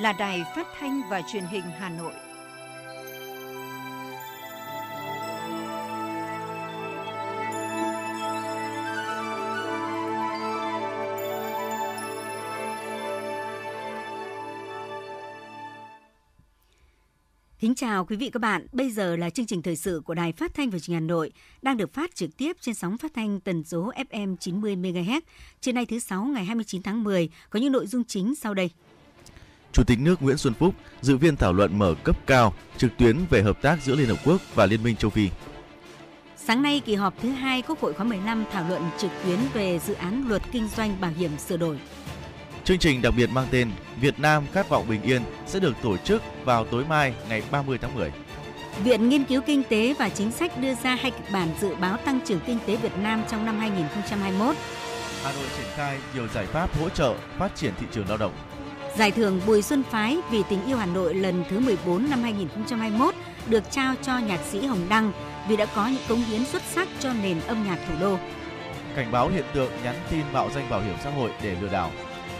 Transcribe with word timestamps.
là 0.00 0.12
Đài 0.12 0.44
Phát 0.56 0.66
thanh 0.78 1.02
và 1.10 1.22
Truyền 1.32 1.44
hình 1.44 1.64
Hà 1.78 1.88
Nội. 1.88 2.12
Kính 17.58 17.74
chào 17.74 18.04
quý 18.04 18.16
vị 18.16 18.30
các 18.32 18.42
bạn. 18.42 18.66
Bây 18.72 18.90
giờ 18.90 19.16
là 19.16 19.30
chương 19.30 19.46
trình 19.46 19.62
thời 19.62 19.76
sự 19.76 20.02
của 20.04 20.14
Đài 20.14 20.32
Phát 20.32 20.54
thanh 20.54 20.70
và 20.70 20.78
Truyền 20.78 20.94
hình 20.94 21.02
Hà 21.02 21.06
Nội, 21.06 21.32
đang 21.62 21.76
được 21.76 21.94
phát 21.94 22.14
trực 22.14 22.36
tiếp 22.36 22.56
trên 22.60 22.74
sóng 22.74 22.98
phát 22.98 23.14
thanh 23.14 23.40
tần 23.40 23.64
số 23.64 23.92
FM 24.10 24.36
90 24.36 24.76
MHz. 24.76 25.20
Trưa 25.60 25.72
nay 25.72 25.86
thứ 25.86 25.98
sáu 25.98 26.24
ngày 26.24 26.44
29 26.44 26.82
tháng 26.82 27.04
10 27.04 27.28
có 27.50 27.60
những 27.60 27.72
nội 27.72 27.86
dung 27.86 28.04
chính 28.04 28.34
sau 28.34 28.54
đây. 28.54 28.70
Chủ 29.72 29.84
tịch 29.84 29.98
nước 30.00 30.22
Nguyễn 30.22 30.36
Xuân 30.36 30.54
Phúc 30.54 30.74
dự 31.00 31.16
viên 31.16 31.36
thảo 31.36 31.52
luận 31.52 31.78
mở 31.78 31.94
cấp 32.04 32.16
cao 32.26 32.54
trực 32.76 32.96
tuyến 32.96 33.16
về 33.30 33.42
hợp 33.42 33.62
tác 33.62 33.82
giữa 33.82 33.96
Liên 33.96 34.08
Hợp 34.08 34.18
Quốc 34.24 34.40
và 34.54 34.66
Liên 34.66 34.82
minh 34.82 34.96
châu 34.96 35.10
Phi. 35.10 35.28
Sáng 36.36 36.62
nay, 36.62 36.82
kỳ 36.84 36.94
họp 36.94 37.14
thứ 37.22 37.30
hai 37.30 37.62
Quốc 37.62 37.80
hội 37.80 37.92
khóa 37.92 38.04
15 38.04 38.44
thảo 38.52 38.64
luận 38.68 38.82
trực 38.98 39.10
tuyến 39.24 39.38
về 39.54 39.78
dự 39.78 39.94
án 39.94 40.28
luật 40.28 40.42
kinh 40.52 40.68
doanh 40.76 41.00
bảo 41.00 41.10
hiểm 41.10 41.30
sửa 41.38 41.56
đổi. 41.56 41.78
Chương 42.64 42.78
trình 42.78 43.02
đặc 43.02 43.14
biệt 43.16 43.30
mang 43.30 43.46
tên 43.50 43.70
Việt 44.00 44.18
Nam 44.18 44.44
khát 44.52 44.68
vọng 44.68 44.88
bình 44.88 45.02
yên 45.02 45.22
sẽ 45.46 45.60
được 45.60 45.74
tổ 45.82 45.96
chức 45.96 46.22
vào 46.44 46.64
tối 46.64 46.84
mai 46.84 47.14
ngày 47.28 47.42
30 47.50 47.78
tháng 47.78 47.94
10. 47.94 48.12
Viện 48.84 49.08
Nghiên 49.08 49.24
cứu 49.24 49.42
Kinh 49.46 49.62
tế 49.68 49.94
và 49.98 50.08
Chính 50.08 50.30
sách 50.30 50.60
đưa 50.60 50.74
ra 50.74 50.94
hai 50.94 51.10
kịch 51.10 51.32
bản 51.32 51.48
dự 51.60 51.74
báo 51.74 51.96
tăng 51.96 52.20
trưởng 52.26 52.40
kinh 52.46 52.58
tế 52.66 52.76
Việt 52.76 52.98
Nam 53.02 53.22
trong 53.30 53.46
năm 53.46 53.58
2021. 53.58 54.56
Hà 55.24 55.32
Nội 55.32 55.46
triển 55.56 55.66
khai 55.76 55.98
nhiều 56.14 56.28
giải 56.34 56.46
pháp 56.46 56.78
hỗ 56.78 56.88
trợ 56.88 57.14
phát 57.38 57.56
triển 57.56 57.72
thị 57.80 57.86
trường 57.92 58.08
lao 58.08 58.16
động. 58.16 58.32
Giải 58.96 59.10
thưởng 59.10 59.40
Bùi 59.46 59.62
Xuân 59.62 59.82
Phái 59.90 60.18
vì 60.30 60.42
tình 60.48 60.66
yêu 60.66 60.76
Hà 60.76 60.86
Nội 60.86 61.14
lần 61.14 61.44
thứ 61.50 61.60
14 61.60 62.10
năm 62.10 62.22
2021 62.22 63.14
được 63.46 63.70
trao 63.70 63.94
cho 64.02 64.18
nhạc 64.18 64.40
sĩ 64.50 64.66
Hồng 64.66 64.86
Đăng 64.88 65.12
vì 65.48 65.56
đã 65.56 65.66
có 65.66 65.86
những 65.86 66.02
cống 66.08 66.22
hiến 66.22 66.44
xuất 66.44 66.62
sắc 66.62 66.88
cho 67.00 67.12
nền 67.22 67.40
âm 67.40 67.64
nhạc 67.66 67.78
thủ 67.88 67.94
đô. 68.00 68.16
Cảnh 68.96 69.12
báo 69.12 69.28
hiện 69.28 69.44
tượng 69.54 69.72
nhắn 69.84 69.94
tin 70.10 70.20
mạo 70.32 70.50
danh 70.54 70.70
bảo 70.70 70.80
hiểm 70.80 70.94
xã 71.04 71.10
hội 71.10 71.30
để 71.42 71.56
lừa 71.60 71.68
đảo. 71.68 71.90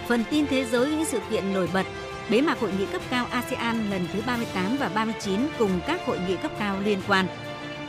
Phần 0.09 0.25
tin 0.31 0.47
thế 0.47 0.65
giới 0.65 0.91
những 0.91 1.05
sự 1.05 1.21
kiện 1.31 1.53
nổi 1.53 1.69
bật, 1.75 1.87
bế 2.31 2.41
mạc 2.41 2.61
hội 2.61 2.71
nghị 2.79 2.87
cấp 2.87 3.03
cao 3.11 3.27
ASEAN 3.31 3.91
lần 3.91 4.09
thứ 4.13 4.21
38 4.27 4.77
và 4.77 4.89
39 4.89 5.41
cùng 5.59 5.81
các 5.87 6.07
hội 6.07 6.19
nghị 6.29 6.37
cấp 6.37 6.51
cao 6.59 6.81
liên 6.85 6.99
quan. 7.09 7.27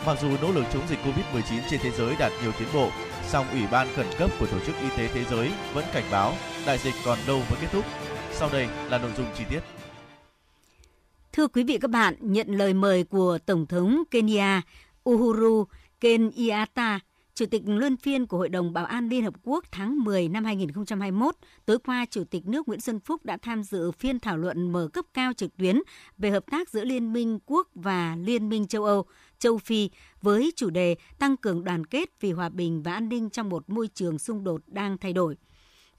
Mặc 0.06 0.18
dù 0.22 0.28
nỗ 0.42 0.52
lực 0.52 0.64
chống 0.74 0.84
dịch 0.90 1.00
Covid-19 1.00 1.60
trên 1.70 1.80
thế 1.84 1.92
giới 1.92 2.16
đạt 2.20 2.32
nhiều 2.42 2.52
tiến 2.60 2.68
bộ, 2.74 2.90
song 3.28 3.46
Ủy 3.52 3.62
ban 3.72 3.88
khẩn 3.96 4.06
cấp 4.18 4.30
của 4.40 4.46
Tổ 4.46 4.60
chức 4.66 4.76
Y 4.82 4.88
tế 4.98 5.10
Thế 5.14 5.24
giới 5.32 5.52
vẫn 5.74 5.86
cảnh 5.94 6.04
báo 6.12 6.34
đại 6.66 6.78
dịch 6.78 6.94
còn 7.06 7.18
đâu 7.28 7.38
mới 7.38 7.60
kết 7.62 7.68
thúc. 7.72 7.86
Sau 8.32 8.50
đây 8.52 8.68
là 8.90 8.98
nội 8.98 9.12
dung 9.18 9.28
chi 9.38 9.44
tiết. 9.50 9.60
Thưa 11.34 11.48
quý 11.48 11.64
vị 11.64 11.78
các 11.82 11.92
bạn, 11.92 12.16
nhận 12.20 12.48
lời 12.48 12.74
mời 12.74 13.04
của 13.04 13.38
Tổng 13.46 13.66
thống 13.66 14.04
Kenya 14.12 14.62
Uhuru 15.10 15.66
Kenyatta, 16.00 17.00
Chủ 17.36 17.46
tịch 17.46 17.62
luân 17.66 17.98
phiên 17.98 18.26
của 18.26 18.38
Hội 18.38 18.50
đồng 18.50 18.74
Bảo 18.74 18.86
an 18.86 19.10
Liên 19.10 19.24
Hợp 19.24 19.34
Quốc 19.44 19.66
tháng 19.72 20.04
10 20.04 20.30
năm 20.30 20.46
2021, 20.46 21.36
tối 21.66 21.78
qua 21.80 22.06
Chủ 22.10 22.24
tịch 22.24 22.48
nước 22.48 22.68
Nguyễn 22.68 22.82
Xuân 22.82 23.00
Phúc 23.00 23.26
đã 23.26 23.38
tham 23.42 23.64
dự 23.64 23.92
phiên 23.92 24.20
thảo 24.20 24.38
luận 24.38 24.72
mở 24.72 24.88
cấp 24.94 25.06
cao 25.14 25.34
trực 25.34 25.58
tuyến 25.58 25.82
về 26.18 26.30
hợp 26.30 26.44
tác 26.52 26.70
giữa 26.70 26.86
Liên 26.86 27.14
minh 27.14 27.40
Quốc 27.46 27.68
và 27.76 28.16
Liên 28.20 28.50
minh 28.50 28.68
châu 28.68 28.86
Âu, 28.86 29.06
châu 29.40 29.58
Phi 29.58 29.90
với 30.22 30.52
chủ 30.56 30.70
đề 30.70 30.96
tăng 31.20 31.38
cường 31.38 31.64
đoàn 31.64 31.86
kết 31.86 32.10
vì 32.20 32.32
hòa 32.32 32.50
bình 32.50 32.84
và 32.84 32.94
an 32.94 33.10
ninh 33.10 33.30
trong 33.30 33.50
một 33.50 33.70
môi 33.70 33.88
trường 33.88 34.20
xung 34.20 34.44
đột 34.44 34.62
đang 34.68 34.98
thay 34.98 35.14
đổi. 35.14 35.36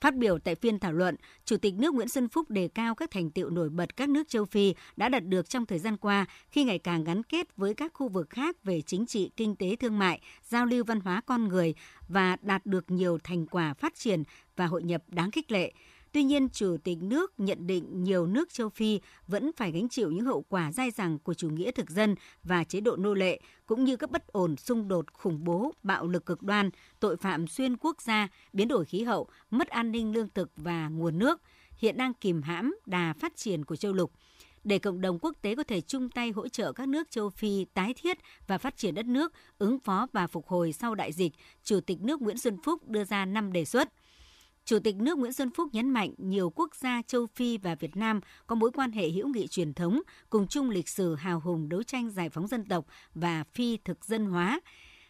Phát 0.03 0.17
biểu 0.17 0.39
tại 0.39 0.55
phiên 0.55 0.79
thảo 0.79 0.93
luận, 0.93 1.17
Chủ 1.45 1.57
tịch 1.57 1.75
nước 1.75 1.95
Nguyễn 1.95 2.09
Xuân 2.09 2.29
Phúc 2.29 2.51
đề 2.51 2.69
cao 2.69 2.95
các 2.95 3.11
thành 3.11 3.31
tiệu 3.31 3.51
nổi 3.51 3.69
bật 3.69 3.97
các 3.97 4.09
nước 4.09 4.29
châu 4.29 4.45
Phi 4.45 4.75
đã 4.97 5.09
đạt 5.09 5.25
được 5.25 5.49
trong 5.49 5.67
thời 5.67 5.79
gian 5.79 5.97
qua 5.97 6.27
khi 6.51 6.65
ngày 6.65 6.79
càng 6.79 7.05
gắn 7.05 7.23
kết 7.23 7.57
với 7.57 7.75
các 7.75 7.93
khu 7.95 8.09
vực 8.09 8.31
khác 8.31 8.65
về 8.65 8.83
chính 8.83 9.07
trị, 9.07 9.31
kinh 9.37 9.57
tế, 9.57 9.77
thương 9.77 9.99
mại, 9.99 10.21
giao 10.43 10.67
lưu 10.67 10.85
văn 10.85 11.01
hóa 11.01 11.21
con 11.27 11.49
người 11.49 11.75
và 12.09 12.37
đạt 12.43 12.67
được 12.67 12.91
nhiều 12.91 13.19
thành 13.25 13.47
quả 13.47 13.75
phát 13.75 13.95
triển 13.95 14.23
và 14.57 14.67
hội 14.67 14.83
nhập 14.83 15.03
đáng 15.09 15.31
khích 15.31 15.53
lệ. 15.53 15.73
Tuy 16.13 16.23
nhiên, 16.23 16.49
Chủ 16.49 16.77
tịch 16.85 16.99
nước 17.03 17.33
nhận 17.39 17.67
định 17.67 18.05
nhiều 18.05 18.27
nước 18.27 18.53
châu 18.53 18.69
Phi 18.69 19.01
vẫn 19.27 19.51
phải 19.57 19.73
gánh 19.73 19.89
chịu 19.89 20.11
những 20.11 20.25
hậu 20.25 20.45
quả 20.49 20.73
dai 20.73 20.91
dẳng 20.91 21.19
của 21.19 21.35
chủ 21.35 21.49
nghĩa 21.49 21.71
thực 21.71 21.91
dân 21.91 22.15
và 22.43 22.65
chế 22.65 22.81
độ 22.81 22.97
nô 22.97 23.15
lệ, 23.15 23.41
cũng 23.67 23.85
như 23.85 23.97
các 23.97 24.11
bất 24.11 24.27
ổn, 24.27 24.57
xung 24.57 24.89
đột, 24.89 25.13
khủng 25.13 25.45
bố, 25.45 25.73
bạo 25.83 26.07
lực 26.07 26.27
cực 26.27 26.43
đoan, 26.43 26.71
tội 27.01 27.17
phạm 27.17 27.47
xuyên 27.47 27.77
quốc 27.77 28.03
gia, 28.03 28.29
biến 28.53 28.69
đổi 28.69 28.85
khí 28.85 29.03
hậu, 29.03 29.29
mất 29.51 29.69
an 29.69 29.93
ninh 29.93 30.13
lương 30.13 30.29
thực 30.35 30.51
và 30.57 30.89
nguồn 30.89 31.19
nước, 31.19 31.41
hiện 31.77 31.97
đang 31.97 32.15
kìm 32.15 32.43
hãm 32.43 32.77
đà 32.87 33.15
phát 33.21 33.37
triển 33.37 33.65
của 33.65 33.77
châu 33.77 33.93
lục 33.93 34.13
để 34.65 34.79
cộng 34.79 35.01
đồng 35.01 35.19
quốc 35.19 35.37
tế 35.43 35.55
có 35.55 35.63
thể 35.63 35.81
chung 35.81 36.11
tay 36.11 36.31
hỗ 36.31 36.49
trợ 36.49 36.73
các 36.73 36.89
nước 36.89 37.11
châu 37.11 37.31
Phi 37.31 37.65
tái 37.75 37.95
thiết 37.95 38.19
và 38.47 38.59
phát 38.59 38.77
triển 38.77 38.95
đất 38.95 39.07
nước, 39.07 39.33
ứng 39.59 39.79
phó 39.79 40.07
và 40.13 40.27
phục 40.27 40.47
hồi 40.47 40.73
sau 40.73 40.95
đại 40.95 41.13
dịch, 41.13 41.33
Chủ 41.63 41.81
tịch 41.81 42.01
nước 42.01 42.23
Nguyễn 42.23 42.39
Xuân 42.39 42.57
Phúc 42.65 42.89
đưa 42.89 43.05
ra 43.05 43.25
5 43.25 43.53
đề 43.53 43.65
xuất. 43.65 43.89
Chủ 44.65 44.79
tịch 44.79 44.97
nước 44.97 45.19
Nguyễn 45.19 45.33
Xuân 45.33 45.51
Phúc 45.51 45.69
nhấn 45.73 45.91
mạnh 45.91 46.15
nhiều 46.19 46.51
quốc 46.51 46.75
gia 46.77 47.03
châu 47.03 47.27
Phi 47.27 47.59
và 47.59 47.75
Việt 47.75 47.97
Nam 47.97 48.21
có 48.47 48.55
mối 48.55 48.71
quan 48.75 48.93
hệ 48.93 49.11
hữu 49.11 49.29
nghị 49.29 49.47
truyền 49.47 49.75
thống, 49.75 50.03
cùng 50.31 50.47
chung 50.47 50.71
lịch 50.71 50.89
sử 50.89 51.15
hào 51.15 51.41
hùng 51.41 51.69
đấu 51.69 51.83
tranh 51.83 52.11
giải 52.11 52.29
phóng 52.31 52.47
dân 52.47 52.65
tộc 52.65 52.87
và 53.15 53.45
phi 53.45 53.77
thực 53.77 54.05
dân 54.05 54.27
hóa. 54.27 54.61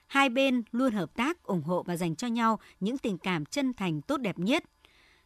Hai 0.06 0.28
bên 0.28 0.62
luôn 0.72 0.92
hợp 0.92 1.14
tác, 1.16 1.42
ủng 1.42 1.62
hộ 1.62 1.82
và 1.82 1.96
dành 1.96 2.16
cho 2.16 2.26
nhau 2.26 2.58
những 2.80 2.98
tình 2.98 3.18
cảm 3.18 3.44
chân 3.44 3.74
thành 3.74 4.02
tốt 4.02 4.16
đẹp 4.16 4.38
nhất. 4.38 4.64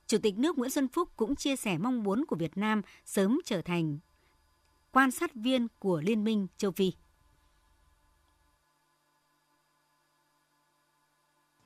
Chủ 0.07 0.19
tịch 0.19 0.39
nước 0.39 0.59
Nguyễn 0.59 0.71
Xuân 0.71 0.89
Phúc 0.89 1.09
cũng 1.17 1.37
chia 1.37 1.57
sẻ 1.57 1.79
mong 1.79 2.03
muốn 2.03 2.25
của 2.25 2.37
Việt 2.37 2.57
Nam 2.57 2.83
sớm 3.05 3.41
trở 3.45 3.63
thành 3.63 3.99
quan 4.93 5.11
sát 5.11 5.35
viên 5.35 5.69
của 5.79 6.01
Liên 6.01 6.25
minh 6.25 6.47
châu 6.57 6.71
Phi. 6.71 6.93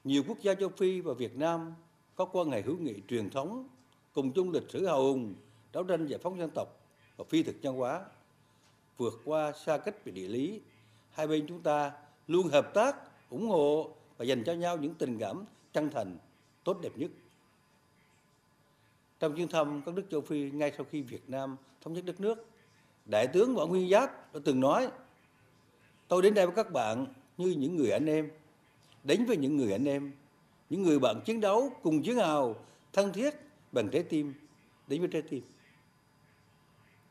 Nhiều 0.05 0.23
quốc 0.27 0.39
gia 0.43 0.55
châu 0.55 0.69
Phi 0.69 1.01
và 1.01 1.15
Việt 1.15 1.37
Nam 1.37 1.75
có 2.21 2.27
quan 2.33 2.51
hệ 2.51 2.63
hữu 2.63 2.77
nghị 2.77 2.95
truyền 3.09 3.31
thống, 3.31 3.69
cùng 4.13 4.33
chung 4.33 4.51
lịch 4.51 4.71
sử 4.71 4.87
hào 4.87 5.03
hùng, 5.03 5.35
đấu 5.73 5.85
tranh 5.85 6.07
giải 6.07 6.21
phóng 6.23 6.39
dân 6.39 6.51
tộc 6.55 6.69
và 7.17 7.25
phi 7.29 7.43
thực 7.43 7.57
nhân 7.63 7.77
hóa. 7.77 8.05
Vượt 8.97 9.21
qua 9.25 9.53
xa 9.53 9.79
cách 9.79 10.05
về 10.05 10.13
địa 10.13 10.29
lý, 10.29 10.61
hai 11.11 11.27
bên 11.27 11.47
chúng 11.49 11.63
ta 11.63 11.93
luôn 12.27 12.49
hợp 12.49 12.75
tác, 12.75 12.97
ủng 13.31 13.49
hộ 13.49 13.91
và 14.17 14.25
dành 14.25 14.45
cho 14.45 14.53
nhau 14.53 14.77
những 14.77 14.95
tình 14.95 15.19
cảm 15.19 15.45
chân 15.73 15.91
thành, 15.91 16.19
tốt 16.65 16.79
đẹp 16.83 16.93
nhất. 16.97 17.11
Trong 19.21 19.37
chuyến 19.37 19.49
thăm 19.49 19.83
các 19.87 19.95
nước 19.95 20.05
châu 20.11 20.21
Phi 20.21 20.51
ngay 20.51 20.73
sau 20.77 20.87
khi 20.91 21.03
Việt 21.03 21.31
Nam 21.31 21.57
thống 21.81 21.93
nhất 21.93 22.05
đất 22.05 22.21
nước, 22.21 22.47
Đại 23.05 23.27
tướng 23.27 23.55
Võ 23.55 23.67
Nguyên 23.67 23.91
Giáp 23.91 24.35
đã 24.35 24.41
từng 24.45 24.61
nói, 24.61 24.89
tôi 26.09 26.23
đến 26.23 26.35
đây 26.35 26.47
với 26.47 26.55
các 26.57 26.73
bạn 26.73 27.07
như 27.39 27.51
những 27.51 27.77
người 27.77 27.91
anh 27.91 28.07
em, 28.07 28.31
đến 29.05 29.25
với 29.25 29.37
những 29.37 29.57
người 29.57 29.73
anh 29.73 29.85
em 29.85 30.13
những 30.71 30.83
người 30.83 30.99
bạn 30.99 31.21
chiến 31.25 31.41
đấu 31.41 31.73
cùng 31.83 32.03
chiến 32.03 32.17
hào, 32.17 32.57
thân 32.93 33.13
thiết, 33.13 33.35
bằng 33.73 33.89
trái 33.89 34.03
tim, 34.03 34.35
đến 34.87 35.01
với 35.01 35.09
trái 35.13 35.23
tim. 35.23 35.43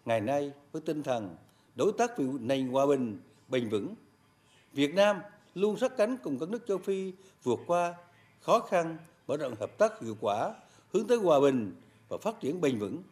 Ngày 0.06 0.22
nay, 0.22 0.52
với 0.72 0.82
tinh 0.82 1.04
thần 1.04 1.36
đối 1.76 1.92
tác 1.98 2.18
vì 2.18 2.26
nền 2.40 2.68
hòa 2.68 2.86
bình, 2.86 3.20
bền 3.50 3.70
vững, 3.70 3.96
việt 4.74 4.94
nam 4.94 5.20
luôn 5.56 5.78
sát 5.78 5.98
cánh 5.98 6.18
cùng 6.24 6.40
các 6.40 6.50
nước 6.50 6.68
châu 6.68 6.78
phi 6.78 7.14
vượt 7.44 7.60
qua 7.68 7.94
khó 8.42 8.60
khăn, 8.60 8.98
mở 9.28 9.38
rộng 9.38 9.56
hợp 9.60 9.78
tác 9.78 10.02
hiệu 10.02 10.18
quả, 10.22 10.54
hướng 10.94 11.08
tới 11.08 11.18
hòa 11.18 11.40
bình 11.40 11.76
và 12.10 12.18
phát 12.18 12.40
triển 12.40 12.62
bền 12.62 12.80
vững. 12.80 13.04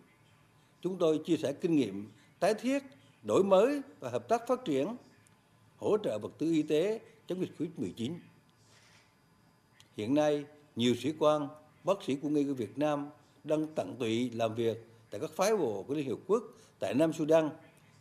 Chúng 0.82 0.98
tôi 0.98 1.22
chia 1.26 1.38
sẻ 1.38 1.54
kinh 1.54 1.76
nghiệm, 1.76 2.12
tái 2.40 2.54
thiết, 2.54 2.84
đổi 3.24 3.44
mới 3.44 3.82
và 4.00 4.10
hợp 4.10 4.30
tác 4.30 4.48
phát 4.48 4.66
triển, 4.66 4.96
hỗ 5.78 5.98
trợ 5.98 6.20
vật 6.20 6.32
tư 6.38 6.52
y 6.52 6.64
tế 6.64 7.00
chống 7.28 7.40
dịch 7.40 7.52
Covid-19 7.58 8.14
Hiện 9.98 10.14
nay, 10.14 10.46
nhiều 10.76 10.96
sĩ 10.96 11.14
quan, 11.20 11.48
bác 11.84 12.04
sĩ 12.04 12.18
quân 12.22 12.36
y 12.36 12.44
của 12.44 12.54
Việt 12.54 12.78
Nam 12.78 13.10
đang 13.44 13.68
tận 13.76 13.96
tụy 14.00 14.30
làm 14.30 14.56
việc 14.56 14.88
tại 15.10 15.22
các 15.22 15.32
phái 15.32 15.58
bộ 15.58 15.84
của 15.88 15.94
Liên 15.94 16.06
Hiệp 16.06 16.18
Quốc 16.28 16.44
tại 16.80 16.94
Nam 16.94 17.14
Sudan, 17.14 17.50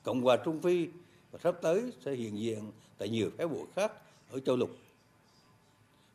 Cộng 0.03 0.23
hòa 0.23 0.37
Trung 0.37 0.61
Phi 0.61 0.89
và 1.31 1.39
sắp 1.43 1.55
tới 1.63 1.93
sẽ 2.05 2.13
hiện 2.13 2.39
diện 2.39 2.71
tại 2.99 3.09
nhiều 3.09 3.31
phái 3.37 3.49
bộ 3.49 3.67
khác 3.77 3.93
ở 4.31 4.41
châu 4.41 4.57
lục. 4.57 4.71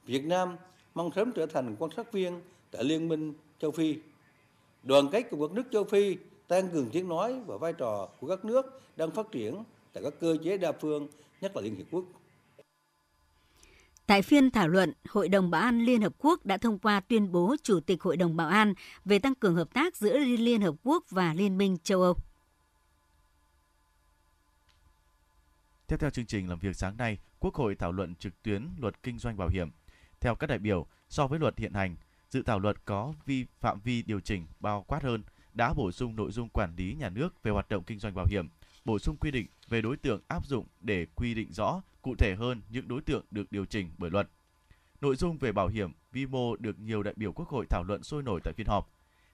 Việt 0.06 0.26
Nam 0.26 0.58
mong 0.94 1.12
sớm 1.16 1.32
trở 1.32 1.46
thành 1.46 1.76
quan 1.80 1.92
sát 1.96 2.12
viên 2.12 2.42
tại 2.72 2.84
Liên 2.84 3.08
minh 3.08 3.34
châu 3.60 3.72
Phi. 3.72 3.96
Đoàn 4.84 5.08
kết 5.12 5.24
của 5.30 5.48
các 5.48 5.54
nước 5.54 5.64
châu 5.72 5.84
Phi 5.84 6.18
tăng 6.48 6.70
cường 6.70 6.90
tiếng 6.92 7.10
nói 7.10 7.40
và 7.46 7.58
vai 7.58 7.74
trò 7.74 8.10
của 8.20 8.28
các 8.28 8.46
nước 8.46 8.82
đang 8.96 9.12
phát 9.12 9.32
triển 9.32 9.64
tại 9.94 10.04
các 10.04 10.14
cơ 10.20 10.38
chế 10.44 10.58
đa 10.58 10.72
phương, 10.72 11.08
nhất 11.42 11.56
là 11.56 11.62
Liên 11.62 11.76
Hiệp 11.76 11.86
Quốc. 11.92 12.06
Tại 14.12 14.22
phiên 14.22 14.52
thảo 14.52 14.68
luận, 14.68 14.94
Hội 15.10 15.30
đồng 15.30 15.52
Bảo 15.52 15.62
an 15.62 15.86
Liên 15.86 16.02
Hợp 16.02 16.14
Quốc 16.18 16.46
đã 16.46 16.58
thông 16.58 16.80
qua 16.80 17.00
tuyên 17.00 17.32
bố 17.32 17.56
Chủ 17.64 17.80
tịch 17.80 18.02
Hội 18.02 18.18
đồng 18.18 18.38
Bảo 18.38 18.48
an 18.48 18.74
về 19.06 19.20
tăng 19.20 19.36
cường 19.36 19.56
hợp 19.56 19.74
tác 19.74 19.96
giữa 19.96 20.18
Liên 20.18 20.62
Hợp 20.62 20.76
Quốc 20.84 21.04
và 21.10 21.34
Liên 21.34 21.58
minh 21.58 21.78
châu 21.84 22.02
Âu. 22.02 22.16
Tiếp 25.88 25.98
theo 26.00 26.10
chương 26.10 26.26
trình 26.26 26.50
làm 26.50 26.60
việc 26.60 26.76
sáng 26.76 26.98
nay, 26.98 27.18
Quốc 27.40 27.56
hội 27.56 27.76
thảo 27.76 27.92
luận 27.92 28.16
trực 28.16 28.44
tuyến 28.44 28.68
luật 28.80 29.04
kinh 29.04 29.20
doanh 29.20 29.38
bảo 29.38 29.50
hiểm. 29.50 29.70
Theo 30.20 30.36
các 30.36 30.48
đại 30.48 30.60
biểu, 30.60 30.86
so 31.10 31.28
với 31.28 31.40
luật 31.40 31.58
hiện 31.58 31.74
hành, 31.74 31.96
dự 32.30 32.44
thảo 32.44 32.60
luật 32.60 32.86
có 32.86 33.14
vi 33.26 33.46
phạm 33.60 33.80
vi 33.84 34.02
điều 34.02 34.20
chỉnh 34.20 34.46
bao 34.60 34.84
quát 34.88 35.04
hơn 35.04 35.24
đã 35.54 35.74
bổ 35.74 35.92
sung 35.92 36.16
nội 36.16 36.32
dung 36.32 36.50
quản 36.50 36.76
lý 36.76 36.96
nhà 37.00 37.10
nước 37.10 37.44
về 37.44 37.52
hoạt 37.52 37.70
động 37.70 37.84
kinh 37.84 38.00
doanh 38.00 38.16
bảo 38.16 38.26
hiểm, 38.30 38.50
bổ 38.86 39.00
sung 39.00 39.18
quy 39.18 39.32
định 39.32 39.48
về 39.70 39.82
đối 39.82 39.98
tượng 39.98 40.22
áp 40.28 40.48
dụng 40.48 40.66
để 40.82 41.06
quy 41.16 41.34
định 41.34 41.54
rõ, 41.54 41.82
cụ 42.02 42.16
thể 42.16 42.36
hơn 42.36 42.62
những 42.70 42.88
đối 42.88 43.02
tượng 43.02 43.26
được 43.32 43.52
điều 43.52 43.66
chỉnh 43.66 43.90
bởi 43.98 44.10
luật. 44.10 44.30
Nội 45.02 45.16
dung 45.16 45.38
về 45.38 45.52
bảo 45.52 45.68
hiểm 45.68 45.92
vi 46.12 46.26
mô 46.26 46.56
được 46.56 46.80
nhiều 46.80 47.04
đại 47.04 47.14
biểu 47.18 47.32
Quốc 47.32 47.50
hội 47.50 47.66
thảo 47.70 47.84
luận 47.84 48.04
sôi 48.04 48.24
nổi 48.24 48.42
tại 48.44 48.54
phiên 48.54 48.68
họp. 48.68 48.90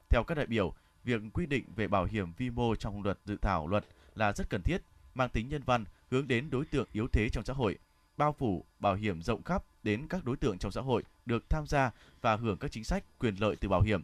Theo 0.09 0.23
các 0.23 0.35
đại 0.35 0.45
biểu, 0.45 0.73
việc 1.03 1.21
quy 1.33 1.45
định 1.45 1.63
về 1.75 1.88
bảo 1.88 2.05
hiểm 2.05 2.33
vi 2.38 2.49
mô 2.49 2.75
trong 2.75 3.03
luật 3.03 3.19
dự 3.25 3.38
thảo 3.41 3.67
luật 3.67 3.85
là 4.15 4.33
rất 4.33 4.49
cần 4.49 4.61
thiết, 4.61 4.81
mang 5.15 5.29
tính 5.29 5.49
nhân 5.49 5.61
văn, 5.65 5.85
hướng 6.11 6.27
đến 6.27 6.49
đối 6.49 6.65
tượng 6.65 6.88
yếu 6.91 7.07
thế 7.07 7.29
trong 7.29 7.44
xã 7.44 7.53
hội, 7.53 7.77
bao 8.17 8.35
phủ 8.38 8.65
bảo 8.79 8.95
hiểm 8.95 9.21
rộng 9.21 9.44
khắp 9.44 9.63
đến 9.83 10.07
các 10.07 10.25
đối 10.25 10.38
tượng 10.38 10.57
trong 10.57 10.71
xã 10.71 10.81
hội 10.81 11.03
được 11.25 11.49
tham 11.49 11.67
gia 11.67 11.91
và 12.21 12.35
hưởng 12.35 12.57
các 12.57 12.71
chính 12.71 12.83
sách 12.83 13.03
quyền 13.19 13.35
lợi 13.35 13.55
từ 13.55 13.69
bảo 13.69 13.81
hiểm. 13.81 14.03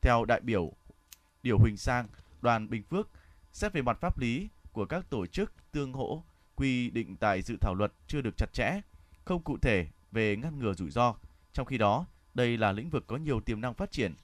Theo 0.00 0.24
đại 0.24 0.40
biểu 0.40 0.72
Điều 1.42 1.58
Huỳnh 1.58 1.76
Sang, 1.76 2.06
đoàn 2.42 2.70
Bình 2.70 2.82
Phước, 2.82 3.08
xét 3.52 3.72
về 3.72 3.82
mặt 3.82 3.98
pháp 4.00 4.18
lý 4.18 4.48
của 4.74 4.84
các 4.84 5.10
tổ 5.10 5.26
chức 5.26 5.52
tương 5.72 5.92
hỗ 5.92 6.22
quy 6.56 6.90
định 6.90 7.16
tại 7.16 7.42
dự 7.42 7.56
thảo 7.60 7.74
luật 7.74 7.92
chưa 8.06 8.20
được 8.20 8.36
chặt 8.36 8.52
chẽ, 8.52 8.80
không 9.24 9.42
cụ 9.42 9.58
thể 9.62 9.86
về 10.12 10.36
ngăn 10.36 10.58
ngừa 10.58 10.74
rủi 10.74 10.90
ro. 10.90 11.14
Trong 11.52 11.66
khi 11.66 11.78
đó, 11.78 12.06
đây 12.34 12.56
là 12.58 12.72
lĩnh 12.72 12.90
vực 12.90 13.04
có 13.06 13.16
nhiều 13.16 13.40
tiềm 13.40 13.60
năng 13.60 13.74
phát 13.74 13.92
triển. 13.92 14.14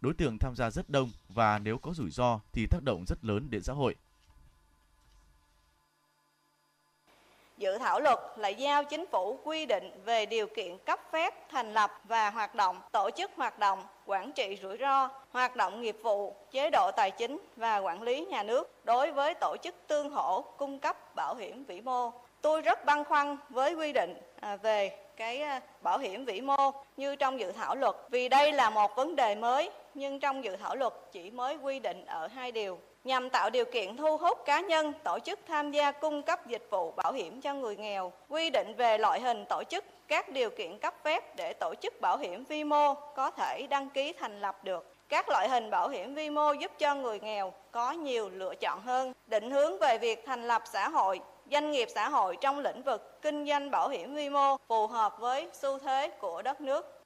Đối 0.00 0.14
tượng 0.14 0.38
tham 0.38 0.54
gia 0.56 0.70
rất 0.70 0.90
đông 0.90 1.10
và 1.28 1.58
nếu 1.58 1.78
có 1.78 1.92
rủi 1.94 2.10
ro 2.10 2.40
thì 2.52 2.66
tác 2.70 2.82
động 2.82 3.04
rất 3.06 3.24
lớn 3.24 3.50
đến 3.50 3.62
xã 3.62 3.72
hội. 3.72 3.94
Dự 7.60 7.78
thảo 7.78 8.00
luật 8.00 8.18
là 8.36 8.48
giao 8.48 8.84
chính 8.84 9.06
phủ 9.06 9.38
quy 9.44 9.66
định 9.66 9.90
về 10.04 10.26
điều 10.26 10.46
kiện 10.46 10.78
cấp 10.78 11.00
phép 11.12 11.48
thành 11.50 11.74
lập 11.74 11.90
và 12.04 12.30
hoạt 12.30 12.54
động, 12.54 12.80
tổ 12.92 13.10
chức 13.16 13.30
hoạt 13.36 13.58
động, 13.58 13.82
quản 14.06 14.32
trị 14.32 14.58
rủi 14.62 14.76
ro, 14.80 15.08
hoạt 15.30 15.56
động 15.56 15.80
nghiệp 15.80 15.96
vụ, 16.02 16.34
chế 16.50 16.70
độ 16.70 16.90
tài 16.96 17.10
chính 17.10 17.38
và 17.56 17.78
quản 17.78 18.02
lý 18.02 18.24
nhà 18.24 18.42
nước 18.42 18.84
đối 18.84 19.12
với 19.12 19.34
tổ 19.34 19.56
chức 19.62 19.74
tương 19.86 20.10
hỗ 20.10 20.42
cung 20.42 20.78
cấp 20.78 21.14
bảo 21.16 21.34
hiểm 21.34 21.64
vĩ 21.64 21.80
mô. 21.80 22.10
Tôi 22.42 22.62
rất 22.62 22.84
băn 22.84 23.04
khoăn 23.04 23.36
với 23.48 23.74
quy 23.74 23.92
định 23.92 24.14
à, 24.40 24.56
về 24.56 24.96
cái 25.16 25.42
à, 25.42 25.60
bảo 25.82 25.98
hiểm 25.98 26.24
vĩ 26.24 26.40
mô 26.40 26.70
như 26.96 27.16
trong 27.16 27.40
dự 27.40 27.52
thảo 27.52 27.74
luật 27.74 27.94
vì 28.10 28.28
đây 28.28 28.52
là 28.52 28.70
một 28.70 28.96
vấn 28.96 29.16
đề 29.16 29.34
mới 29.34 29.70
nhưng 29.94 30.20
trong 30.20 30.44
dự 30.44 30.56
thảo 30.56 30.76
luật 30.76 30.92
chỉ 31.12 31.30
mới 31.30 31.56
quy 31.56 31.78
định 31.78 32.04
ở 32.06 32.26
hai 32.26 32.52
điều 32.52 32.78
nhằm 33.04 33.30
tạo 33.30 33.50
điều 33.50 33.64
kiện 33.64 33.96
thu 33.96 34.16
hút 34.16 34.38
cá 34.46 34.60
nhân, 34.60 34.92
tổ 35.04 35.18
chức 35.24 35.38
tham 35.48 35.70
gia 35.70 35.92
cung 35.92 36.22
cấp 36.22 36.46
dịch 36.46 36.66
vụ 36.70 36.92
bảo 36.92 37.12
hiểm 37.12 37.40
cho 37.40 37.54
người 37.54 37.76
nghèo, 37.76 38.12
quy 38.28 38.50
định 38.50 38.74
về 38.76 38.98
loại 38.98 39.20
hình 39.20 39.44
tổ 39.48 39.62
chức, 39.70 39.84
các 40.08 40.32
điều 40.32 40.50
kiện 40.50 40.78
cấp 40.78 40.94
phép 41.04 41.36
để 41.36 41.52
tổ 41.60 41.74
chức 41.82 42.00
bảo 42.00 42.18
hiểm 42.18 42.44
vi 42.44 42.64
mô 42.64 42.94
có 42.94 43.30
thể 43.30 43.66
đăng 43.70 43.90
ký 43.90 44.12
thành 44.12 44.40
lập 44.40 44.64
được. 44.64 44.94
Các 45.08 45.28
loại 45.28 45.48
hình 45.48 45.70
bảo 45.70 45.88
hiểm 45.88 46.14
vi 46.14 46.30
mô 46.30 46.52
giúp 46.52 46.72
cho 46.78 46.94
người 46.94 47.20
nghèo 47.20 47.52
có 47.70 47.92
nhiều 47.92 48.28
lựa 48.28 48.54
chọn 48.54 48.82
hơn, 48.82 49.12
định 49.26 49.50
hướng 49.50 49.78
về 49.78 49.98
việc 49.98 50.22
thành 50.26 50.48
lập 50.48 50.62
xã 50.72 50.88
hội, 50.88 51.20
doanh 51.50 51.70
nghiệp 51.70 51.88
xã 51.94 52.08
hội 52.08 52.36
trong 52.40 52.58
lĩnh 52.58 52.82
vực 52.82 53.22
kinh 53.22 53.46
doanh 53.46 53.70
bảo 53.70 53.88
hiểm 53.88 54.14
vi 54.14 54.30
mô 54.30 54.56
phù 54.68 54.86
hợp 54.86 55.16
với 55.20 55.48
xu 55.52 55.78
thế 55.78 56.10
của 56.20 56.42
đất 56.42 56.60
nước. 56.60 57.02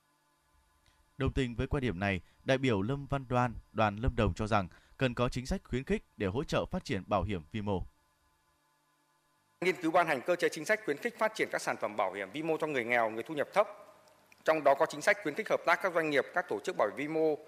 Đồng 1.16 1.32
tình 1.32 1.54
với 1.54 1.66
quan 1.66 1.80
điểm 1.80 2.00
này, 2.00 2.20
đại 2.44 2.58
biểu 2.58 2.82
Lâm 2.82 3.06
Văn 3.06 3.24
Đoan, 3.28 3.54
đoàn 3.72 3.96
Lâm 3.96 4.16
Đồng 4.16 4.32
cho 4.36 4.46
rằng 4.46 4.68
cần 5.04 5.14
có 5.14 5.28
chính 5.28 5.46
sách 5.46 5.60
khuyến 5.64 5.84
khích 5.84 6.02
để 6.16 6.26
hỗ 6.26 6.44
trợ 6.44 6.64
phát 6.70 6.84
triển 6.84 7.02
bảo 7.06 7.22
hiểm 7.22 7.42
vi 7.52 7.62
mô. 7.62 7.82
Nghiên 9.60 9.76
cứu 9.82 9.90
ban 9.90 10.06
hành 10.06 10.20
cơ 10.20 10.36
chế 10.36 10.48
chính 10.48 10.64
sách 10.64 10.80
khuyến 10.84 10.96
khích 10.96 11.18
phát 11.18 11.34
triển 11.34 11.48
các 11.52 11.62
sản 11.62 11.76
phẩm 11.80 11.96
bảo 11.96 12.12
hiểm 12.12 12.30
vi 12.32 12.42
mô 12.42 12.56
cho 12.56 12.66
người 12.66 12.84
nghèo, 12.84 13.10
người 13.10 13.22
thu 13.22 13.34
nhập 13.34 13.48
thấp. 13.54 13.68
Trong 14.44 14.64
đó 14.64 14.74
có 14.74 14.86
chính 14.86 15.02
sách 15.02 15.18
khuyến 15.22 15.34
khích 15.34 15.48
hợp 15.48 15.60
tác 15.66 15.82
các 15.82 15.94
doanh 15.94 16.10
nghiệp, 16.10 16.24
các 16.34 16.48
tổ 16.48 16.58
chức 16.64 16.76
bảo 16.78 16.88
hiểm 16.88 16.96
vi 16.96 17.08
mô 17.08 17.38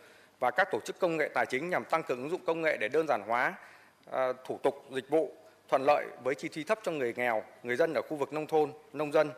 và 0.41 0.51
các 0.51 0.69
tổ 0.73 0.81
chức 0.85 0.99
công 0.99 1.17
nghệ 1.17 1.29
tài 1.35 1.47
chính 1.47 1.71
nhằm 1.71 1.85
tăng 1.85 2.03
cường 2.03 2.19
ứng 2.19 2.31
dụng 2.31 2.45
công 2.47 2.63
nghệ 2.63 2.77
để 2.81 2.89
đơn 2.89 3.07
giản 3.09 3.23
hóa 3.27 3.55
ờ, 4.05 4.33
thủ 4.45 4.59
tục 4.63 4.85
dịch 4.91 5.09
vụ 5.09 5.33
thuận 5.69 5.83
lợi 5.87 6.07
với 6.25 6.35
chi 6.35 6.49
phí 6.53 6.65
thấp 6.65 6.79
cho 6.83 6.93
người 6.93 7.15
nghèo, 7.17 7.43
người 7.63 7.77
dân 7.77 7.95
ở 7.95 8.03
khu 8.03 8.17
vực 8.17 8.33
nông 8.33 8.47
thôn, 8.47 8.73
nông 8.93 9.13
dân. 9.13 9.31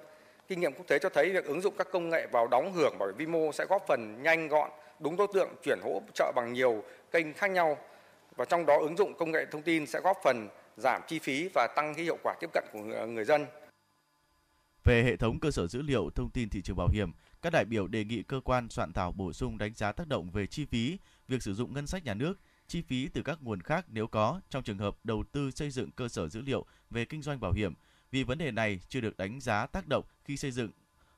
Kinh 0.49 0.61
nghiệm 0.61 0.73
quốc 0.73 0.87
tế 0.87 0.99
cho 0.99 1.09
thấy 1.09 1.33
việc 1.33 1.45
ứng 1.45 1.61
dụng 1.61 1.75
các 1.79 1.89
công 1.93 2.11
nghệ 2.11 2.27
vào 2.33 2.47
đóng 2.47 2.73
hưởng 2.73 2.99
bảo 2.99 3.09
hiểm 3.09 3.17
vi 3.17 3.27
mô 3.27 3.53
sẽ 3.53 3.65
góp 3.69 3.85
phần 3.89 4.23
nhanh 4.23 4.49
gọn, 4.49 4.71
đúng 4.99 5.17
đối 5.17 5.27
tượng 5.35 5.49
chuyển 5.63 5.79
hỗ 5.83 6.03
trợ 6.15 6.33
bằng 6.37 6.53
nhiều 6.53 6.85
kênh 7.11 7.33
khác 7.35 7.51
nhau 7.51 7.79
và 8.39 8.45
trong 8.45 8.67
đó 8.67 8.79
ứng 8.81 8.97
dụng 8.97 9.15
công 9.19 9.33
nghệ 9.33 9.47
thông 9.51 9.63
tin 9.63 9.87
sẽ 9.87 10.01
góp 10.01 10.17
phần 10.25 10.49
giảm 10.77 11.03
chi 11.09 11.19
phí 11.19 11.49
và 11.55 11.67
tăng 11.77 11.95
cái 11.95 12.05
hiệu 12.05 12.19
quả 12.23 12.35
tiếp 12.41 12.51
cận 12.53 12.65
của 12.73 12.83
người 13.07 13.25
dân. 13.25 13.47
Về 14.85 15.03
hệ 15.03 15.17
thống 15.17 15.41
cơ 15.41 15.51
sở 15.51 15.67
dữ 15.67 15.83
liệu 15.83 16.11
thông 16.15 16.31
tin 16.31 16.49
thị 16.49 16.63
trường 16.63 16.77
bảo 16.77 16.89
hiểm, 16.89 17.13
các 17.43 17.53
đại 17.53 17.65
biểu 17.65 17.87
đề 17.87 18.05
nghị 18.05 18.23
cơ 18.23 18.41
quan 18.45 18.69
soạn 18.69 18.93
thảo 18.93 19.13
bổ 19.13 19.33
sung 19.33 19.59
đánh 19.59 19.75
giá 19.75 19.93
tác 19.93 20.09
động 20.09 20.31
về 20.31 20.47
chi 20.47 20.65
phí, 20.65 20.99
việc 21.29 21.43
sử 21.43 21.55
dụng 21.55 21.75
ngân 21.75 21.87
sách 21.87 22.05
nhà 22.05 22.15
nước, 22.15 22.41
chi 22.67 22.83
phí 22.83 23.09
từ 23.09 23.23
các 23.23 23.39
nguồn 23.43 23.61
khác 23.61 23.85
nếu 23.89 24.07
có 24.07 24.41
trong 24.51 24.63
trường 24.63 24.79
hợp 24.79 24.97
đầu 25.05 25.25
tư 25.33 25.51
xây 25.51 25.71
dựng 25.71 25.91
cơ 25.91 26.09
sở 26.09 26.29
dữ 26.29 26.41
liệu 26.41 26.65
về 26.91 27.05
kinh 27.05 27.23
doanh 27.23 27.41
bảo 27.41 27.53
hiểm, 27.53 27.75
vì 28.11 28.25
vấn 28.25 28.39
đề 28.39 28.51
này 28.51 28.81
chưa 28.89 29.01
được 29.01 29.17
đánh 29.17 29.41
giá 29.41 29.67
tác 29.67 29.89
động 29.89 30.05
khi 30.25 30.37
xây 30.37 30.51
dựng 30.51 30.71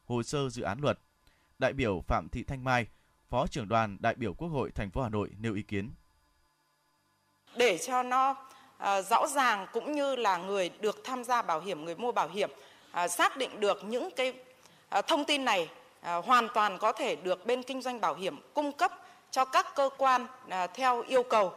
hồ 0.05 0.23
sơ 0.23 0.49
dự 0.49 0.63
án 0.63 0.81
luật. 0.81 0.99
Đại 1.59 1.73
biểu 1.73 2.01
Phạm 2.07 2.29
Thị 2.29 2.43
Thanh 2.43 2.65
Mai, 2.65 2.87
Phó 3.29 3.47
trưởng 3.47 3.69
đoàn 3.69 3.97
đại 4.01 4.15
biểu 4.15 4.35
Quốc 4.35 4.49
hội 4.49 4.71
thành 4.71 4.91
phố 4.91 5.03
Hà 5.03 5.09
Nội 5.09 5.31
nêu 5.39 5.55
ý 5.55 5.63
kiến 5.63 5.91
để 7.55 7.79
cho 7.79 8.03
nó 8.03 8.31
uh, 8.31 9.07
rõ 9.11 9.27
ràng 9.27 9.67
cũng 9.73 9.93
như 9.93 10.17
là 10.17 10.37
người 10.37 10.71
được 10.81 11.05
tham 11.05 11.25
gia 11.25 11.43
bảo 11.43 11.61
hiểm, 11.61 11.85
người 11.85 11.95
mua 11.95 12.13
bảo 12.13 12.29
hiểm 12.29 12.51
uh, 13.05 13.11
xác 13.11 13.37
định 13.37 13.61
được 13.61 13.85
những 13.85 14.11
cái 14.11 14.33
uh, 14.99 15.07
thông 15.07 15.25
tin 15.25 15.45
này 15.45 15.69
uh, 16.19 16.25
hoàn 16.25 16.49
toàn 16.55 16.79
có 16.79 16.93
thể 16.93 17.17
được 17.17 17.47
bên 17.47 17.63
kinh 17.63 17.83
doanh 17.83 18.01
bảo 18.01 18.15
hiểm 18.15 18.41
cung 18.55 18.73
cấp 18.73 18.93
cho 19.31 19.45
các 19.45 19.75
cơ 19.75 19.91
quan 19.99 20.27
uh, 20.47 20.71
theo 20.75 21.03
yêu 21.03 21.23
cầu 21.23 21.53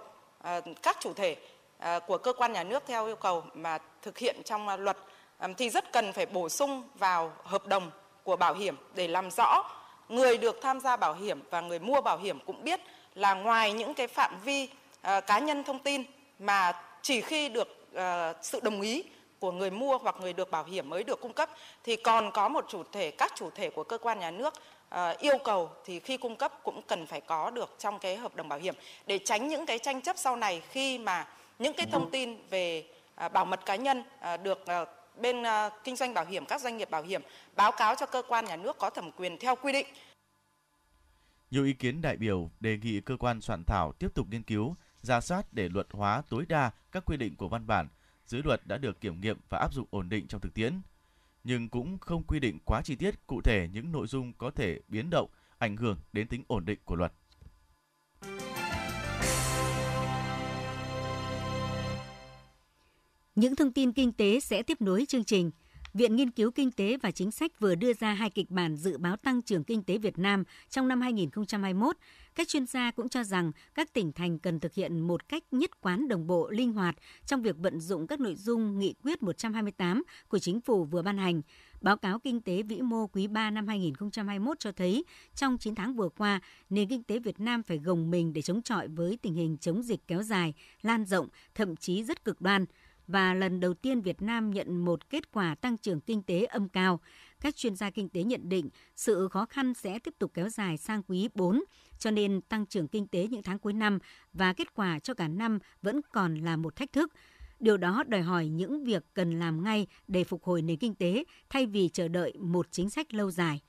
uh, 0.58 0.64
các 0.82 0.98
chủ 1.00 1.14
thể 1.14 1.36
uh, 1.80 2.04
của 2.08 2.18
cơ 2.18 2.34
quan 2.34 2.54
nhà 2.54 2.64
nước 2.64 2.84
theo 2.88 3.06
yêu 3.06 3.16
cầu 3.16 3.44
mà 3.54 3.78
thực 4.02 4.18
hiện 4.18 4.42
trong 4.46 4.68
uh, 4.68 4.80
luật. 4.80 4.98
Um, 5.40 5.54
thì 5.54 5.70
rất 5.70 5.92
cần 5.92 6.14
phải 6.14 6.26
bổ 6.26 6.50
sung 6.50 6.84
vào 6.96 7.34
hợp 7.44 7.68
đồng 7.68 7.92
của 8.24 8.36
bảo 8.36 8.54
hiểm 8.54 8.76
để 8.96 9.08
làm 9.08 9.32
rõ 9.32 9.64
người 10.10 10.38
được 10.38 10.60
tham 10.62 10.80
gia 10.80 10.96
bảo 10.96 11.14
hiểm 11.14 11.42
và 11.50 11.62
người 11.62 11.80
mua 11.80 12.02
bảo 12.02 12.18
hiểm 12.18 12.40
cũng 12.46 12.64
biết 12.64 12.80
là 13.16 13.34
ngoài 13.34 13.74
những 13.74 13.94
cái 13.94 14.08
phạm 14.08 14.40
vi 14.44 14.70
Ờ, 15.04 15.22
cá 15.22 15.40
nhân 15.40 15.64
thông 15.64 15.80
tin 15.80 16.04
mà 16.40 16.72
chỉ 17.02 17.22
khi 17.22 17.50
được 17.50 17.88
ờ, 17.94 18.34
sự 18.42 18.60
đồng 18.64 18.82
ý 18.82 19.04
của 19.40 19.52
người 19.52 19.72
mua 19.72 19.98
hoặc 19.98 20.16
người 20.22 20.34
được 20.34 20.52
bảo 20.52 20.64
hiểm 20.64 20.90
mới 20.90 21.04
được 21.04 21.22
cung 21.22 21.34
cấp, 21.34 21.50
thì 21.84 21.96
còn 21.96 22.32
có 22.32 22.50
một 22.50 22.66
chủ 22.70 22.84
thể, 22.92 23.12
các 23.12 23.32
chủ 23.36 23.50
thể 23.50 23.70
của 23.70 23.84
cơ 23.84 23.98
quan 23.98 24.20
nhà 24.20 24.32
nước 24.32 24.54
ờ, 24.90 25.16
yêu 25.20 25.38
cầu 25.44 25.70
thì 25.86 26.00
khi 26.00 26.18
cung 26.18 26.36
cấp 26.36 26.54
cũng 26.64 26.82
cần 26.88 27.06
phải 27.06 27.22
có 27.22 27.50
được 27.50 27.76
trong 27.80 28.00
cái 28.00 28.16
hợp 28.16 28.36
đồng 28.36 28.50
bảo 28.50 28.60
hiểm 28.60 28.76
để 29.06 29.20
tránh 29.26 29.48
những 29.48 29.66
cái 29.66 29.80
tranh 29.80 30.02
chấp 30.02 30.18
sau 30.18 30.36
này 30.36 30.62
khi 30.70 30.98
mà 30.98 31.28
những 31.60 31.74
cái 31.74 31.86
thông 31.92 32.12
tin 32.12 32.38
về 32.50 32.86
bảo 33.34 33.46
mật 33.46 33.66
cá 33.66 33.76
nhân 33.76 34.04
được 34.44 34.66
bên 35.18 35.44
kinh 35.84 35.96
doanh 35.96 36.14
bảo 36.14 36.26
hiểm, 36.26 36.46
các 36.46 36.62
doanh 36.62 36.78
nghiệp 36.78 36.90
bảo 36.90 37.04
hiểm 37.04 37.22
báo 37.56 37.72
cáo 37.72 37.96
cho 37.96 38.06
cơ 38.06 38.22
quan 38.28 38.46
nhà 38.46 38.56
nước 38.56 38.78
có 38.80 38.90
thẩm 38.90 39.12
quyền 39.12 39.38
theo 39.38 39.56
quy 39.56 39.74
định. 39.74 39.88
Nhiều 41.52 41.66
ý 41.66 41.74
kiến 41.74 42.02
đại 42.02 42.18
biểu 42.18 42.50
đề 42.60 42.78
nghị 42.78 43.02
cơ 43.02 43.18
quan 43.20 43.42
soạn 43.42 43.64
thảo 43.68 43.94
tiếp 44.00 44.08
tục 44.16 44.28
nghiên 44.30 44.44
cứu 44.44 44.76
ra 45.04 45.22
soát 45.22 45.54
để 45.54 45.70
luật 45.70 45.88
hóa 45.92 46.22
tối 46.30 46.46
đa 46.50 46.72
các 46.92 47.06
quy 47.06 47.18
định 47.18 47.36
của 47.36 47.48
văn 47.48 47.68
bản, 47.68 47.88
dưới 48.26 48.42
luật 48.44 48.68
đã 48.68 48.78
được 48.78 49.02
kiểm 49.02 49.22
nghiệm 49.22 49.38
và 49.50 49.58
áp 49.58 49.74
dụng 49.74 49.88
ổn 49.90 50.10
định 50.10 50.28
trong 50.28 50.42
thực 50.42 50.54
tiễn, 50.54 50.82
nhưng 51.44 51.70
cũng 51.70 51.98
không 51.98 52.24
quy 52.24 52.40
định 52.40 52.60
quá 52.66 52.82
chi 52.84 52.96
tiết 52.96 53.28
cụ 53.28 53.42
thể 53.42 53.68
những 53.74 53.92
nội 53.92 54.08
dung 54.08 54.34
có 54.34 54.52
thể 54.52 54.80
biến 54.88 55.10
động, 55.10 55.30
ảnh 55.58 55.78
hưởng 55.78 55.98
đến 56.14 56.28
tính 56.28 56.44
ổn 56.48 56.66
định 56.66 56.80
của 56.86 56.96
luật. 56.96 57.14
Những 63.36 63.56
thông 63.56 63.74
tin 63.74 63.92
kinh 63.92 64.12
tế 64.12 64.40
sẽ 64.40 64.64
tiếp 64.64 64.82
nối 64.82 65.06
chương 65.06 65.24
trình. 65.24 65.52
Viện 65.94 66.16
Nghiên 66.16 66.32
cứu 66.32 66.52
Kinh 66.52 66.72
tế 66.72 66.98
và 66.98 67.12
Chính 67.12 67.32
sách 67.32 67.60
vừa 67.60 67.76
đưa 67.76 67.94
ra 67.94 68.14
hai 68.14 68.30
kịch 68.30 68.50
bản 68.50 68.76
dự 68.76 68.98
báo 68.98 69.18
tăng 69.18 69.42
trưởng 69.42 69.64
kinh 69.64 69.84
tế 69.84 69.98
Việt 69.98 70.20
Nam 70.20 70.44
trong 70.70 70.88
năm 70.88 71.02
2021. 71.02 71.98
Các 72.36 72.48
chuyên 72.48 72.66
gia 72.66 72.92
cũng 72.92 73.10
cho 73.10 73.24
rằng 73.24 73.52
các 73.74 73.94
tỉnh 73.94 74.12
thành 74.12 74.40
cần 74.40 74.60
thực 74.60 74.74
hiện 74.74 75.00
một 75.00 75.30
cách 75.30 75.44
nhất 75.52 75.82
quán 75.82 76.08
đồng 76.08 76.28
bộ, 76.28 76.50
linh 76.50 76.74
hoạt 76.74 76.96
trong 77.26 77.42
việc 77.42 77.56
vận 77.58 77.80
dụng 77.80 78.08
các 78.08 78.20
nội 78.20 78.36
dung 78.36 78.80
nghị 78.80 78.94
quyết 79.04 79.24
128 79.24 80.04
của 80.28 80.40
chính 80.40 80.62
phủ 80.62 80.84
vừa 80.84 81.02
ban 81.02 81.18
hành. 81.18 81.42
Báo 81.82 81.98
cáo 81.98 82.20
kinh 82.20 82.42
tế 82.42 82.62
vĩ 82.62 82.82
mô 82.82 83.08
quý 83.08 83.28
3 83.28 83.52
năm 83.52 83.68
2021 83.68 84.60
cho 84.60 84.72
thấy 84.72 85.06
trong 85.36 85.58
9 85.58 85.76
tháng 85.76 85.96
vừa 85.96 86.10
qua, 86.10 86.40
nền 86.70 86.90
kinh 86.90 87.04
tế 87.04 87.20
Việt 87.20 87.40
Nam 87.40 87.64
phải 87.64 87.78
gồng 87.78 88.12
mình 88.12 88.34
để 88.34 88.42
chống 88.42 88.62
chọi 88.62 88.88
với 88.88 89.18
tình 89.22 89.34
hình 89.34 89.58
chống 89.58 89.84
dịch 89.84 90.08
kéo 90.08 90.24
dài, 90.24 90.54
lan 90.82 91.06
rộng, 91.06 91.28
thậm 91.56 91.76
chí 91.76 92.04
rất 92.04 92.26
cực 92.26 92.42
đoan– 92.42 92.66
và 93.08 93.34
lần 93.34 93.60
đầu 93.60 93.74
tiên 93.74 94.02
Việt 94.02 94.22
Nam 94.22 94.52
nhận 94.52 94.78
một 94.86 95.10
kết 95.10 95.32
quả 95.32 95.56
tăng 95.56 95.78
trưởng 95.78 96.02
kinh 96.02 96.24
tế 96.24 96.46
âm 96.46 96.70
cao. 96.70 97.00
Các 97.42 97.56
chuyên 97.56 97.76
gia 97.76 97.90
kinh 97.90 98.10
tế 98.10 98.24
nhận 98.24 98.50
định 98.50 98.70
sự 98.96 99.28
khó 99.32 99.46
khăn 99.46 99.74
sẽ 99.74 100.00
tiếp 100.00 100.14
tục 100.20 100.32
kéo 100.34 100.50
dài 100.50 100.78
sang 100.78 101.04
quý 101.04 101.30
4, 101.34 101.64
cho 101.98 102.12
nên 102.12 102.42
tăng 102.42 102.66
trưởng 102.66 102.88
kinh 102.88 103.08
tế 103.08 103.28
những 103.28 103.44
tháng 103.44 103.60
cuối 103.60 103.74
năm 103.74 104.00
và 104.34 104.54
kết 104.54 104.74
quả 104.74 105.00
cho 105.00 105.14
cả 105.14 105.28
năm 105.28 105.60
vẫn 105.82 106.02
còn 106.12 106.36
là 106.36 106.56
một 106.56 106.76
thách 106.76 106.92
thức. 106.92 107.14
Điều 107.60 107.78
đó 107.78 108.04
đòi 108.08 108.22
hỏi 108.22 108.48
những 108.48 108.84
việc 108.84 109.04
cần 109.14 109.40
làm 109.40 109.64
ngay 109.64 109.88
để 110.08 110.24
phục 110.24 110.44
hồi 110.44 110.62
nền 110.62 110.78
kinh 110.78 110.96
tế 110.96 111.24
thay 111.50 111.66
vì 111.66 111.90
chờ 111.90 112.08
đợi 112.08 112.34
một 112.40 112.68
chính 112.72 112.90
sách 112.90 113.14
lâu 113.14 113.32
dài. 113.32 113.62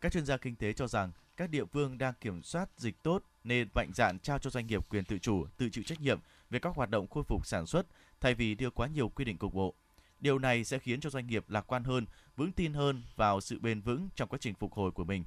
Các 0.00 0.12
chuyên 0.12 0.26
gia 0.26 0.36
kinh 0.36 0.56
tế 0.56 0.72
cho 0.72 0.86
rằng 0.86 1.12
các 1.36 1.50
địa 1.50 1.64
phương 1.64 1.98
đang 1.98 2.14
kiểm 2.20 2.42
soát 2.42 2.68
dịch 2.76 3.02
tốt 3.02 3.22
nên 3.44 3.68
mạnh 3.74 3.90
dạn 3.94 4.18
trao 4.18 4.38
cho 4.38 4.50
doanh 4.50 4.66
nghiệp 4.66 4.88
quyền 4.88 5.04
tự 5.04 5.18
chủ, 5.18 5.46
tự 5.56 5.68
chịu 5.70 5.84
trách 5.84 6.00
nhiệm 6.00 6.20
về 6.50 6.58
các 6.58 6.76
hoạt 6.76 6.90
động 6.90 7.08
khôi 7.08 7.24
phục 7.24 7.46
sản 7.46 7.66
xuất 7.66 7.86
thay 8.20 8.34
vì 8.34 8.54
đưa 8.54 8.70
quá 8.70 8.86
nhiều 8.86 9.08
quy 9.08 9.24
định 9.24 9.38
cục 9.38 9.54
bộ. 9.54 9.74
Điều 10.20 10.38
này 10.38 10.64
sẽ 10.64 10.78
khiến 10.78 11.00
cho 11.00 11.10
doanh 11.10 11.26
nghiệp 11.26 11.44
lạc 11.48 11.64
quan 11.66 11.84
hơn, 11.84 12.06
vững 12.36 12.52
tin 12.52 12.72
hơn 12.72 13.02
vào 13.16 13.40
sự 13.40 13.58
bền 13.58 13.80
vững 13.80 14.08
trong 14.14 14.28
quá 14.28 14.38
trình 14.42 14.54
phục 14.54 14.72
hồi 14.72 14.90
của 14.90 15.04
mình. 15.04 15.24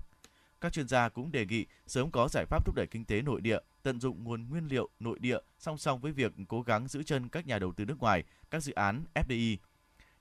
Các 0.61 0.73
chuyên 0.73 0.87
gia 0.87 1.09
cũng 1.09 1.31
đề 1.31 1.45
nghị 1.45 1.65
sớm 1.87 2.11
có 2.11 2.27
giải 2.31 2.45
pháp 2.45 2.65
thúc 2.65 2.75
đẩy 2.75 2.87
kinh 2.87 3.05
tế 3.05 3.21
nội 3.21 3.41
địa, 3.41 3.59
tận 3.83 3.99
dụng 3.99 4.23
nguồn 4.23 4.49
nguyên 4.49 4.67
liệu 4.67 4.89
nội 4.99 5.19
địa 5.19 5.37
song 5.59 5.77
song 5.77 5.99
với 5.99 6.11
việc 6.11 6.33
cố 6.47 6.61
gắng 6.61 6.87
giữ 6.87 7.03
chân 7.03 7.29
các 7.29 7.47
nhà 7.47 7.59
đầu 7.59 7.73
tư 7.73 7.85
nước 7.85 7.99
ngoài, 7.99 8.23
các 8.51 8.63
dự 8.63 8.73
án 8.73 9.03
FDI. 9.13 9.57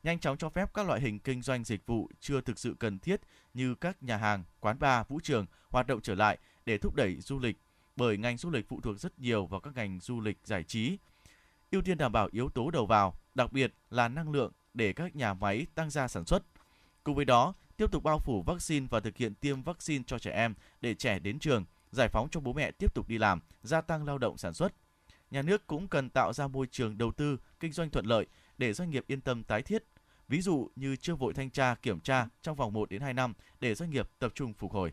Nhanh 0.02 0.19
chóng 0.19 0.37
cho 0.37 0.49
phép 0.50 0.75
các 0.75 0.87
loại 0.87 1.00
hình 1.00 1.19
kinh 1.19 1.43
doanh 1.43 1.64
dịch 1.64 1.87
vụ 1.87 2.11
chưa 2.21 2.41
thực 2.41 2.59
sự 2.59 2.76
cần 2.79 2.99
thiết 2.99 3.21
như 3.55 3.75
các 3.75 4.02
nhà 4.02 4.17
hàng, 4.17 4.45
quán 4.61 4.79
bar, 4.79 5.07
vũ 5.09 5.21
trường 5.23 5.47
hoạt 5.69 5.87
động 5.87 6.00
trở 6.02 6.14
lại 6.14 6.38
để 6.67 6.79
thúc 6.79 6.95
đẩy 6.95 7.17
du 7.21 7.38
lịch, 7.38 7.57
bởi 7.97 8.17
ngành 8.17 8.37
du 8.37 8.50
lịch 8.50 8.69
phụ 8.69 8.81
thuộc 8.81 8.99
rất 8.99 9.19
nhiều 9.19 9.47
vào 9.47 9.61
các 9.61 9.75
ngành 9.76 10.00
du 10.00 10.21
lịch 10.21 10.38
giải 10.45 10.64
trí. 10.64 10.99
Ưu 11.73 11.83
tiên 11.83 11.99
đảm 11.99 12.12
bảo 12.12 12.29
yếu 12.33 12.49
tố 12.49 12.71
đầu 12.71 12.87
vào, 12.87 13.14
đặc 13.35 13.52
biệt 13.52 13.75
là 13.91 14.09
năng 14.09 14.31
lượng 14.31 14.52
để 14.75 14.93
các 14.93 15.17
nhà 15.17 15.35
máy 15.35 15.67
tăng 15.75 15.91
gia 15.91 16.09
sản 16.09 16.25
xuất. 16.25 16.43
Cùng 17.05 17.14
với 17.14 17.25
đó, 17.25 17.55
tiếp 17.76 17.93
tục 17.93 18.02
bao 18.02 18.19
phủ 18.19 18.43
vaccine 18.43 18.87
và 18.91 19.00
thực 19.00 19.17
hiện 19.17 19.35
tiêm 19.35 19.62
vaccine 19.62 20.05
cho 20.07 20.19
trẻ 20.19 20.31
em 20.31 20.55
để 20.81 20.95
trẻ 20.95 21.19
đến 21.19 21.38
trường, 21.38 21.64
giải 21.91 22.09
phóng 22.09 22.29
cho 22.31 22.41
bố 22.41 22.52
mẹ 22.52 22.71
tiếp 22.71 22.95
tục 22.95 23.09
đi 23.09 23.19
làm, 23.19 23.41
gia 23.62 23.81
tăng 23.81 24.05
lao 24.05 24.19
động 24.19 24.38
sản 24.38 24.52
xuất. 24.52 24.73
Nhà 25.31 25.43
nước 25.43 25.67
cũng 25.67 25.88
cần 25.88 26.11
tạo 26.11 26.33
ra 26.33 26.49
môi 26.49 26.67
trường 26.71 26.99
đầu 26.99 27.12
tư, 27.12 27.38
kinh 27.61 27.73
doanh 27.73 27.91
thuận 27.91 28.07
lợi 28.07 28.26
để 28.59 28.73
doanh 28.73 28.91
nghiệp 28.91 29.05
yên 29.07 29.21
tâm 29.21 29.43
tái 29.45 29.62
thiết. 29.62 29.85
Ví 30.29 30.41
dụ 30.41 30.71
như 30.76 30.97
chưa 30.97 31.14
vội 31.14 31.35
thanh 31.35 31.50
tra, 31.50 31.75
kiểm 31.75 32.00
tra 32.00 32.26
trong 32.43 32.57
vòng 32.57 32.73
1 32.73 32.91
đến 32.91 33.02
2 33.02 33.14
năm 33.14 33.35
để 33.61 33.75
doanh 33.75 33.91
nghiệp 33.91 34.09
tập 34.19 34.33
trung 34.35 34.55
phục 34.55 34.73
hồi. 34.73 34.93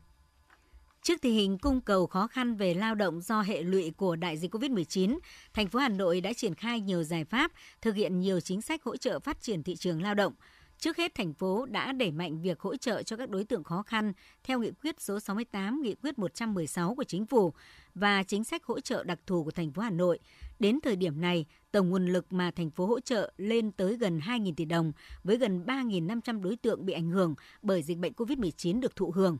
Trước 1.01 1.21
tình 1.21 1.33
hình 1.33 1.57
cung 1.57 1.81
cầu 1.81 2.07
khó 2.07 2.27
khăn 2.27 2.55
về 2.55 2.73
lao 2.73 2.95
động 2.95 3.21
do 3.21 3.41
hệ 3.41 3.61
lụy 3.61 3.91
của 3.97 4.15
đại 4.15 4.37
dịch 4.37 4.55
COVID-19, 4.55 5.19
thành 5.53 5.67
phố 5.67 5.79
Hà 5.79 5.89
Nội 5.89 6.21
đã 6.21 6.33
triển 6.33 6.55
khai 6.55 6.81
nhiều 6.81 7.03
giải 7.03 7.25
pháp, 7.25 7.51
thực 7.81 7.95
hiện 7.95 8.19
nhiều 8.19 8.39
chính 8.39 8.61
sách 8.61 8.83
hỗ 8.83 8.97
trợ 8.97 9.19
phát 9.19 9.41
triển 9.41 9.63
thị 9.63 9.75
trường 9.75 10.01
lao 10.01 10.13
động. 10.13 10.33
Trước 10.79 10.97
hết, 10.97 11.15
thành 11.15 11.33
phố 11.33 11.65
đã 11.65 11.91
đẩy 11.91 12.11
mạnh 12.11 12.41
việc 12.41 12.59
hỗ 12.59 12.75
trợ 12.75 13.03
cho 13.03 13.17
các 13.17 13.29
đối 13.29 13.43
tượng 13.43 13.63
khó 13.63 13.83
khăn 13.83 14.13
theo 14.43 14.59
nghị 14.59 14.71
quyết 14.71 15.01
số 15.01 15.19
68, 15.19 15.81
nghị 15.81 15.95
quyết 15.95 16.19
116 16.19 16.95
của 16.95 17.03
chính 17.03 17.25
phủ 17.25 17.53
và 17.95 18.23
chính 18.23 18.43
sách 18.43 18.65
hỗ 18.65 18.79
trợ 18.79 19.03
đặc 19.03 19.19
thù 19.27 19.43
của 19.43 19.51
thành 19.51 19.71
phố 19.71 19.81
Hà 19.81 19.89
Nội. 19.89 20.19
Đến 20.59 20.79
thời 20.83 20.95
điểm 20.95 21.21
này, 21.21 21.45
tổng 21.71 21.89
nguồn 21.89 22.07
lực 22.07 22.33
mà 22.33 22.51
thành 22.51 22.69
phố 22.69 22.85
hỗ 22.85 22.99
trợ 22.99 23.33
lên 23.37 23.71
tới 23.71 23.97
gần 23.97 24.19
2.000 24.19 24.53
tỷ 24.57 24.65
đồng 24.65 24.91
với 25.23 25.37
gần 25.37 25.63
3.500 25.65 26.41
đối 26.41 26.55
tượng 26.55 26.85
bị 26.85 26.93
ảnh 26.93 27.09
hưởng 27.09 27.35
bởi 27.61 27.83
dịch 27.83 27.97
bệnh 27.97 28.13
COVID-19 28.13 28.79
được 28.79 28.95
thụ 28.95 29.11
hưởng. 29.11 29.37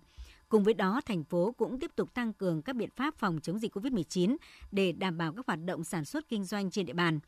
Cùng 0.50 0.64
với 0.64 0.74
đó, 0.74 1.02
thành 1.06 1.24
phố 1.24 1.52
cũng 1.58 1.80
tiếp 1.80 1.92
tục 1.96 2.14
tăng 2.14 2.34
cường 2.34 2.62
các 2.62 2.76
biện 2.76 2.90
pháp 2.96 3.16
phòng 3.16 3.40
chống 3.44 3.60
dịch 3.60 3.76
COVID-19 3.78 4.36
để 4.72 4.92
đảm 4.92 5.18
bảo 5.18 5.34
các 5.34 5.48
hoạt 5.48 5.60
động 5.66 5.84
sản 5.84 6.06
xuất 6.06 6.30
kinh 6.30 6.44
doanh 6.44 6.72
trên 6.72 6.86
địa 6.86 6.94
bàn. 6.94 7.20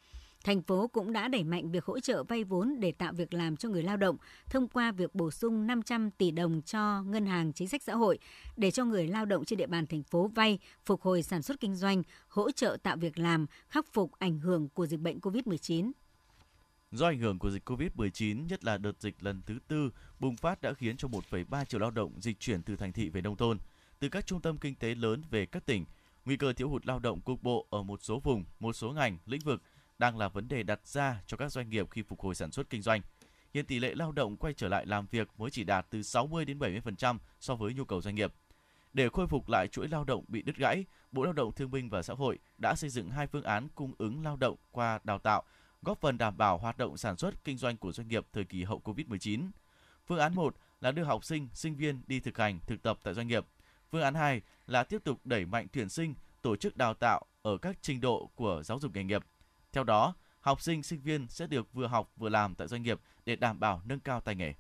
Thành 0.44 0.62
phố 0.62 0.88
cũng 0.88 1.14
đã 1.14 1.28
đẩy 1.28 1.44
mạnh 1.44 1.72
việc 1.72 1.86
hỗ 1.86 2.00
trợ 2.00 2.24
vay 2.24 2.44
vốn 2.44 2.76
để 2.80 2.92
tạo 2.92 3.14
việc 3.14 3.34
làm 3.34 3.58
cho 3.58 3.70
người 3.70 3.84
lao 3.84 3.98
động 3.98 4.18
thông 4.50 4.68
qua 4.68 4.92
việc 4.92 5.16
bổ 5.16 5.32
sung 5.32 5.68
500 5.68 6.12
tỷ 6.12 6.32
đồng 6.32 6.62
cho 6.62 7.02
Ngân 7.02 7.26
hàng 7.26 7.54
Chính 7.54 7.68
sách 7.68 7.84
Xã 7.84 7.96
hội 7.96 8.20
để 8.58 8.72
cho 8.72 8.86
người 8.86 9.08
lao 9.08 9.26
động 9.26 9.46
trên 9.46 9.58
địa 9.58 9.68
bàn 9.68 9.88
thành 9.88 10.04
phố 10.04 10.28
vay, 10.28 10.60
phục 10.86 11.02
hồi 11.02 11.24
sản 11.24 11.42
xuất 11.42 11.60
kinh 11.60 11.76
doanh, 11.76 12.04
hỗ 12.28 12.52
trợ 12.52 12.78
tạo 12.84 12.98
việc 12.98 13.20
làm, 13.20 13.46
khắc 13.68 13.94
phục 13.94 14.12
ảnh 14.20 14.40
hưởng 14.40 14.70
của 14.70 14.86
dịch 14.86 15.00
bệnh 15.00 15.20
COVID-19. 15.20 15.92
Do 16.92 17.08
ảnh 17.08 17.20
hưởng 17.20 17.40
của 17.40 17.52
dịch 17.52 17.70
COVID-19, 17.70 18.48
nhất 18.48 18.64
là 18.64 18.78
đợt 18.78 19.02
dịch 19.02 19.24
lần 19.24 19.42
thứ 19.46 19.60
tư 19.68 19.92
bùng 20.20 20.38
phát 20.38 20.62
đã 20.62 20.74
khiến 20.74 20.98
cho 20.98 21.08
1,3 21.08 21.66
triệu 21.66 21.80
lao 21.80 21.92
động 21.92 22.22
dịch 22.22 22.40
chuyển 22.40 22.64
từ 22.64 22.76
thành 22.76 22.94
thị 22.94 23.10
về 23.10 23.22
nông 23.22 23.38
thôn, 23.38 23.58
từ 24.00 24.10
các 24.10 24.26
trung 24.26 24.42
tâm 24.42 24.58
kinh 24.58 24.76
tế 24.76 24.96
lớn 24.96 25.24
về 25.30 25.46
các 25.46 25.66
tỉnh. 25.66 25.86
Nguy 26.26 26.38
cơ 26.38 26.54
thiếu 26.54 26.70
hụt 26.70 26.86
lao 26.86 27.00
động 27.00 27.22
cục 27.22 27.44
bộ 27.44 27.68
ở 27.70 27.84
một 27.84 28.00
số 28.04 28.20
vùng, 28.20 28.44
một 28.60 28.74
số 28.74 28.92
ngành, 28.92 29.18
lĩnh 29.26 29.42
vực 29.42 29.62
đang 29.98 30.18
là 30.18 30.28
vấn 30.28 30.48
đề 30.48 30.64
đặt 30.64 30.88
ra 30.88 31.22
cho 31.28 31.38
các 31.38 31.52
doanh 31.52 31.70
nghiệp 31.70 31.90
khi 31.92 32.02
phục 32.02 32.20
hồi 32.20 32.36
sản 32.36 32.52
xuất 32.52 32.70
kinh 32.70 32.82
doanh. 32.82 33.02
Hiện 33.54 33.66
tỷ 33.66 33.80
lệ 33.80 33.96
lao 33.96 34.12
động 34.12 34.38
quay 34.38 34.54
trở 34.54 34.68
lại 34.68 34.86
làm 34.86 35.06
việc 35.12 35.28
mới 35.38 35.52
chỉ 35.52 35.64
đạt 35.64 35.86
từ 35.90 36.04
60 36.04 36.46
đến 36.46 36.60
70% 36.60 37.18
so 37.40 37.56
với 37.56 37.74
nhu 37.74 37.86
cầu 37.86 38.02
doanh 38.02 38.16
nghiệp. 38.16 38.34
Để 38.94 39.10
khôi 39.10 39.28
phục 39.28 39.50
lại 39.50 39.68
chuỗi 39.68 39.88
lao 39.88 40.04
động 40.04 40.26
bị 40.28 40.42
đứt 40.42 40.56
gãy, 40.56 40.86
Bộ 41.12 41.24
Lao 41.24 41.34
động 41.34 41.52
Thương 41.52 41.72
binh 41.72 41.90
và 41.90 42.02
Xã 42.02 42.14
hội 42.14 42.40
đã 42.58 42.76
xây 42.76 42.90
dựng 42.90 43.10
hai 43.10 43.28
phương 43.28 43.44
án 43.44 43.68
cung 43.76 43.94
ứng 43.98 44.24
lao 44.24 44.36
động 44.36 44.56
qua 44.72 45.00
đào 45.04 45.20
tạo, 45.20 45.44
góp 45.82 46.02
phần 46.02 46.18
đảm 46.18 46.38
bảo 46.38 46.58
hoạt 46.58 46.78
động 46.78 46.98
sản 46.98 47.18
xuất 47.18 47.44
kinh 47.44 47.58
doanh 47.58 47.78
của 47.78 47.92
doanh 47.92 48.08
nghiệp 48.08 48.26
thời 48.34 48.44
kỳ 48.44 48.64
hậu 48.64 48.82
Covid-19. 48.84 49.50
Phương 50.08 50.20
án 50.20 50.36
1 50.36 50.56
là 50.82 50.92
đưa 50.92 51.04
học 51.04 51.26
sinh, 51.26 51.48
sinh 51.54 51.76
viên 51.76 52.02
đi 52.08 52.20
thực 52.20 52.38
hành, 52.38 52.60
thực 52.68 52.84
tập 52.84 53.00
tại 53.04 53.14
doanh 53.14 53.28
nghiệp. 53.28 53.46
Phương 53.92 54.02
án 54.02 54.16
2 54.16 54.42
là 54.68 54.84
tiếp 54.84 55.04
tục 55.04 55.20
đẩy 55.24 55.46
mạnh 55.46 55.68
tuyển 55.74 55.90
sinh, 55.90 56.14
tổ 56.42 56.56
chức 56.56 56.78
đào 56.78 56.94
tạo 56.94 57.26
ở 57.42 57.58
các 57.58 57.78
trình 57.82 58.02
độ 58.02 58.30
của 58.36 58.62
giáo 58.66 58.80
dục 58.80 58.96
nghề 58.96 59.04
nghiệp. 59.04 59.24
Theo 59.72 59.84
đó, 59.84 60.16
học 60.40 60.62
sinh, 60.62 60.84
sinh 60.84 61.02
viên 61.02 61.28
sẽ 61.28 61.48
được 61.48 61.74
vừa 61.74 61.88
học 61.88 62.12
vừa 62.18 62.30
làm 62.30 62.56
tại 62.56 62.68
doanh 62.68 62.84
nghiệp 62.84 63.00
để 63.26 63.36
đảm 63.36 63.60
bảo 63.60 63.82
nâng 63.86 64.00
cao 64.00 64.22
tay 64.22 64.36
nghề. 64.36 64.54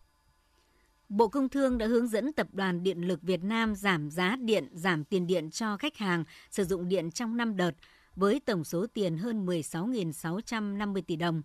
Bộ 1.09 1.27
Công 1.27 1.49
Thương 1.49 1.77
đã 1.77 1.87
hướng 1.87 2.07
dẫn 2.07 2.33
Tập 2.33 2.47
đoàn 2.51 2.83
Điện 2.83 3.01
lực 3.01 3.21
Việt 3.21 3.43
Nam 3.43 3.75
giảm 3.75 4.09
giá 4.11 4.35
điện, 4.35 4.69
giảm 4.73 5.03
tiền 5.03 5.27
điện 5.27 5.51
cho 5.51 5.77
khách 5.77 5.97
hàng 5.97 6.23
sử 6.49 6.63
dụng 6.63 6.89
điện 6.89 7.11
trong 7.11 7.37
5 7.37 7.57
đợt 7.57 7.71
với 8.15 8.39
tổng 8.39 8.63
số 8.63 8.85
tiền 8.93 9.17
hơn 9.17 9.45
16.650 9.45 11.01
tỷ 11.07 11.15
đồng. 11.15 11.41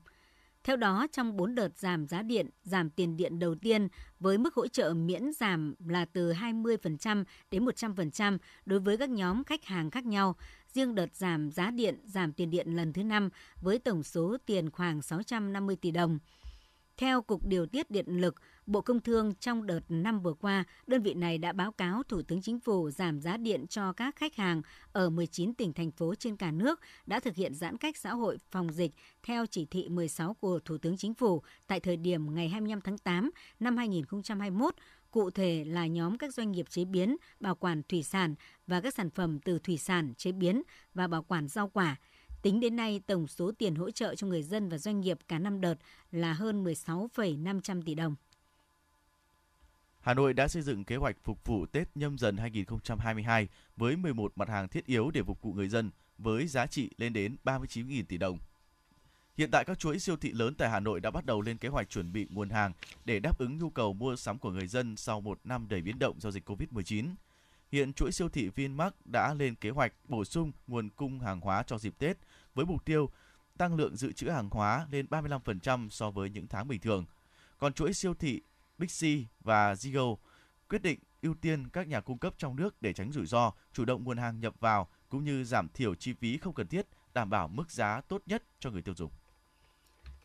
Theo 0.65 0.77
đó, 0.77 1.07
trong 1.13 1.37
4 1.37 1.55
đợt 1.55 1.79
giảm 1.79 2.07
giá 2.07 2.23
điện, 2.23 2.51
giảm 2.63 2.91
tiền 2.91 3.17
điện 3.17 3.39
đầu 3.39 3.55
tiên 3.55 3.89
với 4.21 4.39
mức 4.39 4.55
hỗ 4.55 4.69
trợ 4.69 4.95
miễn 4.95 5.33
giảm 5.33 5.75
là 5.87 6.05
từ 6.05 6.33
20% 6.33 7.25
đến 7.51 7.65
100% 7.65 8.39
đối 8.67 8.81
với 8.81 8.97
các 8.97 9.11
nhóm 9.11 9.45
khách 9.45 9.65
hàng 9.65 9.91
khác 9.91 10.05
nhau. 10.05 10.37
Riêng 10.73 10.95
đợt 10.95 11.17
giảm 11.17 11.51
giá 11.51 11.71
điện, 11.71 12.01
giảm 12.05 12.33
tiền 12.33 12.51
điện 12.51 12.77
lần 12.77 12.93
thứ 12.93 13.03
5 13.03 13.29
với 13.63 13.79
tổng 13.79 14.03
số 14.03 14.37
tiền 14.47 14.71
khoảng 14.71 15.03
650 15.03 15.77
tỷ 15.77 15.91
đồng. 15.91 16.19
Theo 16.97 17.23
Cục 17.23 17.47
Điều 17.47 17.67
tiết 17.67 17.91
Điện 17.91 18.07
lực, 18.21 18.35
Bộ 18.67 18.81
Công 18.81 19.01
Thương 19.01 19.35
trong 19.35 19.67
đợt 19.67 19.81
năm 19.89 20.21
vừa 20.21 20.35
qua, 20.35 20.65
đơn 20.87 21.03
vị 21.03 21.15
này 21.15 21.39
đã 21.39 21.53
báo 21.53 21.73
cáo 21.73 22.03
Thủ 22.03 22.23
tướng 22.23 22.43
Chính 22.43 22.61
phủ 22.61 22.91
giảm 22.91 23.21
giá 23.21 23.37
điện 23.37 23.67
cho 23.67 23.93
các 23.93 24.17
khách 24.17 24.37
hàng 24.37 24.63
ở 24.93 25.11
19 25.11 25.55
tỉnh 25.55 25.73
thành 25.73 25.91
phố 25.91 26.15
trên 26.15 26.37
cả 26.37 26.51
nước 26.51 26.81
đã 27.07 27.21
thực 27.21 27.35
hiện 27.35 27.55
giãn 27.55 27.77
cách 27.77 27.97
xã 27.97 28.15
hội 28.15 28.39
phòng 28.51 28.73
dịch 28.73 28.93
theo 29.23 29.47
chỉ 29.47 29.67
thị 29.67 29.89
16 29.89 30.35
của 30.35 30.59
Thủ 30.65 30.79
tướng 30.79 30.97
Chính 30.97 31.15
phủ 31.15 31.43
tại 31.67 31.81
thời 31.81 31.97
điểm 31.97 32.35
ngày 32.35 32.49
25 32.49 32.81
tháng 32.81 32.99
8 32.99 33.31
năm 33.61 33.77
2021, 33.77 34.75
cụ 35.11 35.31
thể 35.31 35.65
là 35.67 35.87
nhóm 35.87 36.19
các 36.19 36.35
doanh 36.35 36.53
nghiệp 36.53 36.71
chế 36.71 36.85
biến, 36.85 37.17
bảo 37.41 37.55
quản 37.55 37.83
thủy 37.89 38.03
sản 38.03 38.35
và 38.67 38.81
các 38.81 38.95
sản 38.95 39.11
phẩm 39.11 39.39
từ 39.39 39.59
thủy 39.59 39.79
sản, 39.79 40.15
chế 40.17 40.33
biến 40.33 40.63
và 40.95 41.09
bảo 41.09 41.23
quản 41.23 41.49
rau 41.49 41.69
quả– 41.69 41.97
Tính 42.47 42.61
đến 42.61 42.77
nay, 42.77 43.01
tổng 43.07 43.27
số 43.27 43.53
tiền 43.59 43.75
hỗ 43.75 43.91
trợ 43.91 44.15
cho 44.15 44.27
người 44.27 44.43
dân 44.43 44.69
và 44.69 44.79
doanh 44.79 45.01
nghiệp 45.01 45.19
cả 45.29 45.39
năm 45.39 45.61
đợt 45.61 45.75
là 46.11 46.33
hơn 46.33 46.65
16,500 46.65 47.83
tỷ 47.83 47.95
đồng. 47.95 48.15
Hà 50.07 50.15
Nội 50.15 50.35
đã 50.35 50.49
xây 50.49 50.63
dựng 50.63 50.85
kế 50.85 50.97
hoạch 50.97 51.17
phục 51.25 51.45
vụ 51.45 51.67
Tết 51.67 51.89
nhâm 51.95 52.19
dần 52.19 52.37
2022 52.37 53.49
với 53.77 53.97
11 53.97 54.33
mặt 54.37 54.49
hàng 54.49 54.69
thiết 54.69 54.87
yếu 54.87 55.11
để 55.11 55.23
phục 55.23 55.43
vụ 55.43 55.53
người 55.53 55.69
dân 55.69 55.91
với 56.19 56.47
giá 56.47 56.67
trị 56.67 56.91
lên 56.99 57.13
đến 57.13 57.37
39.000 57.45 58.05
tỷ 58.09 58.19
đồng. 58.19 58.39
Hiện 59.37 59.51
tại 59.51 59.65
các 59.65 59.79
chuỗi 59.79 59.99
siêu 59.99 60.17
thị 60.17 60.33
lớn 60.33 60.55
tại 60.55 60.71
Hà 60.71 60.81
Nội 60.81 61.01
đã 61.01 61.11
bắt 61.11 61.27
đầu 61.27 61.41
lên 61.41 61.59
kế 61.59 61.69
hoạch 61.69 61.91
chuẩn 61.91 62.13
bị 62.13 62.27
nguồn 62.31 62.51
hàng 62.51 62.73
để 63.05 63.21
đáp 63.21 63.39
ứng 63.39 63.59
nhu 63.59 63.71
cầu 63.71 63.93
mua 63.93 64.17
sắm 64.17 64.39
của 64.39 64.51
người 64.51 64.67
dân 64.67 64.97
sau 64.97 65.21
một 65.21 65.39
năm 65.45 65.67
đầy 65.69 65.83
biến 65.83 65.99
động 65.99 66.21
do 66.21 66.31
dịch 66.31 66.51
Covid-19. 66.51 67.15
Hiện 67.73 67.93
chuỗi 67.93 68.13
siêu 68.13 68.29
thị 68.29 68.49
Vinmart 68.49 68.95
đã 69.05 69.35
lên 69.35 69.55
kế 69.55 69.71
hoạch 69.71 69.93
bổ 70.09 70.25
sung 70.25 70.53
nguồn 70.67 70.89
cung 70.89 71.21
hàng 71.21 71.41
hóa 71.41 71.63
cho 71.63 71.79
dịp 71.79 71.95
Tết 71.99 72.17
với 72.55 72.67
mục 72.67 72.85
tiêu 72.85 73.11
tăng 73.59 73.77
lượng 73.77 73.97
dự 73.97 74.13
trữ 74.13 74.29
hàng 74.29 74.51
hóa 74.51 74.87
lên 74.91 75.07
35% 75.11 75.89
so 75.91 76.11
với 76.11 76.31
những 76.31 76.47
tháng 76.47 76.69
bình 76.69 76.81
thường. 76.81 77.05
Còn 77.59 77.73
chuỗi 77.73 77.93
siêu 77.93 78.15
thị 78.15 78.43
Bixi 78.79 79.27
và 79.41 79.75
Zigo 79.75 80.17
quyết 80.69 80.83
định 80.83 80.99
ưu 81.23 81.35
tiên 81.35 81.69
các 81.69 81.89
nhà 81.89 82.01
cung 82.01 82.19
cấp 82.19 82.35
trong 82.39 82.57
nước 82.57 82.83
để 82.83 82.93
tránh 82.93 83.13
rủi 83.13 83.27
ro, 83.27 83.53
chủ 83.73 83.85
động 83.85 84.05
nguồn 84.05 84.19
hàng 84.19 84.41
nhập 84.41 84.55
vào 84.61 84.89
cũng 85.09 85.25
như 85.25 85.45
giảm 85.45 85.69
thiểu 85.69 85.95
chi 85.95 86.13
phí 86.13 86.39
không 86.39 86.55
cần 86.55 86.67
thiết, 86.67 86.87
đảm 87.15 87.31
bảo 87.31 87.49
mức 87.49 87.71
giá 87.71 88.01
tốt 88.09 88.23
nhất 88.27 88.43
cho 88.61 88.71
người 88.71 88.83
tiêu 88.83 88.95
dùng. 88.95 89.11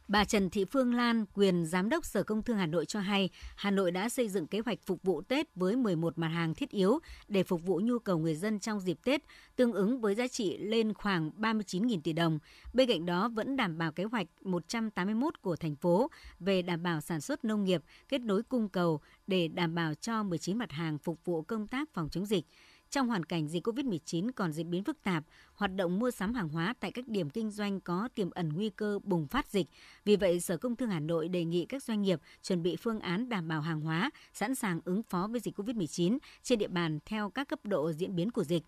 Bà 0.07 0.25
Trần 0.25 0.49
Thị 0.49 0.65
Phương 0.65 0.93
Lan, 0.93 1.25
quyền 1.33 1.65
Giám 1.65 1.89
đốc 1.89 2.05
Sở 2.05 2.23
Công 2.23 2.43
Thương 2.43 2.57
Hà 2.57 2.65
Nội 2.65 2.85
cho 2.85 2.99
hay, 2.99 3.29
Hà 3.55 3.71
Nội 3.71 3.91
đã 3.91 4.09
xây 4.09 4.29
dựng 4.29 4.47
kế 4.47 4.59
hoạch 4.59 4.77
phục 4.85 5.03
vụ 5.03 5.21
Tết 5.21 5.55
với 5.55 5.75
11 5.75 6.17
mặt 6.17 6.27
hàng 6.27 6.53
thiết 6.53 6.69
yếu 6.69 6.99
để 7.27 7.43
phục 7.43 7.63
vụ 7.63 7.79
nhu 7.83 7.99
cầu 7.99 8.17
người 8.17 8.35
dân 8.35 8.59
trong 8.59 8.79
dịp 8.79 8.97
Tết, 9.03 9.21
tương 9.55 9.73
ứng 9.73 10.01
với 10.01 10.15
giá 10.15 10.27
trị 10.27 10.57
lên 10.57 10.93
khoảng 10.93 11.31
39.000 11.37 12.01
tỷ 12.01 12.13
đồng. 12.13 12.39
Bên 12.73 12.87
cạnh 12.89 13.05
đó 13.05 13.29
vẫn 13.29 13.55
đảm 13.55 13.77
bảo 13.77 13.91
kế 13.91 14.03
hoạch 14.03 14.27
181 14.41 15.41
của 15.41 15.55
thành 15.55 15.75
phố 15.75 16.11
về 16.39 16.61
đảm 16.61 16.83
bảo 16.83 17.01
sản 17.01 17.21
xuất 17.21 17.45
nông 17.45 17.63
nghiệp, 17.63 17.83
kết 18.09 18.21
nối 18.21 18.43
cung 18.43 18.69
cầu 18.69 19.01
để 19.27 19.47
đảm 19.47 19.75
bảo 19.75 19.93
cho 19.93 20.23
19 20.23 20.57
mặt 20.57 20.71
hàng 20.71 20.97
phục 20.97 21.25
vụ 21.25 21.41
công 21.41 21.67
tác 21.67 21.89
phòng 21.93 22.09
chống 22.09 22.25
dịch. 22.25 22.45
Trong 22.91 23.07
hoàn 23.07 23.25
cảnh 23.25 23.47
dịch 23.47 23.67
COVID-19 23.67 24.31
còn 24.35 24.53
diễn 24.53 24.69
biến 24.69 24.83
phức 24.83 25.03
tạp, 25.03 25.23
hoạt 25.53 25.75
động 25.75 25.99
mua 25.99 26.11
sắm 26.11 26.33
hàng 26.33 26.49
hóa 26.49 26.73
tại 26.79 26.91
các 26.91 27.07
điểm 27.07 27.29
kinh 27.29 27.51
doanh 27.51 27.81
có 27.81 28.09
tiềm 28.15 28.31
ẩn 28.31 28.49
nguy 28.49 28.69
cơ 28.69 28.99
bùng 29.03 29.27
phát 29.27 29.47
dịch. 29.47 29.67
Vì 30.05 30.15
vậy, 30.15 30.39
Sở 30.39 30.57
Công 30.57 30.75
Thương 30.75 30.89
Hà 30.89 30.99
Nội 30.99 31.27
đề 31.27 31.45
nghị 31.45 31.65
các 31.65 31.83
doanh 31.83 32.01
nghiệp 32.01 32.19
chuẩn 32.43 32.63
bị 32.63 32.75
phương 32.75 32.99
án 32.99 33.29
đảm 33.29 33.47
bảo 33.47 33.61
hàng 33.61 33.81
hóa, 33.81 34.09
sẵn 34.33 34.55
sàng 34.55 34.81
ứng 34.85 35.03
phó 35.03 35.27
với 35.31 35.39
dịch 35.39 35.59
COVID-19 35.59 36.17
trên 36.43 36.59
địa 36.59 36.67
bàn 36.67 36.99
theo 37.05 37.29
các 37.29 37.47
cấp 37.47 37.59
độ 37.63 37.91
diễn 37.91 38.15
biến 38.15 38.31
của 38.31 38.43
dịch. 38.43 38.63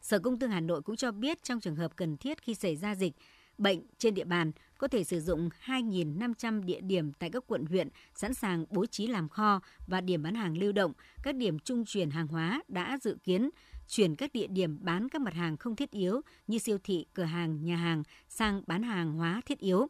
Sở 0.00 0.18
Công 0.18 0.38
Thương 0.38 0.50
Hà 0.50 0.60
Nội 0.60 0.82
cũng 0.82 0.96
cho 0.96 1.12
biết 1.12 1.42
trong 1.42 1.60
trường 1.60 1.76
hợp 1.76 1.96
cần 1.96 2.16
thiết 2.16 2.42
khi 2.42 2.54
xảy 2.54 2.76
ra 2.76 2.94
dịch, 2.94 3.12
bệnh 3.58 3.80
trên 3.98 4.14
địa 4.14 4.24
bàn 4.24 4.52
có 4.78 4.88
thể 4.88 5.04
sử 5.04 5.20
dụng 5.20 5.48
2.500 5.64 6.64
địa 6.64 6.80
điểm 6.80 7.12
tại 7.12 7.30
các 7.30 7.44
quận 7.46 7.66
huyện 7.66 7.88
sẵn 8.14 8.34
sàng 8.34 8.64
bố 8.70 8.86
trí 8.86 9.06
làm 9.06 9.28
kho 9.28 9.60
và 9.86 10.00
điểm 10.00 10.22
bán 10.22 10.34
hàng 10.34 10.58
lưu 10.58 10.72
động, 10.72 10.92
các 11.22 11.34
điểm 11.34 11.58
trung 11.58 11.84
chuyển 11.84 12.10
hàng 12.10 12.26
hóa 12.26 12.62
đã 12.68 12.98
dự 13.02 13.16
kiến 13.24 13.50
chuyển 13.88 14.16
các 14.16 14.32
địa 14.32 14.46
điểm 14.46 14.78
bán 14.80 15.08
các 15.08 15.22
mặt 15.22 15.34
hàng 15.34 15.56
không 15.56 15.76
thiết 15.76 15.90
yếu 15.90 16.20
như 16.46 16.58
siêu 16.58 16.78
thị, 16.84 17.06
cửa 17.14 17.22
hàng, 17.22 17.64
nhà 17.64 17.76
hàng 17.76 18.02
sang 18.28 18.62
bán 18.66 18.82
hàng 18.82 19.12
hóa 19.12 19.40
thiết 19.46 19.58
yếu. 19.58 19.86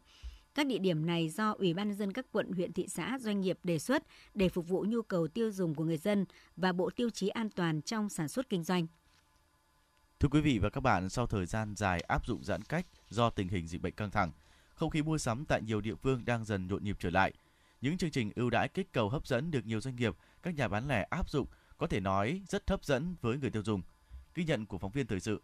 Các 0.55 0.67
địa 0.67 0.77
điểm 0.77 1.05
này 1.05 1.29
do 1.29 1.51
Ủy 1.51 1.73
ban 1.73 1.87
nhân 1.87 1.97
dân 1.97 2.13
các 2.13 2.25
quận, 2.31 2.51
huyện, 2.51 2.73
thị 2.73 2.87
xã, 2.87 3.17
doanh 3.21 3.41
nghiệp 3.41 3.59
đề 3.63 3.79
xuất 3.79 4.03
để 4.33 4.49
phục 4.49 4.67
vụ 4.67 4.85
nhu 4.87 5.01
cầu 5.01 5.27
tiêu 5.27 5.51
dùng 5.51 5.75
của 5.75 5.83
người 5.83 5.97
dân 5.97 6.25
và 6.55 6.71
bộ 6.71 6.89
tiêu 6.89 7.09
chí 7.09 7.27
an 7.27 7.49
toàn 7.49 7.81
trong 7.81 8.09
sản 8.09 8.27
xuất 8.27 8.49
kinh 8.49 8.63
doanh. 8.63 8.87
Thưa 10.19 10.29
quý 10.31 10.41
vị 10.41 10.59
và 10.59 10.69
các 10.69 10.81
bạn, 10.81 11.09
sau 11.09 11.27
thời 11.27 11.45
gian 11.45 11.75
dài 11.75 11.99
áp 11.99 12.25
dụng 12.25 12.43
giãn 12.43 12.61
cách 12.63 12.85
do 13.09 13.29
tình 13.29 13.47
hình 13.47 13.67
dịch 13.67 13.81
bệnh 13.81 13.93
căng 13.93 14.11
thẳng, 14.11 14.31
không 14.73 14.89
khí 14.89 15.01
mua 15.01 15.17
sắm 15.17 15.45
tại 15.45 15.61
nhiều 15.61 15.81
địa 15.81 15.95
phương 15.95 16.25
đang 16.25 16.45
dần 16.45 16.67
nhộn 16.67 16.83
nhịp 16.83 16.95
trở 16.99 17.09
lại. 17.09 17.33
Những 17.81 17.97
chương 17.97 18.11
trình 18.11 18.31
ưu 18.35 18.49
đãi 18.49 18.67
kích 18.67 18.93
cầu 18.93 19.09
hấp 19.09 19.27
dẫn 19.27 19.51
được 19.51 19.65
nhiều 19.65 19.81
doanh 19.81 19.95
nghiệp, 19.95 20.15
các 20.43 20.55
nhà 20.55 20.67
bán 20.67 20.87
lẻ 20.87 21.07
áp 21.09 21.29
dụng 21.29 21.47
có 21.77 21.87
thể 21.87 21.99
nói 21.99 22.41
rất 22.47 22.69
hấp 22.69 22.83
dẫn 22.83 23.15
với 23.21 23.37
người 23.37 23.49
tiêu 23.49 23.63
dùng. 23.63 23.81
Ghi 24.35 24.43
nhận 24.43 24.65
của 24.65 24.77
phóng 24.77 24.91
viên 24.91 25.07
thời 25.07 25.19
sự. 25.19 25.41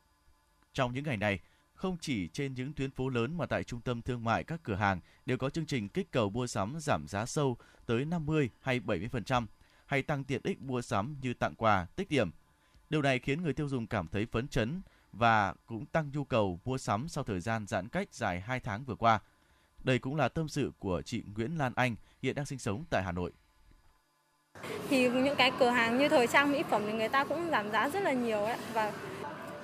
Trong 0.74 0.94
những 0.94 1.04
ngày 1.04 1.18
này, 1.18 1.40
không 1.74 1.98
chỉ 2.02 2.28
trên 2.28 2.54
những 2.54 2.74
tuyến 2.74 2.92
phố 2.92 3.10
lớn 3.10 3.38
mà 3.38 3.46
tại 3.46 3.64
trung 3.64 3.82
tâm 3.82 4.02
thương 4.02 4.24
mại 4.24 4.44
các 4.44 4.60
cửa 4.64 4.76
hàng 4.76 5.00
đều 5.26 5.38
có 5.38 5.50
chương 5.50 5.66
trình 5.66 5.90
kích 5.90 6.12
cầu 6.12 6.30
mua 6.30 6.48
sắm 6.48 6.76
giảm 6.80 7.08
giá 7.08 7.26
sâu 7.26 7.58
tới 7.86 8.06
50 8.06 8.50
hay 8.60 8.80
70% 8.80 9.46
hay 9.86 10.02
tăng 10.02 10.24
tiện 10.24 10.42
ích 10.44 10.62
mua 10.62 10.82
sắm 10.82 11.16
như 11.22 11.34
tặng 11.34 11.56
quà, 11.56 11.88
tích 11.96 12.10
điểm. 12.10 12.32
Điều 12.94 13.02
này 13.02 13.20
khiến 13.20 13.44
người 13.44 13.54
tiêu 13.54 13.68
dùng 13.70 13.88
cảm 13.88 14.08
thấy 14.08 14.26
phấn 14.26 14.48
chấn 14.48 14.82
và 15.14 15.54
cũng 15.66 15.86
tăng 15.86 16.12
nhu 16.14 16.24
cầu 16.24 16.60
mua 16.66 16.78
sắm 16.78 17.08
sau 17.08 17.24
thời 17.24 17.40
gian 17.40 17.68
giãn 17.68 17.90
cách 17.90 18.08
dài 18.14 18.42
2 18.42 18.60
tháng 18.60 18.84
vừa 18.84 18.96
qua. 18.96 19.20
Đây 19.84 20.00
cũng 20.00 20.16
là 20.16 20.30
tâm 20.30 20.50
sự 20.50 20.72
của 20.80 21.02
chị 21.02 21.24
Nguyễn 21.36 21.58
Lan 21.58 21.74
Anh, 21.76 21.96
hiện 22.22 22.36
đang 22.36 22.46
sinh 22.46 22.60
sống 22.60 22.84
tại 22.90 23.04
Hà 23.04 23.12
Nội. 23.12 23.32
Thì 24.90 25.10
những 25.10 25.36
cái 25.38 25.52
cửa 25.60 25.70
hàng 25.70 25.98
như 25.98 26.10
thời 26.10 26.28
trang 26.28 26.52
mỹ 26.52 26.64
phẩm 26.70 26.82
thì 26.86 26.94
người 26.94 27.10
ta 27.10 27.24
cũng 27.24 27.50
giảm 27.52 27.72
giá 27.72 27.90
rất 27.90 28.04
là 28.04 28.14
nhiều 28.14 28.46
ấy 28.46 28.58
và 28.74 28.94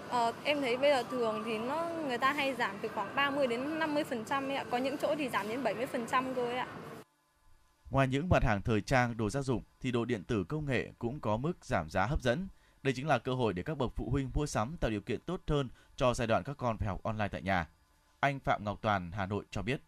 uh, 0.08 0.36
em 0.44 0.62
thấy 0.62 0.78
bây 0.78 0.92
giờ 0.92 1.04
thường 1.12 1.44
thì 1.46 1.58
nó 1.58 1.90
người 2.08 2.18
ta 2.18 2.34
hay 2.34 2.56
giảm 2.56 2.76
từ 2.82 2.90
khoảng 2.90 3.16
30 3.16 3.48
đến 3.48 3.80
50 3.80 4.04
phần 4.04 4.26
trăm 4.26 4.50
ấy 4.50 4.56
ạ, 4.56 4.66
có 4.72 4.78
những 4.78 4.98
chỗ 4.98 5.16
thì 5.16 5.30
giảm 5.30 5.50
đến 5.50 5.64
70 5.64 5.86
phần 5.86 6.06
trăm 6.08 6.36
cơ 6.36 6.46
ấy 6.46 6.58
ạ. 6.58 6.68
Ngoài 7.90 8.08
những 8.08 8.30
mặt 8.30 8.44
hàng 8.44 8.62
thời 8.62 8.82
trang, 8.82 9.18
đồ 9.18 9.30
gia 9.30 9.42
dụng 9.42 9.64
thì 9.80 9.92
đồ 9.92 10.06
điện 10.06 10.24
tử 10.24 10.44
công 10.44 10.66
nghệ 10.66 10.92
cũng 11.00 11.20
có 11.20 11.38
mức 11.38 11.66
giảm 11.66 11.90
giá 11.90 12.06
hấp 12.06 12.22
dẫn. 12.22 12.48
Đây 12.84 12.94
chính 12.94 13.08
là 13.08 13.18
cơ 13.18 13.34
hội 13.34 13.54
để 13.54 13.64
các 13.64 13.78
bậc 13.78 13.92
phụ 13.96 14.10
huynh 14.10 14.32
mua 14.34 14.46
sắm 14.46 14.78
tạo 14.78 14.92
điều 14.92 15.02
kiện 15.02 15.20
tốt 15.20 15.42
hơn 15.48 15.70
cho 15.96 16.14
giai 16.14 16.28
đoạn 16.28 16.44
các 16.44 16.58
con 16.58 16.78
phải 16.78 16.88
học 16.88 17.04
online 17.04 17.28
tại 17.28 17.42
nhà. 17.42 17.68
Anh 18.20 18.40
Phạm 18.40 18.64
Ngọc 18.64 18.80
Toàn, 18.82 19.12
Hà 19.12 19.26
Nội 19.26 19.44
cho 19.52 19.62
biết. 19.62 19.82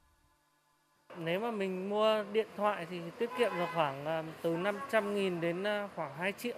Nếu 1.17 1.39
mà 1.39 1.51
mình 1.51 1.89
mua 1.89 2.23
điện 2.33 2.47
thoại 2.57 2.87
thì 2.89 2.99
tiết 3.19 3.29
kiệm 3.37 3.51
được 3.57 3.65
khoảng 3.73 4.05
à, 4.05 4.23
từ 4.41 4.57
500 4.57 5.15
nghìn 5.15 5.41
đến 5.41 5.63
à, 5.63 5.89
khoảng 5.95 6.17
2 6.17 6.31
triệu. 6.31 6.57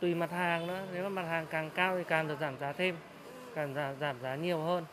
Tùy 0.00 0.14
mặt 0.14 0.30
hàng 0.30 0.66
nữa, 0.66 0.86
nếu 0.92 1.02
mà 1.02 1.08
mặt 1.08 1.28
hàng 1.28 1.46
càng 1.50 1.70
cao 1.74 1.98
thì 1.98 2.04
càng 2.04 2.28
được 2.28 2.36
giảm 2.40 2.58
giá 2.58 2.72
thêm, 2.72 2.96
càng 3.54 3.74
giảm, 3.74 3.98
giảm 4.00 4.20
giá 4.20 4.36
nhiều 4.36 4.62
hơn. 4.62 4.84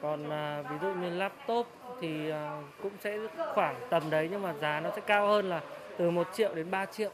Còn 0.00 0.30
à, 0.30 0.62
ví 0.62 0.76
dụ 0.82 0.94
như 0.94 1.10
laptop 1.10 1.66
thì 2.00 2.30
à, 2.30 2.62
cũng 2.82 2.92
sẽ 3.00 3.18
khoảng 3.54 3.86
tầm 3.90 4.10
đấy 4.10 4.28
nhưng 4.30 4.42
mà 4.42 4.52
giá 4.52 4.80
nó 4.80 4.90
sẽ 4.96 5.02
cao 5.06 5.28
hơn 5.28 5.48
là 5.48 5.60
từ 5.98 6.10
1 6.10 6.28
triệu 6.34 6.54
đến 6.54 6.70
3 6.70 6.86
triệu. 6.86 7.10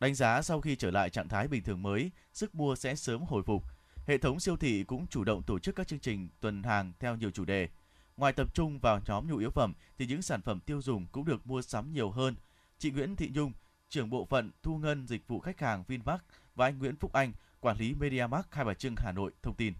Đánh 0.00 0.14
giá 0.14 0.42
sau 0.42 0.60
khi 0.60 0.76
trở 0.76 0.90
lại 0.90 1.10
trạng 1.10 1.28
thái 1.28 1.48
bình 1.48 1.62
thường 1.62 1.82
mới, 1.82 2.10
sức 2.32 2.54
mua 2.54 2.76
sẽ 2.76 2.94
sớm 2.94 3.22
hồi 3.22 3.42
phục. 3.42 3.64
Hệ 4.06 4.18
thống 4.18 4.40
siêu 4.40 4.56
thị 4.56 4.84
cũng 4.84 5.06
chủ 5.06 5.24
động 5.24 5.42
tổ 5.42 5.58
chức 5.58 5.76
các 5.76 5.88
chương 5.88 5.98
trình 5.98 6.28
tuần 6.40 6.62
hàng 6.62 6.92
theo 7.00 7.16
nhiều 7.16 7.30
chủ 7.30 7.44
đề. 7.44 7.68
Ngoài 8.16 8.32
tập 8.32 8.54
trung 8.54 8.78
vào 8.78 9.00
nhóm 9.06 9.26
nhu 9.28 9.36
yếu 9.36 9.50
phẩm 9.50 9.72
thì 9.98 10.06
những 10.06 10.22
sản 10.22 10.42
phẩm 10.42 10.60
tiêu 10.60 10.82
dùng 10.82 11.06
cũng 11.12 11.24
được 11.24 11.46
mua 11.46 11.62
sắm 11.62 11.92
nhiều 11.92 12.10
hơn. 12.10 12.36
Chị 12.78 12.90
Nguyễn 12.90 13.16
Thị 13.16 13.30
Nhung, 13.34 13.52
trưởng 13.88 14.10
bộ 14.10 14.24
phận 14.24 14.50
thu 14.62 14.78
ngân 14.78 15.06
dịch 15.06 15.28
vụ 15.28 15.40
khách 15.40 15.60
hàng 15.60 15.84
Vinmark 15.88 16.24
và 16.54 16.66
anh 16.66 16.78
Nguyễn 16.78 16.96
Phúc 16.96 17.12
Anh, 17.12 17.32
quản 17.60 17.76
lý 17.76 17.94
MediaMarkt 17.94 18.54
Hai 18.54 18.64
Bà 18.64 18.74
Trưng 18.74 18.94
Hà 18.98 19.12
Nội 19.12 19.32
thông 19.42 19.54
tin. 19.54 19.74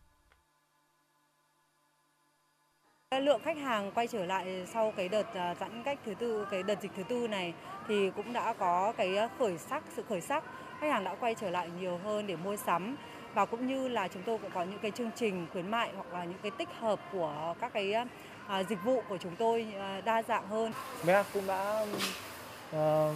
Lượng 3.20 3.40
khách 3.44 3.57
hàng 3.57 3.90
quay 3.94 4.07
trở 4.07 4.24
lại 4.24 4.66
sau 4.72 4.92
cái 4.96 5.09
đợt 5.09 5.35
à, 5.35 5.55
giãn 5.61 5.83
cách 5.83 5.98
thứ 6.07 6.14
tư, 6.14 6.46
cái 6.50 6.62
đợt 6.62 6.83
dịch 6.83 6.90
thứ 6.96 7.03
tư 7.03 7.29
này 7.29 7.55
thì 7.88 8.11
cũng 8.16 8.33
đã 8.33 8.53
có 8.53 8.92
cái 8.96 9.16
khởi 9.38 9.59
sắc, 9.59 9.83
sự 9.96 10.05
khởi 10.09 10.20
sắc. 10.20 10.44
Khách 10.81 10.90
hàng 10.90 11.05
đã 11.05 11.14
quay 11.14 11.35
trở 11.40 11.50
lại 11.50 11.70
nhiều 11.81 12.00
hơn 12.05 12.27
để 12.27 12.37
mua 12.37 12.57
sắm 12.57 12.96
và 13.35 13.46
cũng 13.46 13.66
như 13.66 13.88
là 13.88 14.09
chúng 14.09 14.22
tôi 14.22 14.38
cũng 14.38 14.50
có 14.55 14.62
những 14.62 14.79
cái 14.79 14.90
chương 14.90 15.11
trình 15.16 15.46
khuyến 15.53 15.70
mại 15.70 15.90
hoặc 15.96 16.12
là 16.12 16.24
những 16.24 16.38
cái 16.42 16.50
tích 16.59 16.68
hợp 16.81 17.00
của 17.12 17.55
các 17.61 17.72
cái 17.72 17.94
à, 18.46 18.62
dịch 18.62 18.79
vụ 18.85 19.03
của 19.09 19.16
chúng 19.16 19.37
tôi 19.37 19.66
à, 19.79 20.00
đa 20.05 20.22
dạng 20.22 20.48
hơn. 20.48 20.72
Mea 21.07 21.24
cũng 21.33 21.46
đã 21.46 21.87
uh, 22.77 23.14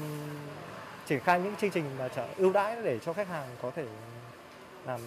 triển 1.07 1.21
khai 1.21 1.41
những 1.41 1.57
chương 1.57 1.71
trình 1.71 1.85
mà 1.99 2.09
trả 2.09 2.23
ưu 2.37 2.53
đãi 2.53 2.77
để 2.83 2.99
cho 2.99 3.13
khách 3.13 3.29
hàng 3.29 3.47
có 3.63 3.71
thể 3.77 3.87
làm 4.87 5.01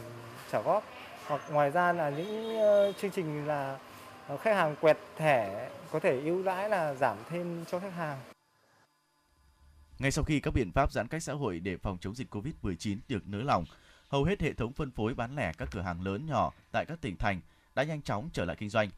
trả 0.52 0.62
góp 0.62 0.84
hoặc 1.28 1.42
ngoài 1.52 1.70
ra 1.70 1.94
là 1.94 2.10
những 2.10 2.58
uh, 2.90 2.98
chương 2.98 3.12
trình 3.12 3.48
là 3.48 3.78
Ờ, 4.32 4.38
khách 4.38 4.56
hàng 4.56 4.76
quẹt 4.82 4.98
thẻ 5.18 5.70
có 5.92 6.00
thể 6.00 6.22
ưu 6.22 6.44
đãi 6.44 6.70
là 6.70 6.94
giảm 6.94 7.18
thêm 7.30 7.66
cho 7.72 7.80
khách 7.80 7.94
hàng. 7.94 8.20
Ngay 10.00 10.12
sau 10.12 10.24
khi 10.24 10.40
các 10.40 10.54
biện 10.54 10.72
pháp 10.72 10.92
giãn 10.92 11.08
cách 11.08 11.24
xã 11.24 11.34
hội 11.34 11.60
để 11.60 11.78
phòng 11.78 11.98
chống 12.02 12.16
dịch 12.16 12.36
COVID-19 12.36 12.98
được 13.08 13.28
nới 13.28 13.44
lỏng, 13.44 13.66
hầu 14.08 14.24
hết 14.24 14.42
hệ 14.42 14.54
thống 14.54 14.74
phân 14.74 14.92
phối 14.92 15.14
bán 15.14 15.36
lẻ 15.36 15.52
các 15.58 15.70
cửa 15.72 15.82
hàng 15.82 16.02
lớn 16.02 16.26
nhỏ 16.26 16.52
tại 16.72 16.86
các 16.88 17.02
tỉnh 17.02 17.16
thành 17.18 17.42
đã 17.76 17.84
nhanh 17.84 18.02
chóng 18.02 18.30
trở 18.34 18.46
lại 18.46 18.56
kinh 18.60 18.70
doanh. 18.70 18.90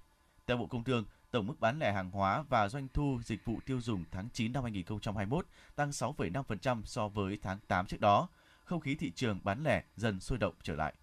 Theo 0.48 0.58
Bộ 0.58 0.68
Công 0.68 0.84
Thương, 0.84 1.06
tổng 1.32 1.48
mức 1.48 1.60
bán 1.60 1.80
lẻ 1.80 1.94
hàng 1.94 2.12
hóa 2.12 2.44
và 2.50 2.70
doanh 2.70 2.88
thu 2.94 3.20
dịch 3.26 3.46
vụ 3.46 3.60
tiêu 3.66 3.82
dùng 3.82 4.04
tháng 4.12 4.30
9 4.34 4.54
năm 4.54 4.64
2021 4.64 5.46
tăng 5.76 5.90
6,5% 5.90 6.82
so 6.86 7.08
với 7.08 7.40
tháng 7.42 7.60
8 7.68 7.86
trước 7.86 8.00
đó. 8.00 8.28
Không 8.64 8.80
khí 8.80 8.96
thị 8.96 9.12
trường 9.16 9.40
bán 9.44 9.64
lẻ 9.64 9.84
dần 9.96 10.20
sôi 10.20 10.38
động 10.38 10.54
trở 10.64 10.76
lại. 10.76 10.94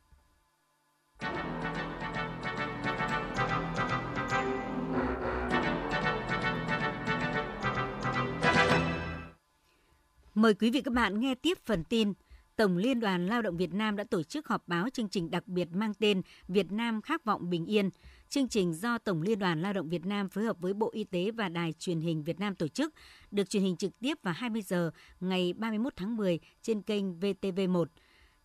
Mời 10.41 10.55
quý 10.55 10.71
vị 10.71 10.81
các 10.81 10.95
bạn 10.95 11.21
nghe 11.21 11.35
tiếp 11.35 11.59
phần 11.65 11.85
tin. 11.85 12.13
Tổng 12.57 12.77
Liên 12.77 13.01
đoàn 13.01 13.27
Lao 13.27 13.43
động 13.43 13.57
Việt 13.57 13.75
Nam 13.75 13.97
đã 13.97 14.05
tổ 14.05 14.23
chức 14.23 14.49
họp 14.49 14.69
báo 14.69 14.89
chương 14.91 15.09
trình 15.09 15.31
đặc 15.31 15.49
biệt 15.49 15.69
mang 15.73 15.95
tên 15.95 16.23
Việt 16.49 16.73
Nam 16.73 17.03
khát 17.03 17.25
vọng 17.25 17.51
bình 17.51 17.67
yên. 17.67 17.91
Chương 18.29 18.49
trình 18.49 18.75
do 18.75 18.99
Tổng 18.99 19.23
Liên 19.23 19.39
đoàn 19.39 19.63
Lao 19.63 19.73
động 19.73 19.89
Việt 19.89 20.07
Nam 20.07 20.29
phối 20.29 20.45
hợp 20.45 20.57
với 20.61 20.73
Bộ 20.75 20.91
Y 20.93 21.05
tế 21.05 21.31
và 21.31 21.49
Đài 21.49 21.73
truyền 21.79 22.01
hình 22.01 22.25
Việt 22.25 22.41
Nam 22.41 22.55
tổ 22.55 22.69
chức, 22.69 22.95
được 23.31 23.51
truyền 23.51 23.63
hình 23.63 23.77
trực 23.77 23.99
tiếp 23.99 24.15
vào 24.23 24.35
20 24.35 24.63
giờ 24.63 24.91
ngày 25.21 25.53
31 25.53 25.93
tháng 25.97 26.17
10 26.17 26.39
trên 26.63 26.83
kênh 26.83 27.21
VTV1. 27.21 27.85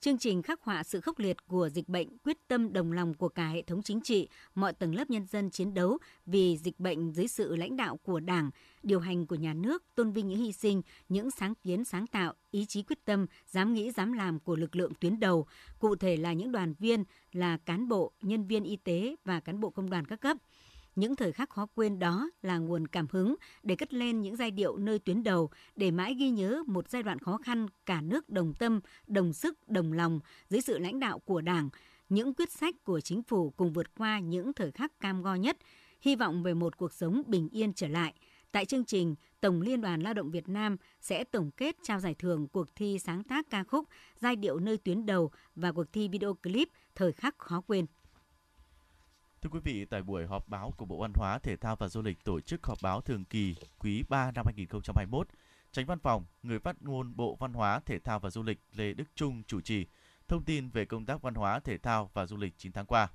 Chương 0.05 0.17
trình 0.17 0.41
khắc 0.41 0.61
họa 0.61 0.83
sự 0.83 1.01
khốc 1.01 1.19
liệt 1.19 1.37
của 1.47 1.69
dịch 1.69 1.89
bệnh, 1.89 2.17
quyết 2.17 2.37
tâm 2.47 2.73
đồng 2.73 2.91
lòng 2.91 3.13
của 3.13 3.29
cả 3.29 3.47
hệ 3.47 3.61
thống 3.61 3.81
chính 3.81 4.01
trị, 4.01 4.27
mọi 4.55 4.73
tầng 4.73 4.95
lớp 4.95 5.09
nhân 5.09 5.25
dân 5.27 5.49
chiến 5.49 5.73
đấu 5.73 5.97
vì 6.25 6.57
dịch 6.57 6.79
bệnh 6.79 7.11
dưới 7.11 7.27
sự 7.27 7.55
lãnh 7.55 7.77
đạo 7.77 7.97
của 8.03 8.19
Đảng, 8.19 8.49
điều 8.83 8.99
hành 8.99 9.27
của 9.27 9.35
nhà 9.35 9.53
nước, 9.53 9.83
tôn 9.95 10.11
vinh 10.11 10.27
những 10.27 10.39
hy 10.39 10.51
sinh, 10.51 10.81
những 11.09 11.31
sáng 11.31 11.55
kiến 11.55 11.83
sáng 11.83 12.07
tạo, 12.07 12.33
ý 12.51 12.65
chí 12.65 12.83
quyết 12.83 13.05
tâm, 13.05 13.25
dám 13.47 13.73
nghĩ 13.73 13.91
dám 13.91 14.13
làm 14.13 14.39
của 14.39 14.55
lực 14.55 14.75
lượng 14.75 14.91
tuyến 14.99 15.19
đầu, 15.19 15.47
cụ 15.79 15.95
thể 15.95 16.17
là 16.17 16.33
những 16.33 16.51
đoàn 16.51 16.73
viên, 16.79 17.03
là 17.31 17.57
cán 17.57 17.87
bộ, 17.87 18.11
nhân 18.21 18.47
viên 18.47 18.63
y 18.63 18.75
tế 18.75 19.15
và 19.25 19.39
cán 19.39 19.59
bộ 19.59 19.69
công 19.69 19.89
đoàn 19.89 20.05
các 20.05 20.21
cấp– 20.21 20.37
những 20.95 21.15
thời 21.15 21.31
khắc 21.31 21.49
khó 21.49 21.67
quên 21.75 21.99
đó 21.99 22.29
là 22.41 22.57
nguồn 22.57 22.87
cảm 22.87 23.07
hứng 23.11 23.35
để 23.63 23.75
cất 23.75 23.93
lên 23.93 24.21
những 24.21 24.35
giai 24.35 24.51
điệu 24.51 24.77
nơi 24.77 24.99
tuyến 24.99 25.23
đầu, 25.23 25.49
để 25.75 25.91
mãi 25.91 26.15
ghi 26.15 26.29
nhớ 26.29 26.63
một 26.67 26.89
giai 26.89 27.03
đoạn 27.03 27.19
khó 27.19 27.37
khăn 27.37 27.67
cả 27.85 28.01
nước 28.01 28.29
đồng 28.29 28.53
tâm, 28.53 28.79
đồng 29.07 29.33
sức, 29.33 29.67
đồng 29.67 29.93
lòng 29.93 30.19
dưới 30.49 30.61
sự 30.61 30.77
lãnh 30.77 30.99
đạo 30.99 31.19
của 31.19 31.41
Đảng, 31.41 31.69
những 32.09 32.33
quyết 32.33 32.51
sách 32.51 32.75
của 32.83 32.99
chính 32.99 33.23
phủ 33.23 33.49
cùng 33.49 33.73
vượt 33.73 33.95
qua 33.97 34.19
những 34.19 34.53
thời 34.53 34.71
khắc 34.71 34.99
cam 34.99 35.21
go 35.21 35.35
nhất, 35.35 35.57
hy 36.01 36.15
vọng 36.15 36.43
về 36.43 36.53
một 36.53 36.77
cuộc 36.77 36.93
sống 36.93 37.21
bình 37.27 37.49
yên 37.49 37.73
trở 37.73 37.87
lại. 37.87 38.13
Tại 38.51 38.65
chương 38.65 38.85
trình, 38.85 39.15
Tổng 39.41 39.61
Liên 39.61 39.81
đoàn 39.81 40.01
Lao 40.01 40.13
động 40.13 40.31
Việt 40.31 40.49
Nam 40.49 40.77
sẽ 41.01 41.23
tổng 41.23 41.51
kết 41.51 41.75
trao 41.83 41.99
giải 41.99 42.15
thưởng 42.19 42.47
cuộc 42.47 42.75
thi 42.75 42.99
sáng 42.99 43.23
tác 43.23 43.49
ca 43.49 43.63
khúc 43.63 43.87
Giai 44.19 44.35
điệu 44.35 44.59
nơi 44.59 44.77
tuyến 44.77 45.05
đầu 45.05 45.31
và 45.55 45.71
cuộc 45.71 45.93
thi 45.93 46.07
video 46.07 46.33
clip 46.33 46.69
Thời 46.95 47.11
khắc 47.11 47.37
khó 47.37 47.61
quên. 47.61 47.85
Thưa 49.45 49.49
quý 49.51 49.59
vị, 49.63 49.85
tại 49.85 50.01
buổi 50.01 50.25
họp 50.25 50.47
báo 50.49 50.73
của 50.77 50.85
Bộ 50.85 50.97
Văn 50.97 51.11
hóa, 51.15 51.39
Thể 51.39 51.55
thao 51.55 51.75
và 51.75 51.87
Du 51.87 52.01
lịch 52.01 52.23
tổ 52.23 52.39
chức 52.39 52.65
họp 52.65 52.77
báo 52.81 53.01
thường 53.01 53.25
kỳ 53.25 53.55
quý 53.79 54.03
3 54.09 54.31
năm 54.31 54.45
2021, 54.45 55.27
Tránh 55.71 55.85
Văn 55.85 55.99
phòng, 55.99 56.25
người 56.43 56.59
phát 56.59 56.81
ngôn 56.81 57.15
Bộ 57.15 57.35
Văn 57.39 57.53
hóa, 57.53 57.79
Thể 57.85 57.99
thao 57.99 58.19
và 58.19 58.29
Du 58.29 58.43
lịch 58.43 58.59
Lê 58.73 58.93
Đức 58.93 59.03
Trung 59.15 59.43
chủ 59.47 59.61
trì. 59.61 59.85
thông 60.27 60.43
tin 60.43 60.69
về 60.69 60.85
công 60.85 61.05
tác 61.05 61.21
văn 61.21 61.35
hóa, 61.35 61.59
thể 61.59 61.77
thao 61.77 62.09
và 62.13 62.25
du 62.25 62.37
lịch 62.37 62.53
9 62.57 62.71
tháng 62.71 62.85
qua. 62.85 63.07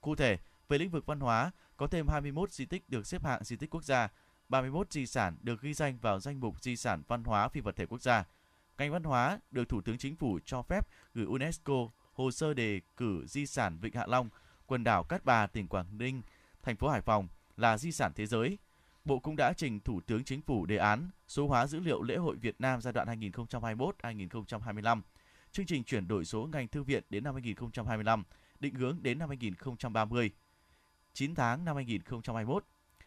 Cụ 0.00 0.14
thể, 0.14 0.38
về 0.68 0.78
lĩnh 0.78 0.90
vực 0.90 1.06
văn 1.06 1.20
hóa, 1.20 1.50
có 1.76 1.86
thêm 1.86 2.08
21 2.08 2.52
di 2.52 2.66
tích 2.66 2.88
được 2.88 3.06
xếp 3.06 3.24
hạng 3.24 3.44
di 3.44 3.56
tích 3.56 3.70
quốc 3.70 3.84
gia, 3.84 4.08
31 4.48 4.92
di 4.92 5.06
sản 5.06 5.36
được 5.42 5.60
ghi 5.60 5.74
danh 5.74 5.98
vào 5.98 6.20
danh 6.20 6.40
mục 6.40 6.62
di 6.62 6.76
sản 6.76 7.02
văn 7.08 7.24
hóa 7.24 7.48
phi 7.48 7.60
vật 7.60 7.76
thể 7.76 7.86
quốc 7.86 8.02
gia. 8.02 8.24
Ngành 8.78 8.92
văn 8.92 9.02
hóa 9.02 9.40
được 9.50 9.68
Thủ 9.68 9.80
tướng 9.80 9.98
Chính 9.98 10.16
phủ 10.16 10.38
cho 10.44 10.62
phép 10.62 10.86
gửi 11.14 11.26
UNESCO 11.26 11.88
hồ 12.12 12.30
sơ 12.30 12.54
đề 12.54 12.80
cử 12.96 13.26
di 13.26 13.46
sản 13.46 13.78
Vịnh 13.80 13.94
Hạ 13.94 14.06
Long, 14.06 14.28
quần 14.72 14.84
đảo 14.84 15.04
Cát 15.04 15.24
Bà, 15.24 15.46
tỉnh 15.46 15.68
Quảng 15.68 15.98
Ninh, 15.98 16.22
thành 16.62 16.76
phố 16.76 16.88
Hải 16.88 17.00
Phòng 17.00 17.28
là 17.56 17.78
di 17.78 17.92
sản 17.92 18.12
thế 18.14 18.26
giới. 18.26 18.58
Bộ 19.04 19.18
cũng 19.18 19.36
đã 19.36 19.52
trình 19.52 19.80
Thủ 19.80 20.00
tướng 20.06 20.24
Chính 20.24 20.42
phủ 20.42 20.66
đề 20.66 20.76
án 20.76 21.10
số 21.28 21.48
hóa 21.48 21.66
dữ 21.66 21.80
liệu 21.80 22.02
lễ 22.02 22.16
hội 22.16 22.36
Việt 22.36 22.60
Nam 22.60 22.80
giai 22.80 22.92
đoạn 22.92 23.08
2021-2025, 23.20 25.00
chương 25.52 25.66
trình 25.66 25.84
chuyển 25.84 26.08
đổi 26.08 26.24
số 26.24 26.48
ngành 26.52 26.68
thư 26.68 26.82
viện 26.82 27.04
đến 27.10 27.24
năm 27.24 27.34
2025, 27.34 28.24
định 28.60 28.74
hướng 28.74 29.02
đến 29.02 29.18
năm 29.18 29.28
2030. 29.28 30.30
9 31.12 31.34
tháng 31.34 31.64
năm 31.64 31.76
2021, 31.76 32.64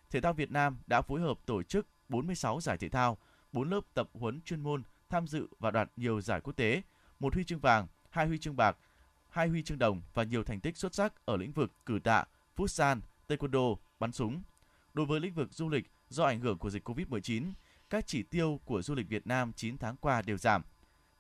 Thể 0.10 0.22
thao 0.22 0.34
Việt 0.34 0.52
Nam 0.52 0.78
đã 0.88 1.02
phối 1.02 1.22
hợp 1.22 1.38
tổ 1.46 1.64
chức 1.64 1.88
46 2.10 2.62
giải 2.62 2.78
thể 2.78 2.90
thao, 2.90 3.18
4 3.52 3.70
lớp 3.70 3.82
tập 3.94 4.10
huấn 4.14 4.42
chuyên 4.42 4.62
môn 4.62 4.84
tham 5.10 5.28
dự 5.28 5.48
và 5.60 5.72
đoạt 5.72 5.90
nhiều 5.96 6.22
giải 6.22 6.42
quốc 6.42 6.54
tế, 6.54 6.82
một 7.20 7.34
huy 7.34 7.44
chương 7.44 7.60
vàng, 7.60 7.88
hai 8.10 8.28
huy 8.28 8.38
chương 8.38 8.56
bạc, 8.56 8.78
hai 9.36 9.48
huy 9.48 9.64
chương 9.64 9.80
đồng 9.80 10.02
và 10.14 10.24
nhiều 10.24 10.44
thành 10.44 10.60
tích 10.60 10.78
xuất 10.78 10.96
sắc 10.96 11.14
ở 11.26 11.38
lĩnh 11.38 11.52
vực 11.52 11.72
cử 11.86 12.00
tạ, 12.04 12.26
futsal, 12.56 13.00
taekwondo, 13.28 13.76
bắn 14.00 14.12
súng. 14.12 14.42
Đối 14.94 15.06
với 15.06 15.20
lĩnh 15.20 15.34
vực 15.34 15.54
du 15.54 15.70
lịch, 15.70 15.92
do 16.10 16.24
ảnh 16.24 16.40
hưởng 16.40 16.58
của 16.58 16.70
dịch 16.70 16.90
Covid-19, 16.90 17.52
các 17.90 18.08
chỉ 18.08 18.24
tiêu 18.24 18.60
của 18.66 18.82
du 18.82 18.96
lịch 18.96 19.10
Việt 19.10 19.28
Nam 19.28 19.54
9 19.56 19.78
tháng 19.78 19.96
qua 19.98 20.22
đều 20.22 20.38
giảm. 20.38 20.62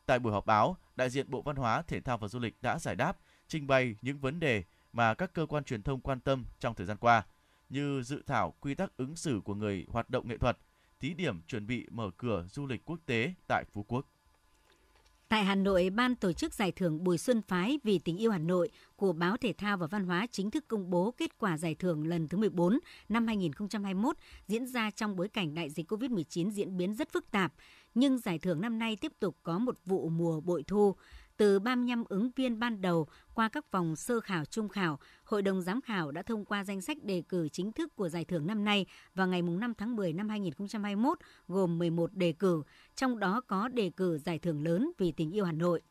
Tại 0.06 0.19
buổi 0.19 0.34
họp 0.34 0.45
báo, 0.45 0.78
đại 0.95 1.10
diện 1.10 1.30
Bộ 1.30 1.41
Văn 1.41 1.56
hóa, 1.56 1.82
Thể 1.82 2.01
thao 2.01 2.17
và 2.17 2.28
Du 2.28 2.39
lịch 2.39 2.56
đã 2.62 2.80
giải 2.80 2.95
đáp, 2.95 3.17
trình 3.47 3.67
bày 3.67 3.95
những 4.01 4.19
vấn 4.19 4.39
đề 4.39 4.63
mà 4.93 5.13
các 5.13 5.34
cơ 5.34 5.45
quan 5.45 5.63
truyền 5.63 5.84
thông 5.84 6.01
quan 6.01 6.19
tâm 6.19 6.45
trong 6.60 6.75
thời 6.75 6.86
gian 6.86 6.97
qua, 6.97 7.23
như 7.69 8.01
dự 8.04 8.23
thảo 8.25 8.54
quy 8.60 8.75
tắc 8.75 8.97
ứng 8.97 9.15
xử 9.15 9.41
của 9.45 9.56
người 9.56 9.86
hoạt 9.89 10.10
động 10.10 10.28
nghệ 10.28 10.38
thuật, 10.38 10.58
thí 10.99 11.13
điểm 11.13 11.41
chuẩn 11.47 11.67
bị 11.67 11.88
mở 11.91 12.12
cửa 12.17 12.47
du 12.51 12.65
lịch 12.65 12.86
quốc 12.86 12.99
tế 13.06 13.34
tại 13.47 13.63
Phú 13.71 13.86
Quốc. 13.88 14.06
Tại 15.30 15.44
Hà 15.44 15.56
Nội, 15.56 15.90
Ban 15.90 16.16
tổ 16.16 16.34
chức 16.34 16.54
giải 16.54 16.72
thưởng 16.72 17.04
Bùi 17.04 17.18
Xuân 17.18 17.42
Phái 17.42 17.80
vì 17.84 18.00
tình 18.00 18.18
yêu 18.18 18.32
Hà 18.32 18.38
Nội 18.38 18.70
của 18.96 19.14
Báo 19.14 19.38
Thể 19.38 19.54
thao 19.58 19.78
và 19.78 19.88
Văn 19.88 20.06
hóa 20.06 20.28
chính 20.32 20.52
thức 20.52 20.66
công 20.68 20.90
bố 20.90 21.14
kết 21.18 21.38
quả 21.38 21.58
giải 21.58 21.76
thưởng 21.76 22.08
lần 22.08 22.28
thứ 22.28 22.38
14 22.38 22.80
năm 23.10 23.28
2021 23.28 24.16
diễn 24.48 24.68
ra 24.68 24.92
trong 24.92 25.16
bối 25.16 25.28
cảnh 25.28 25.54
đại 25.54 25.70
dịch 25.70 25.92
COVID-19 25.92 26.50
diễn 26.50 26.78
biến 26.78 26.94
rất 26.94 27.12
phức 27.14 27.32
tạp. 27.32 27.54
Nhưng 27.96 28.18
giải 28.18 28.40
thưởng 28.40 28.62
năm 28.62 28.80
nay 28.80 28.98
tiếp 29.02 29.12
tục 29.20 29.38
có 29.44 29.60
một 29.60 29.78
vụ 29.86 30.10
mùa 30.10 30.42
bội 30.42 30.64
thu. 30.68 30.96
Từ 31.38 31.60
35 31.60 32.04
ứng 32.10 32.30
viên 32.36 32.60
ban 32.60 32.82
đầu 32.82 33.08
qua 33.34 33.50
các 33.50 33.71
vòng 33.71 33.95
sơ 33.95 34.19
khảo 34.19 34.45
trung 34.45 34.69
khảo, 34.69 35.00
Hội 35.24 35.41
đồng 35.41 35.62
giám 35.62 35.82
khảo 35.82 36.12
đã 36.12 36.21
thông 36.21 36.45
qua 36.45 36.63
danh 36.63 36.82
sách 36.82 37.04
đề 37.04 37.24
cử 37.30 37.50
chính 37.50 37.71
thức 37.71 37.95
của 37.95 38.10
giải 38.10 38.26
thưởng 38.26 38.48
năm 38.48 38.65
nay 38.65 38.86
vào 39.15 39.28
ngày 39.28 39.41
5 39.41 39.74
tháng 39.78 39.95
10 39.95 40.13
năm 40.13 40.30
2021 40.30 41.17
gồm 41.48 41.78
11 41.78 42.13
đề 42.13 42.34
cử, 42.34 42.63
trong 42.95 43.19
đó 43.19 43.41
có 43.48 43.67
đề 43.67 43.91
cử 43.98 44.17
giải 44.17 44.39
thưởng 44.39 44.63
lớn 44.63 44.91
vì 44.98 45.12
tình 45.12 45.32
yêu 45.32 45.45
Hà 45.45 45.52
Nội. 45.52 45.82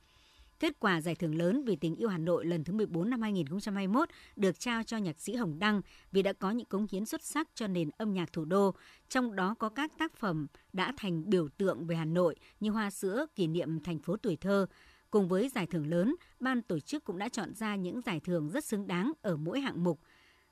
Kết 0.60 0.80
quả 0.80 1.00
giải 1.00 1.14
thưởng 1.14 1.34
lớn 1.34 1.64
vì 1.64 1.76
tình 1.76 1.96
yêu 1.96 2.08
Hà 2.08 2.18
Nội 2.18 2.46
lần 2.46 2.64
thứ 2.64 2.72
14 2.72 3.10
năm 3.10 3.22
2021 3.22 4.08
được 4.36 4.60
trao 4.60 4.82
cho 4.82 4.96
nhạc 4.96 5.20
sĩ 5.20 5.34
Hồng 5.34 5.58
Đăng 5.58 5.80
vì 6.12 6.22
đã 6.22 6.32
có 6.32 6.50
những 6.50 6.66
cống 6.66 6.86
hiến 6.92 7.06
xuất 7.06 7.22
sắc 7.22 7.48
cho 7.54 7.66
nền 7.66 7.90
âm 7.98 8.12
nhạc 8.12 8.32
thủ 8.32 8.44
đô, 8.44 8.74
trong 9.08 9.36
đó 9.36 9.54
có 9.58 9.68
các 9.68 9.92
tác 9.98 10.16
phẩm 10.16 10.46
đã 10.72 10.92
thành 10.96 11.30
biểu 11.30 11.48
tượng 11.48 11.86
về 11.86 11.96
Hà 11.96 12.04
Nội 12.04 12.36
như 12.60 12.70
Hoa 12.70 12.90
sữa, 12.90 13.26
kỷ 13.34 13.46
niệm 13.46 13.80
thành 13.80 13.98
phố 13.98 14.16
tuổi 14.16 14.36
thơ, 14.36 14.66
Cùng 15.14 15.28
với 15.28 15.48
giải 15.48 15.66
thưởng 15.66 15.86
lớn, 15.86 16.14
ban 16.40 16.62
tổ 16.62 16.80
chức 16.80 17.04
cũng 17.04 17.18
đã 17.18 17.28
chọn 17.28 17.54
ra 17.54 17.76
những 17.76 18.00
giải 18.00 18.20
thưởng 18.20 18.50
rất 18.50 18.64
xứng 18.64 18.86
đáng 18.86 19.12
ở 19.22 19.36
mỗi 19.36 19.60
hạng 19.60 19.84
mục. 19.84 20.00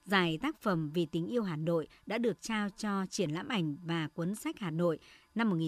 Giải 0.05 0.39
tác 0.43 0.63
phẩm 0.63 0.91
Vì 0.91 1.07
tình 1.07 1.27
yêu 1.27 1.43
Hà 1.43 1.57
Nội 1.57 1.89
đã 2.07 2.19
được 2.19 2.43
trao 2.43 2.69
cho 2.77 3.07
triển 3.11 3.31
lãm 3.31 3.49
ảnh 3.49 3.77
và 3.85 4.09
cuốn 4.09 4.35
sách 4.35 4.59
Hà 4.59 4.71
Nội 4.71 4.99
năm 5.35 5.61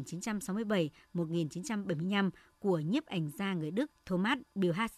1967-1975 1.15 2.31
của 2.59 2.79
nhiếp 2.79 3.07
ảnh 3.07 3.31
gia 3.39 3.55
người 3.55 3.71
Đức 3.71 3.91
Thomas 4.07 4.39
Bilhas. 4.55 4.93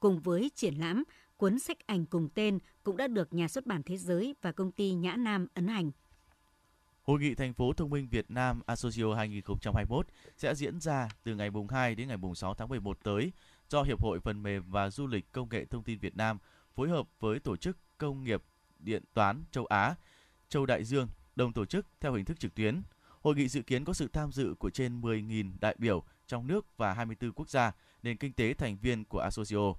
Cùng 0.00 0.20
với 0.20 0.50
triển 0.54 0.74
lãm, 0.74 1.04
cuốn 1.36 1.58
sách 1.58 1.86
ảnh 1.86 2.06
cùng 2.06 2.28
tên 2.34 2.58
cũng 2.82 2.96
đã 2.96 3.08
được 3.08 3.32
Nhà 3.32 3.48
xuất 3.48 3.66
bản 3.66 3.82
Thế 3.82 3.96
giới 3.96 4.34
và 4.42 4.52
công 4.52 4.72
ty 4.72 4.94
Nhã 4.94 5.16
Nam 5.16 5.46
ấn 5.54 5.68
hành. 5.68 5.90
Hội 7.02 7.20
nghị 7.20 7.34
thành 7.34 7.54
phố 7.54 7.72
thông 7.72 7.90
minh 7.90 8.08
Việt 8.10 8.30
Nam 8.30 8.60
Asocio 8.66 9.14
2021 9.14 10.06
sẽ 10.36 10.54
diễn 10.54 10.80
ra 10.80 11.08
từ 11.24 11.34
ngày 11.34 11.50
mùng 11.50 11.68
2 11.68 11.94
đến 11.94 12.08
ngày 12.08 12.16
mùng 12.16 12.34
6 12.34 12.54
tháng 12.54 12.68
11 12.68 12.98
tới 13.02 13.32
do 13.68 13.82
Hiệp 13.82 14.02
hội 14.02 14.20
Phần 14.20 14.42
mềm 14.42 14.70
và 14.70 14.90
Du 14.90 15.06
lịch 15.06 15.32
Công 15.32 15.48
nghệ 15.48 15.64
Thông 15.64 15.82
tin 15.82 15.98
Việt 15.98 16.16
Nam 16.16 16.38
phối 16.74 16.88
hợp 16.88 17.08
với 17.20 17.38
Tổ 17.38 17.56
chức 17.56 17.76
Công 17.98 18.24
nghiệp 18.24 18.42
Điện 18.78 19.02
toán 19.14 19.44
Châu 19.50 19.66
Á, 19.66 19.94
Châu 20.48 20.66
Đại 20.66 20.84
Dương 20.84 21.08
đồng 21.36 21.52
tổ 21.52 21.64
chức 21.64 21.86
theo 22.00 22.12
hình 22.12 22.24
thức 22.24 22.40
trực 22.40 22.54
tuyến. 22.54 22.82
Hội 23.20 23.34
nghị 23.34 23.48
dự 23.48 23.62
kiến 23.62 23.84
có 23.84 23.92
sự 23.92 24.08
tham 24.12 24.32
dự 24.32 24.54
của 24.58 24.70
trên 24.70 25.00
10.000 25.00 25.52
đại 25.60 25.76
biểu 25.78 26.02
trong 26.26 26.46
nước 26.46 26.76
và 26.76 26.92
24 26.92 27.32
quốc 27.32 27.50
gia, 27.50 27.72
nền 28.02 28.16
kinh 28.16 28.32
tế 28.32 28.54
thành 28.54 28.76
viên 28.76 29.04
của 29.04 29.18
Asocio. 29.18 29.74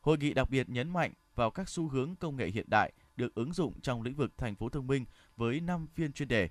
Hội 0.00 0.18
nghị 0.18 0.34
đặc 0.34 0.50
biệt 0.50 0.68
nhấn 0.68 0.90
mạnh 0.90 1.12
vào 1.34 1.50
các 1.50 1.68
xu 1.68 1.88
hướng 1.88 2.16
công 2.16 2.36
nghệ 2.36 2.46
hiện 2.46 2.66
đại 2.70 2.92
được 3.16 3.34
ứng 3.34 3.52
dụng 3.52 3.80
trong 3.80 4.02
lĩnh 4.02 4.14
vực 4.14 4.38
thành 4.38 4.54
phố 4.54 4.68
thông 4.68 4.86
minh 4.86 5.04
với 5.36 5.60
5 5.60 5.86
phiên 5.94 6.12
chuyên 6.12 6.28
đề: 6.28 6.50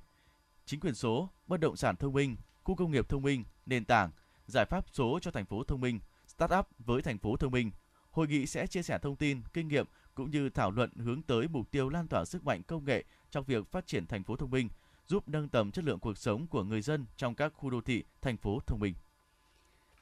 chính 0.66 0.80
quyền 0.80 0.96
số, 0.96 1.30
bất 1.48 1.60
động 1.60 1.76
sản 1.76 1.96
thông 1.96 2.14
minh, 2.14 2.36
khu 2.64 2.76
công 2.76 2.92
nghiệp 2.92 3.10
thông 3.10 3.22
minh, 3.22 3.44
nền 3.66 3.86
tảng, 3.86 4.12
giải 4.48 4.66
pháp 4.66 4.86
số 4.94 5.20
cho 5.22 5.32
thành 5.32 5.46
phố 5.46 5.64
thông 5.64 5.82
minh, 5.82 6.00
startup 6.28 6.68
với 6.80 7.02
thành 7.02 7.18
phố 7.18 7.38
thông 7.38 7.52
minh. 7.52 7.72
Hội 8.12 8.28
nghị 8.28 8.46
sẽ 8.46 8.68
chia 8.68 8.84
sẻ 8.84 9.00
thông 9.02 9.16
tin, 9.16 9.42
kinh 9.54 9.68
nghiệm 9.68 9.86
cũng 10.16 10.32
như 10.32 10.50
thảo 10.50 10.72
luận 10.72 10.90
hướng 10.96 11.22
tới 11.22 11.48
mục 11.48 11.72
tiêu 11.72 11.90
lan 11.90 12.08
tỏa 12.08 12.26
sức 12.26 12.46
mạnh 12.46 12.64
công 12.64 12.86
nghệ 12.86 13.04
trong 13.32 13.44
việc 13.44 13.72
phát 13.72 13.88
triển 13.88 14.08
thành 14.08 14.24
phố 14.24 14.36
thông 14.36 14.52
minh, 14.52 14.70
giúp 15.08 15.30
nâng 15.30 15.50
tầm 15.50 15.72
chất 15.72 15.86
lượng 15.86 16.00
cuộc 16.00 16.18
sống 16.18 16.48
của 16.48 16.64
người 16.64 16.82
dân 16.82 17.06
trong 17.18 17.36
các 17.36 17.54
khu 17.56 17.70
đô 17.70 17.82
thị, 17.82 18.04
thành 18.22 18.38
phố 18.38 18.60
thông 18.68 18.80
minh. 18.80 18.94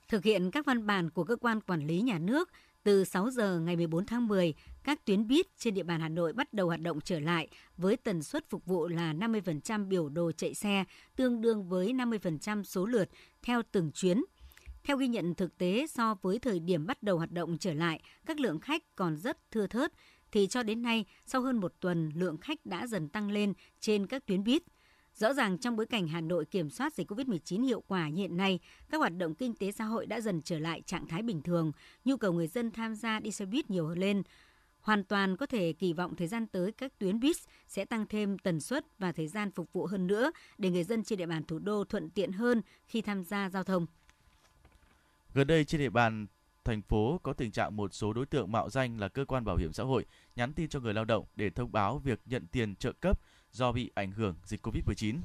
Thực 0.08 0.24
hiện 0.24 0.52
các 0.52 0.66
văn 0.66 0.88
bản 0.88 1.10
của 1.10 1.24
cơ 1.24 1.36
quan 1.36 1.62
quản 1.62 1.88
lý 1.88 2.02
nhà 2.02 2.20
nước, 2.20 2.50
từ 2.84 3.04
6 3.04 3.30
giờ 3.30 3.60
ngày 3.60 3.76
14 3.76 4.06
tháng 4.06 4.28
10, 4.28 4.54
các 4.84 5.06
tuyến 5.06 5.28
buýt 5.28 5.58
trên 5.58 5.74
địa 5.74 5.84
bàn 5.84 6.02
Hà 6.02 6.10
Nội 6.10 6.34
bắt 6.34 6.54
đầu 6.54 6.68
hoạt 6.68 6.82
động 6.82 7.00
trở 7.02 7.20
lại 7.20 7.48
với 7.78 7.98
tần 7.98 8.24
suất 8.24 8.50
phục 8.50 8.66
vụ 8.66 8.88
là 8.88 9.14
50% 9.14 9.88
biểu 9.88 10.10
đồ 10.10 10.32
chạy 10.32 10.54
xe, 10.54 10.84
tương 11.16 11.42
đương 11.42 11.70
với 11.70 11.94
50% 11.94 12.64
số 12.64 12.86
lượt 12.86 13.10
theo 13.42 13.62
từng 13.72 13.92
chuyến. 13.92 14.24
Theo 14.84 14.98
ghi 14.98 15.08
nhận 15.08 15.36
thực 15.36 15.58
tế, 15.58 15.88
so 15.88 16.16
với 16.22 16.40
thời 16.40 16.60
điểm 16.60 16.86
bắt 16.86 17.04
đầu 17.04 17.18
hoạt 17.18 17.32
động 17.32 17.58
trở 17.58 17.74
lại, 17.74 18.02
các 18.26 18.40
lượng 18.40 18.60
khách 18.60 18.96
còn 18.96 19.18
rất 19.18 19.52
thưa 19.52 19.68
thớt, 19.68 19.94
thì 20.32 20.48
cho 20.48 20.64
đến 20.64 20.82
nay, 20.82 21.06
sau 21.26 21.42
hơn 21.42 21.58
một 21.58 21.74
tuần, 21.80 22.12
lượng 22.16 22.38
khách 22.38 22.66
đã 22.66 22.88
dần 22.88 23.10
tăng 23.10 23.32
lên 23.32 23.54
trên 23.80 24.08
các 24.08 24.26
tuyến 24.26 24.44
buýt. 24.44 24.64
Rõ 25.16 25.34
ràng 25.34 25.58
trong 25.58 25.76
bối 25.76 25.86
cảnh 25.86 26.08
Hà 26.08 26.22
Nội 26.22 26.46
kiểm 26.46 26.70
soát 26.70 26.94
dịch 26.94 27.12
COVID-19 27.12 27.64
hiệu 27.64 27.84
quả 27.88 28.10
như 28.10 28.22
hiện 28.22 28.38
nay, 28.38 28.60
các 28.90 28.98
hoạt 28.98 29.18
động 29.18 29.36
kinh 29.36 29.56
tế 29.56 29.72
xã 29.72 29.84
hội 29.84 30.06
đã 30.06 30.22
dần 30.22 30.42
trở 30.42 30.60
lại 30.60 30.82
trạng 30.82 31.08
thái 31.08 31.22
bình 31.22 31.42
thường, 31.42 31.72
nhu 32.06 32.18
cầu 32.18 32.34
người 32.34 32.48
dân 32.48 32.72
tham 32.72 32.96
gia 32.96 33.20
đi 33.20 33.32
xe 33.32 33.46
buýt 33.46 33.70
nhiều 33.70 33.90
lên. 33.90 34.24
Hoàn 34.80 35.04
toàn 35.04 35.38
có 35.38 35.46
thể 35.46 35.74
kỳ 35.74 35.94
vọng 35.94 36.16
thời 36.16 36.28
gian 36.28 36.48
tới 36.48 36.72
các 36.72 37.00
tuyến 37.00 37.20
buýt 37.20 37.36
sẽ 37.68 37.86
tăng 37.86 38.06
thêm 38.06 38.38
tần 38.38 38.60
suất 38.60 38.86
và 39.00 39.12
thời 39.12 39.28
gian 39.28 39.52
phục 39.52 39.74
vụ 39.74 39.86
hơn 39.86 40.08
nữa 40.08 40.32
để 40.58 40.70
người 40.70 40.84
dân 40.84 41.04
trên 41.04 41.20
địa 41.20 41.26
bàn 41.26 41.44
thủ 41.44 41.60
đô 41.60 41.84
thuận 41.84 42.10
tiện 42.10 42.32
hơn 42.32 42.62
khi 42.86 43.02
tham 43.02 43.24
gia 43.24 43.50
giao 43.50 43.64
thông. 43.64 43.86
Gần 45.34 45.48
đây 45.48 45.66
trên 45.66 45.82
địa 45.82 45.90
bàn 45.90 46.28
thành 46.66 46.82
phố 46.82 47.20
có 47.24 47.34
tình 47.34 47.52
trạng 47.52 47.76
một 47.76 47.94
số 47.94 48.14
đối 48.14 48.26
tượng 48.26 48.52
mạo 48.52 48.70
danh 48.70 49.00
là 49.00 49.08
cơ 49.08 49.26
quan 49.26 49.46
bảo 49.46 49.56
hiểm 49.56 49.74
xã 49.74 49.84
hội 49.84 50.06
nhắn 50.36 50.54
tin 50.54 50.70
cho 50.70 50.80
người 50.80 50.94
lao 50.94 51.06
động 51.06 51.26
để 51.36 51.50
thông 51.50 51.72
báo 51.72 52.00
việc 52.00 52.20
nhận 52.26 52.48
tiền 52.48 52.76
trợ 52.76 52.92
cấp 53.02 53.20
do 53.52 53.72
bị 53.72 53.92
ảnh 53.96 54.12
hưởng 54.12 54.36
dịch 54.44 54.68
Covid-19. 54.68 55.18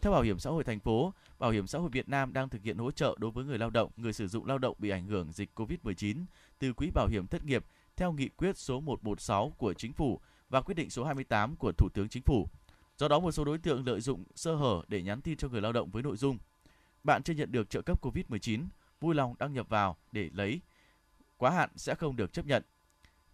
Theo 0.00 0.12
Bảo 0.12 0.22
hiểm 0.22 0.38
xã 0.38 0.50
hội 0.50 0.64
thành 0.64 0.80
phố, 0.80 1.12
Bảo 1.38 1.50
hiểm 1.50 1.66
xã 1.66 1.78
hội 1.78 1.90
Việt 1.92 2.08
Nam 2.08 2.32
đang 2.32 2.48
thực 2.48 2.62
hiện 2.62 2.78
hỗ 2.78 2.90
trợ 2.90 3.16
đối 3.18 3.30
với 3.30 3.44
người 3.44 3.58
lao 3.58 3.70
động, 3.70 3.90
người 3.96 4.12
sử 4.12 4.28
dụng 4.28 4.46
lao 4.46 4.58
động 4.58 4.76
bị 4.78 4.90
ảnh 4.90 5.06
hưởng 5.06 5.32
dịch 5.32 5.50
Covid-19 5.54 6.24
từ 6.58 6.72
quỹ 6.72 6.90
bảo 6.94 7.06
hiểm 7.06 7.26
thất 7.26 7.44
nghiệp 7.44 7.64
theo 7.96 8.12
nghị 8.12 8.28
quyết 8.28 8.58
số 8.58 8.80
116 8.80 9.52
của 9.58 9.74
chính 9.74 9.92
phủ 9.92 10.20
và 10.48 10.60
quyết 10.60 10.74
định 10.74 10.90
số 10.90 11.04
28 11.04 11.56
của 11.56 11.72
Thủ 11.72 11.88
tướng 11.94 12.08
Chính 12.08 12.22
phủ. 12.22 12.46
Do 12.98 13.08
đó 13.08 13.20
một 13.20 13.32
số 13.32 13.44
đối 13.44 13.58
tượng 13.58 13.86
lợi 13.86 14.00
dụng 14.00 14.24
sơ 14.34 14.54
hở 14.54 14.82
để 14.88 15.02
nhắn 15.02 15.20
tin 15.20 15.36
cho 15.36 15.48
người 15.48 15.60
lao 15.60 15.72
động 15.72 15.90
với 15.90 16.02
nội 16.02 16.16
dung 16.16 16.38
bạn 17.04 17.22
chưa 17.22 17.34
nhận 17.34 17.52
được 17.52 17.70
trợ 17.70 17.82
cấp 17.82 18.04
Covid-19, 18.04 18.64
vui 19.00 19.14
lòng 19.14 19.34
đăng 19.38 19.52
nhập 19.52 19.68
vào 19.68 19.96
để 20.12 20.30
lấy. 20.32 20.60
Quá 21.40 21.50
hạn 21.50 21.70
sẽ 21.76 21.94
không 21.94 22.16
được 22.16 22.32
chấp 22.32 22.46
nhận. 22.46 22.62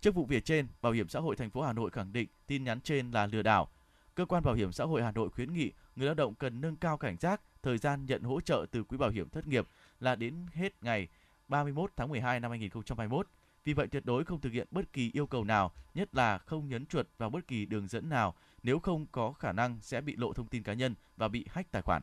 Trước 0.01 0.15
vụ 0.15 0.25
việc 0.27 0.45
trên, 0.45 0.67
Bảo 0.83 0.93
hiểm 0.93 1.09
xã 1.09 1.21
hội 1.21 1.37
thành 1.37 1.51
phố 1.51 1.63
Hà 1.63 1.73
Nội 1.73 1.91
khẳng 1.91 2.13
định 2.13 2.29
tin 2.47 2.65
nhắn 2.65 2.81
trên 2.81 3.11
là 3.11 3.27
lừa 3.27 3.43
đảo 3.43 3.69
Cơ 4.15 4.25
quan 4.25 4.43
Bảo 4.43 4.55
hiểm 4.55 4.73
xã 4.73 4.85
hội 4.85 5.03
Hà 5.03 5.11
Nội 5.11 5.31
khuyến 5.31 5.53
nghị 5.53 5.73
người 5.97 6.07
lao 6.07 6.15
động 6.15 6.35
cần 6.35 6.61
nâng 6.61 6.77
cao 6.77 6.97
cảnh 6.97 7.17
giác, 7.21 7.41
thời 7.63 7.79
gian 7.79 8.07
nhận 8.07 8.23
hỗ 8.23 8.41
trợ 8.41 8.67
từ 8.71 8.85
quỹ 8.85 8.97
bảo 8.97 9.11
hiểm 9.11 9.29
thất 9.29 9.47
nghiệp 9.47 9.67
là 10.01 10.15
đến 10.15 10.35
hết 10.53 10.83
ngày 10.83 11.09
31 11.49 11.91
tháng 11.97 12.09
12 12.09 12.41
năm 12.41 12.51
2021. 12.51 13.29
Vì 13.65 13.73
vậy 13.73 13.87
tuyệt 13.87 14.07
đối 14.07 14.25
không 14.25 14.41
thực 14.41 14.53
hiện 14.53 14.69
bất 14.71 14.93
kỳ 14.93 15.11
yêu 15.15 15.27
cầu 15.27 15.45
nào, 15.45 15.73
nhất 15.95 16.15
là 16.15 16.39
không 16.39 16.69
nhấn 16.69 16.87
chuột 16.87 17.07
vào 17.19 17.31
bất 17.31 17.49
kỳ 17.49 17.67
đường 17.67 17.89
dẫn 17.89 18.09
nào 18.09 18.35
nếu 18.63 18.79
không 18.79 19.07
có 19.13 19.33
khả 19.33 19.53
năng 19.53 19.79
sẽ 19.83 20.01
bị 20.01 20.17
lộ 20.17 20.33
thông 20.33 20.47
tin 20.47 20.63
cá 20.63 20.73
nhân 20.73 20.95
và 21.17 21.29
bị 21.29 21.47
hack 21.51 21.71
tài 21.71 21.83
khoản. 21.83 22.03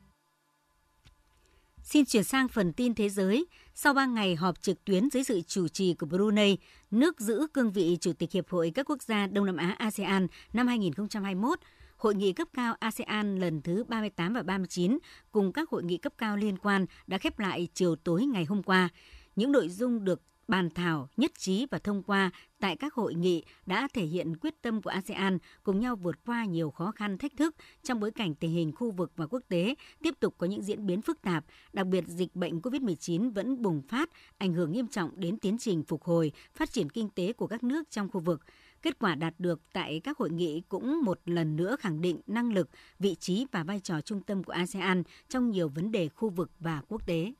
Xin 1.83 2.05
chuyển 2.05 2.23
sang 2.23 2.47
phần 2.47 2.73
tin 2.73 2.95
thế 2.95 3.09
giới. 3.09 3.45
Sau 3.75 3.93
3 3.93 4.05
ngày 4.05 4.35
họp 4.35 4.61
trực 4.61 4.85
tuyến 4.85 5.09
dưới 5.09 5.23
sự 5.23 5.41
chủ 5.41 5.67
trì 5.67 5.93
của 5.93 6.05
Brunei, 6.05 6.57
nước 6.91 7.19
giữ 7.19 7.47
cương 7.53 7.71
vị 7.71 7.97
Chủ 8.01 8.13
tịch 8.13 8.31
Hiệp 8.31 8.49
hội 8.49 8.71
các 8.75 8.89
quốc 8.89 9.01
gia 9.01 9.27
Đông 9.27 9.45
Nam 9.45 9.57
Á 9.57 9.75
ASEAN 9.79 10.27
năm 10.53 10.67
2021, 10.67 11.59
Hội 11.97 12.15
nghị 12.15 12.33
cấp 12.33 12.47
cao 12.53 12.75
ASEAN 12.79 13.39
lần 13.39 13.61
thứ 13.61 13.83
38 13.87 14.33
và 14.33 14.43
39 14.43 14.97
cùng 15.31 15.53
các 15.53 15.69
hội 15.69 15.83
nghị 15.83 15.97
cấp 15.97 16.13
cao 16.17 16.37
liên 16.37 16.57
quan 16.57 16.85
đã 17.07 17.17
khép 17.17 17.39
lại 17.39 17.67
chiều 17.73 17.95
tối 17.95 18.25
ngày 18.25 18.45
hôm 18.45 18.63
qua. 18.63 18.89
Những 19.35 19.51
nội 19.51 19.69
dung 19.69 20.05
được 20.05 20.21
bàn 20.51 20.69
thảo, 20.69 21.09
nhất 21.17 21.31
trí 21.37 21.67
và 21.71 21.79
thông 21.79 22.03
qua 22.03 22.31
tại 22.59 22.75
các 22.75 22.93
hội 22.93 23.13
nghị 23.13 23.43
đã 23.65 23.87
thể 23.93 24.05
hiện 24.05 24.37
quyết 24.37 24.61
tâm 24.61 24.81
của 24.81 24.89
ASEAN 24.89 25.37
cùng 25.63 25.79
nhau 25.79 25.95
vượt 25.95 26.15
qua 26.25 26.45
nhiều 26.45 26.71
khó 26.71 26.91
khăn 26.91 27.17
thách 27.17 27.37
thức 27.37 27.55
trong 27.83 27.99
bối 27.99 28.11
cảnh 28.11 28.35
tình 28.35 28.51
hình 28.51 28.71
khu 28.71 28.91
vực 28.91 29.11
và 29.15 29.27
quốc 29.27 29.43
tế 29.47 29.75
tiếp 30.03 30.13
tục 30.19 30.35
có 30.37 30.47
những 30.47 30.63
diễn 30.63 30.85
biến 30.85 31.01
phức 31.01 31.21
tạp, 31.21 31.45
đặc 31.73 31.87
biệt 31.87 32.07
dịch 32.07 32.35
bệnh 32.35 32.59
COVID-19 32.59 33.33
vẫn 33.33 33.61
bùng 33.61 33.81
phát, 33.81 34.09
ảnh 34.37 34.53
hưởng 34.53 34.71
nghiêm 34.71 34.87
trọng 34.87 35.11
đến 35.15 35.37
tiến 35.37 35.57
trình 35.57 35.83
phục 35.83 36.03
hồi, 36.03 36.31
phát 36.53 36.71
triển 36.71 36.89
kinh 36.89 37.09
tế 37.09 37.33
của 37.33 37.47
các 37.47 37.63
nước 37.63 37.91
trong 37.91 38.09
khu 38.09 38.19
vực. 38.19 38.41
Kết 38.81 38.99
quả 38.99 39.15
đạt 39.15 39.33
được 39.37 39.61
tại 39.73 40.01
các 40.03 40.17
hội 40.17 40.29
nghị 40.29 40.61
cũng 40.69 41.01
một 41.03 41.19
lần 41.25 41.55
nữa 41.55 41.75
khẳng 41.79 42.01
định 42.01 42.21
năng 42.27 42.53
lực, 42.53 42.69
vị 42.99 43.15
trí 43.15 43.45
và 43.51 43.63
vai 43.63 43.79
trò 43.79 44.01
trung 44.01 44.21
tâm 44.21 44.43
của 44.43 44.53
ASEAN 44.53 45.03
trong 45.29 45.51
nhiều 45.51 45.69
vấn 45.69 45.91
đề 45.91 46.09
khu 46.09 46.29
vực 46.29 46.51
và 46.59 46.81
quốc 46.87 47.07
tế. 47.07 47.33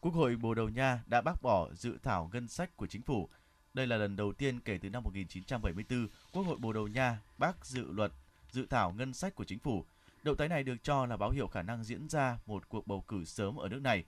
Quốc 0.00 0.14
hội 0.14 0.36
Bồ 0.36 0.54
Đào 0.54 0.68
Nha 0.68 1.02
đã 1.06 1.20
bác 1.20 1.42
bỏ 1.42 1.68
dự 1.74 1.98
thảo 2.02 2.30
ngân 2.32 2.48
sách 2.48 2.76
của 2.76 2.86
chính 2.86 3.02
phủ. 3.02 3.28
Đây 3.74 3.86
là 3.86 3.96
lần 3.96 4.16
đầu 4.16 4.32
tiên 4.32 4.60
kể 4.60 4.78
từ 4.82 4.90
năm 4.90 5.02
1974, 5.02 6.08
Quốc 6.32 6.42
hội 6.42 6.56
Bồ 6.58 6.72
Đào 6.72 6.86
Nha 6.86 7.18
bác 7.38 7.66
dự 7.66 7.90
luật 7.90 8.12
dự 8.50 8.66
thảo 8.66 8.92
ngân 8.92 9.14
sách 9.14 9.34
của 9.34 9.44
chính 9.44 9.58
phủ. 9.58 9.84
Động 10.22 10.36
thái 10.36 10.48
này 10.48 10.62
được 10.62 10.76
cho 10.82 11.06
là 11.06 11.16
báo 11.16 11.30
hiệu 11.30 11.46
khả 11.46 11.62
năng 11.62 11.84
diễn 11.84 12.08
ra 12.08 12.38
một 12.46 12.68
cuộc 12.68 12.86
bầu 12.86 13.04
cử 13.08 13.24
sớm 13.24 13.56
ở 13.56 13.68
nước 13.68 13.82
này. 13.82 14.04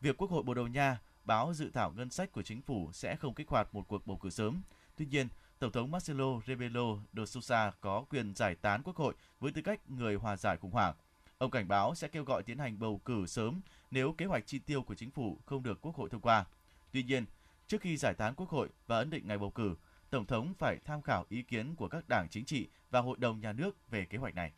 Việc 0.00 0.16
Quốc 0.16 0.30
hội 0.30 0.42
Bồ 0.42 0.54
Đào 0.54 0.66
Nha 0.66 0.98
báo 1.24 1.54
dự 1.54 1.70
thảo 1.70 1.92
ngân 1.96 2.10
sách 2.10 2.32
của 2.32 2.42
chính 2.42 2.62
phủ 2.62 2.90
sẽ 2.92 3.16
không 3.16 3.34
kích 3.34 3.48
hoạt 3.48 3.74
một 3.74 3.88
cuộc 3.88 4.06
bầu 4.06 4.16
cử 4.16 4.30
sớm. 4.30 4.62
Tuy 4.96 5.06
nhiên, 5.06 5.28
Tổng 5.58 5.72
thống 5.72 5.90
Marcelo 5.90 6.40
Rebelo 6.46 6.96
de 7.12 7.26
Sousa 7.26 7.72
có 7.80 8.04
quyền 8.10 8.34
giải 8.34 8.54
tán 8.54 8.82
quốc 8.82 8.96
hội 8.96 9.14
với 9.40 9.52
tư 9.52 9.62
cách 9.62 9.90
người 9.90 10.14
hòa 10.14 10.36
giải 10.36 10.56
khủng 10.56 10.70
hoảng. 10.70 10.94
Ông 11.38 11.50
cảnh 11.50 11.68
báo 11.68 11.94
sẽ 11.94 12.08
kêu 12.08 12.24
gọi 12.24 12.42
tiến 12.42 12.58
hành 12.58 12.78
bầu 12.78 13.00
cử 13.04 13.26
sớm 13.26 13.60
nếu 13.90 14.12
kế 14.12 14.26
hoạch 14.26 14.46
chi 14.46 14.58
tiêu 14.58 14.82
của 14.82 14.94
chính 14.94 15.10
phủ 15.10 15.38
không 15.46 15.62
được 15.62 15.80
Quốc 15.80 15.96
hội 15.96 16.08
thông 16.10 16.20
qua. 16.20 16.44
Tuy 16.92 17.02
nhiên, 17.02 17.24
trước 17.66 17.80
khi 17.80 17.96
giải 17.96 18.14
tán 18.14 18.34
Quốc 18.34 18.48
hội 18.48 18.68
và 18.86 18.98
ấn 18.98 19.10
định 19.10 19.26
ngày 19.26 19.38
bầu 19.38 19.50
cử, 19.50 19.76
Tổng 20.10 20.26
thống 20.26 20.54
phải 20.58 20.78
tham 20.84 21.02
khảo 21.02 21.26
ý 21.28 21.42
kiến 21.42 21.74
của 21.76 21.88
các 21.88 22.08
đảng 22.08 22.26
chính 22.30 22.44
trị 22.44 22.68
và 22.90 23.00
Hội 23.00 23.16
đồng 23.20 23.40
Nhà 23.40 23.52
nước 23.52 23.90
về 23.90 24.04
kế 24.04 24.18
hoạch 24.18 24.34
này. 24.34 24.52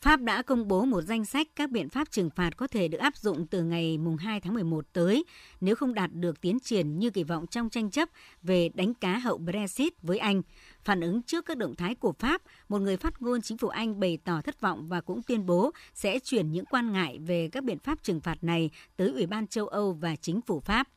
Pháp 0.00 0.20
đã 0.20 0.42
công 0.42 0.68
bố 0.68 0.84
một 0.84 1.02
danh 1.02 1.24
sách 1.24 1.48
các 1.56 1.70
biện 1.70 1.88
pháp 1.88 2.10
trừng 2.10 2.30
phạt 2.30 2.56
có 2.56 2.66
thể 2.66 2.88
được 2.88 2.98
áp 2.98 3.16
dụng 3.16 3.46
từ 3.46 3.62
ngày 3.62 3.98
2 4.18 4.40
tháng 4.40 4.54
11 4.54 4.84
tới 4.92 5.24
nếu 5.60 5.74
không 5.74 5.94
đạt 5.94 6.10
được 6.12 6.40
tiến 6.40 6.60
triển 6.60 6.98
như 6.98 7.10
kỳ 7.10 7.24
vọng 7.24 7.46
trong 7.46 7.70
tranh 7.70 7.90
chấp 7.90 8.08
về 8.42 8.68
đánh 8.74 8.94
cá 8.94 9.18
hậu 9.18 9.38
Brexit 9.38 10.02
với 10.02 10.18
Anh. 10.18 10.42
Phản 10.84 11.00
ứng 11.00 11.22
trước 11.22 11.46
các 11.46 11.58
động 11.58 11.74
thái 11.76 11.94
của 11.94 12.12
Pháp, 12.12 12.42
một 12.68 12.78
người 12.78 12.96
phát 12.96 13.22
ngôn 13.22 13.42
chính 13.42 13.58
phủ 13.58 13.68
Anh 13.68 14.00
bày 14.00 14.18
tỏ 14.24 14.40
thất 14.40 14.60
vọng 14.60 14.88
và 14.88 15.00
cũng 15.00 15.22
tuyên 15.22 15.46
bố 15.46 15.70
sẽ 15.94 16.18
chuyển 16.18 16.52
những 16.52 16.64
quan 16.64 16.92
ngại 16.92 17.18
về 17.18 17.48
các 17.52 17.64
biện 17.64 17.78
pháp 17.78 18.02
trừng 18.02 18.20
phạt 18.20 18.44
này 18.44 18.70
tới 18.96 19.12
Ủy 19.12 19.26
ban 19.26 19.46
châu 19.46 19.66
Âu 19.66 19.92
và 19.92 20.16
chính 20.16 20.40
phủ 20.40 20.60
Pháp. 20.60 20.88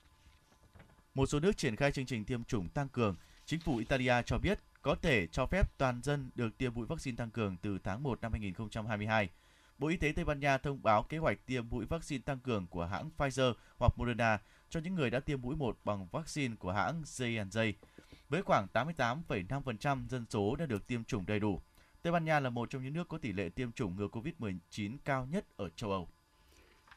Một 1.13 1.25
số 1.25 1.39
nước 1.39 1.57
triển 1.57 1.75
khai 1.75 1.91
chương 1.91 2.05
trình 2.05 2.25
tiêm 2.25 2.43
chủng 2.43 2.69
tăng 2.69 2.89
cường. 2.89 3.15
Chính 3.45 3.59
phủ 3.59 3.77
Italia 3.77 4.13
cho 4.25 4.37
biết 4.37 4.59
có 4.81 4.95
thể 4.95 5.27
cho 5.27 5.45
phép 5.45 5.77
toàn 5.77 6.01
dân 6.03 6.29
được 6.35 6.57
tiêm 6.57 6.73
mũi 6.73 6.85
vaccine 6.85 7.15
tăng 7.17 7.29
cường 7.29 7.57
từ 7.57 7.77
tháng 7.83 8.03
1 8.03 8.21
năm 8.21 8.31
2022. 8.31 9.29
Bộ 9.77 9.87
Y 9.87 9.97
tế 9.97 10.13
Tây 10.15 10.25
Ban 10.25 10.39
Nha 10.39 10.57
thông 10.57 10.83
báo 10.83 11.03
kế 11.03 11.17
hoạch 11.17 11.45
tiêm 11.45 11.69
mũi 11.69 11.85
vaccine 11.85 12.21
tăng 12.25 12.39
cường 12.39 12.67
của 12.67 12.85
hãng 12.85 13.09
Pfizer 13.17 13.53
hoặc 13.77 13.93
Moderna 13.97 14.39
cho 14.69 14.79
những 14.79 14.95
người 14.95 15.09
đã 15.09 15.19
tiêm 15.19 15.41
mũi 15.41 15.55
1 15.55 15.77
bằng 15.83 16.07
vaccine 16.11 16.55
của 16.55 16.71
hãng 16.71 17.01
J&J. 17.01 17.73
Với 18.29 18.41
khoảng 18.41 18.67
88,5% 18.73 20.07
dân 20.07 20.25
số 20.29 20.55
đã 20.55 20.65
được 20.65 20.87
tiêm 20.87 21.03
chủng 21.03 21.25
đầy 21.25 21.39
đủ, 21.39 21.61
Tây 22.01 22.13
Ban 22.13 22.25
Nha 22.25 22.39
là 22.39 22.49
một 22.49 22.69
trong 22.69 22.83
những 22.83 22.93
nước 22.93 23.07
có 23.07 23.17
tỷ 23.17 23.31
lệ 23.31 23.49
tiêm 23.49 23.71
chủng 23.71 23.95
ngừa 23.95 24.07
COVID-19 24.07 24.97
cao 25.05 25.27
nhất 25.31 25.45
ở 25.57 25.69
châu 25.69 25.91
Âu. 25.91 26.07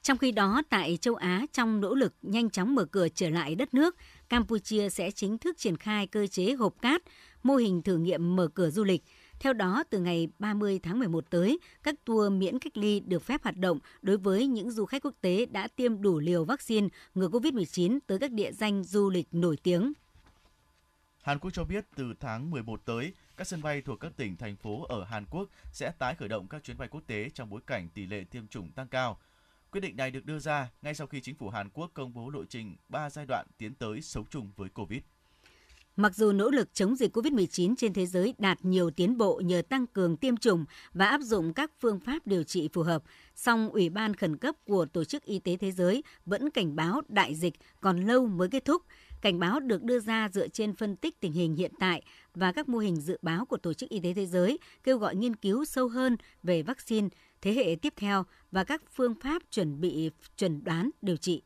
Trong 0.02 0.18
khi 0.18 0.32
đó, 0.32 0.62
tại 0.70 0.98
châu 1.00 1.14
Á, 1.14 1.46
trong 1.52 1.80
nỗ 1.80 1.94
lực 1.94 2.14
nhanh 2.22 2.50
chóng 2.50 2.74
mở 2.74 2.84
cửa 2.84 3.08
trở 3.08 3.30
lại 3.30 3.54
đất 3.54 3.74
nước, 3.74 3.96
Campuchia 4.28 4.90
sẽ 4.90 5.10
chính 5.10 5.38
thức 5.38 5.58
triển 5.58 5.76
khai 5.76 6.06
cơ 6.06 6.26
chế 6.26 6.52
hộp 6.52 6.74
cát, 6.82 7.02
mô 7.44 7.56
hình 7.56 7.82
thử 7.82 7.96
nghiệm 7.96 8.36
mở 8.36 8.48
cửa 8.48 8.70
du 8.70 8.84
lịch. 8.84 9.04
Theo 9.40 9.52
đó, 9.52 9.84
từ 9.90 9.98
ngày 9.98 10.28
30 10.38 10.80
tháng 10.82 10.98
11 10.98 11.30
tới, 11.30 11.58
các 11.82 11.94
tour 12.04 12.32
miễn 12.32 12.58
cách 12.58 12.76
ly 12.76 13.00
được 13.00 13.22
phép 13.22 13.42
hoạt 13.42 13.56
động 13.56 13.78
đối 14.02 14.16
với 14.16 14.46
những 14.46 14.70
du 14.70 14.84
khách 14.84 15.02
quốc 15.04 15.14
tế 15.20 15.46
đã 15.46 15.68
tiêm 15.68 16.02
đủ 16.02 16.18
liều 16.18 16.44
vaccine 16.44 16.88
ngừa 17.14 17.28
COVID-19 17.28 17.98
tới 18.06 18.18
các 18.18 18.30
địa 18.30 18.52
danh 18.52 18.84
du 18.84 19.10
lịch 19.10 19.28
nổi 19.32 19.56
tiếng. 19.62 19.92
Hàn 21.22 21.38
Quốc 21.38 21.50
cho 21.50 21.64
biết 21.64 21.84
từ 21.96 22.14
tháng 22.20 22.50
11 22.50 22.84
tới, 22.84 23.12
các 23.36 23.46
sân 23.46 23.62
bay 23.62 23.82
thuộc 23.82 24.00
các 24.00 24.12
tỉnh, 24.16 24.36
thành 24.36 24.56
phố 24.56 24.84
ở 24.84 25.04
Hàn 25.04 25.26
Quốc 25.30 25.48
sẽ 25.72 25.92
tái 25.98 26.14
khởi 26.14 26.28
động 26.28 26.48
các 26.48 26.64
chuyến 26.64 26.78
bay 26.78 26.88
quốc 26.88 27.02
tế 27.06 27.30
trong 27.34 27.50
bối 27.50 27.60
cảnh 27.66 27.88
tỷ 27.94 28.06
lệ 28.06 28.24
tiêm 28.30 28.48
chủng 28.48 28.72
tăng 28.72 28.88
cao. 28.88 29.18
Quyết 29.70 29.80
định 29.80 29.96
này 29.96 30.10
được 30.10 30.24
đưa 30.24 30.38
ra 30.38 30.70
ngay 30.82 30.94
sau 30.94 31.06
khi 31.06 31.20
chính 31.20 31.34
phủ 31.34 31.48
Hàn 31.48 31.70
Quốc 31.70 31.90
công 31.94 32.14
bố 32.14 32.30
lộ 32.30 32.44
trình 32.44 32.76
3 32.88 33.10
giai 33.10 33.26
đoạn 33.26 33.46
tiến 33.58 33.74
tới 33.74 34.02
sống 34.02 34.24
chung 34.30 34.50
với 34.56 34.68
Covid. 34.68 35.00
Mặc 35.96 36.14
dù 36.16 36.32
nỗ 36.32 36.50
lực 36.50 36.74
chống 36.74 36.96
dịch 36.96 37.16
COVID-19 37.16 37.74
trên 37.76 37.92
thế 37.92 38.06
giới 38.06 38.34
đạt 38.38 38.58
nhiều 38.64 38.90
tiến 38.90 39.18
bộ 39.18 39.40
nhờ 39.44 39.62
tăng 39.68 39.86
cường 39.86 40.16
tiêm 40.16 40.36
chủng 40.36 40.64
và 40.92 41.06
áp 41.06 41.20
dụng 41.20 41.52
các 41.52 41.70
phương 41.80 42.00
pháp 42.00 42.26
điều 42.26 42.42
trị 42.42 42.68
phù 42.72 42.82
hợp, 42.82 43.02
song 43.34 43.68
Ủy 43.68 43.88
ban 43.88 44.14
khẩn 44.14 44.36
cấp 44.36 44.54
của 44.64 44.86
Tổ 44.86 45.04
chức 45.04 45.24
Y 45.24 45.38
tế 45.38 45.56
Thế 45.56 45.70
giới 45.70 46.02
vẫn 46.26 46.50
cảnh 46.50 46.76
báo 46.76 47.02
đại 47.08 47.34
dịch 47.34 47.54
còn 47.80 48.00
lâu 48.00 48.26
mới 48.26 48.48
kết 48.48 48.64
thúc. 48.64 48.82
Cảnh 49.20 49.38
báo 49.38 49.60
được 49.60 49.82
đưa 49.82 50.00
ra 50.00 50.28
dựa 50.32 50.48
trên 50.48 50.74
phân 50.74 50.96
tích 50.96 51.20
tình 51.20 51.32
hình 51.32 51.54
hiện 51.54 51.72
tại 51.80 52.02
và 52.34 52.52
các 52.52 52.68
mô 52.68 52.78
hình 52.78 52.96
dự 52.96 53.18
báo 53.22 53.44
của 53.44 53.56
Tổ 53.56 53.74
chức 53.74 53.88
Y 53.88 54.00
tế 54.00 54.14
Thế 54.14 54.26
giới, 54.26 54.58
kêu 54.84 54.98
gọi 54.98 55.16
nghiên 55.16 55.36
cứu 55.36 55.64
sâu 55.64 55.88
hơn 55.88 56.16
về 56.42 56.62
vaccine 56.62 57.08
thế 57.42 57.52
hệ 57.52 57.76
tiếp 57.82 57.92
theo 57.96 58.24
và 58.52 58.64
các 58.64 58.82
phương 58.94 59.14
pháp 59.22 59.42
chuẩn 59.50 59.80
bị 59.80 60.10
chuẩn 60.36 60.64
đoán 60.64 60.90
điều 61.02 61.16
trị. 61.16 61.42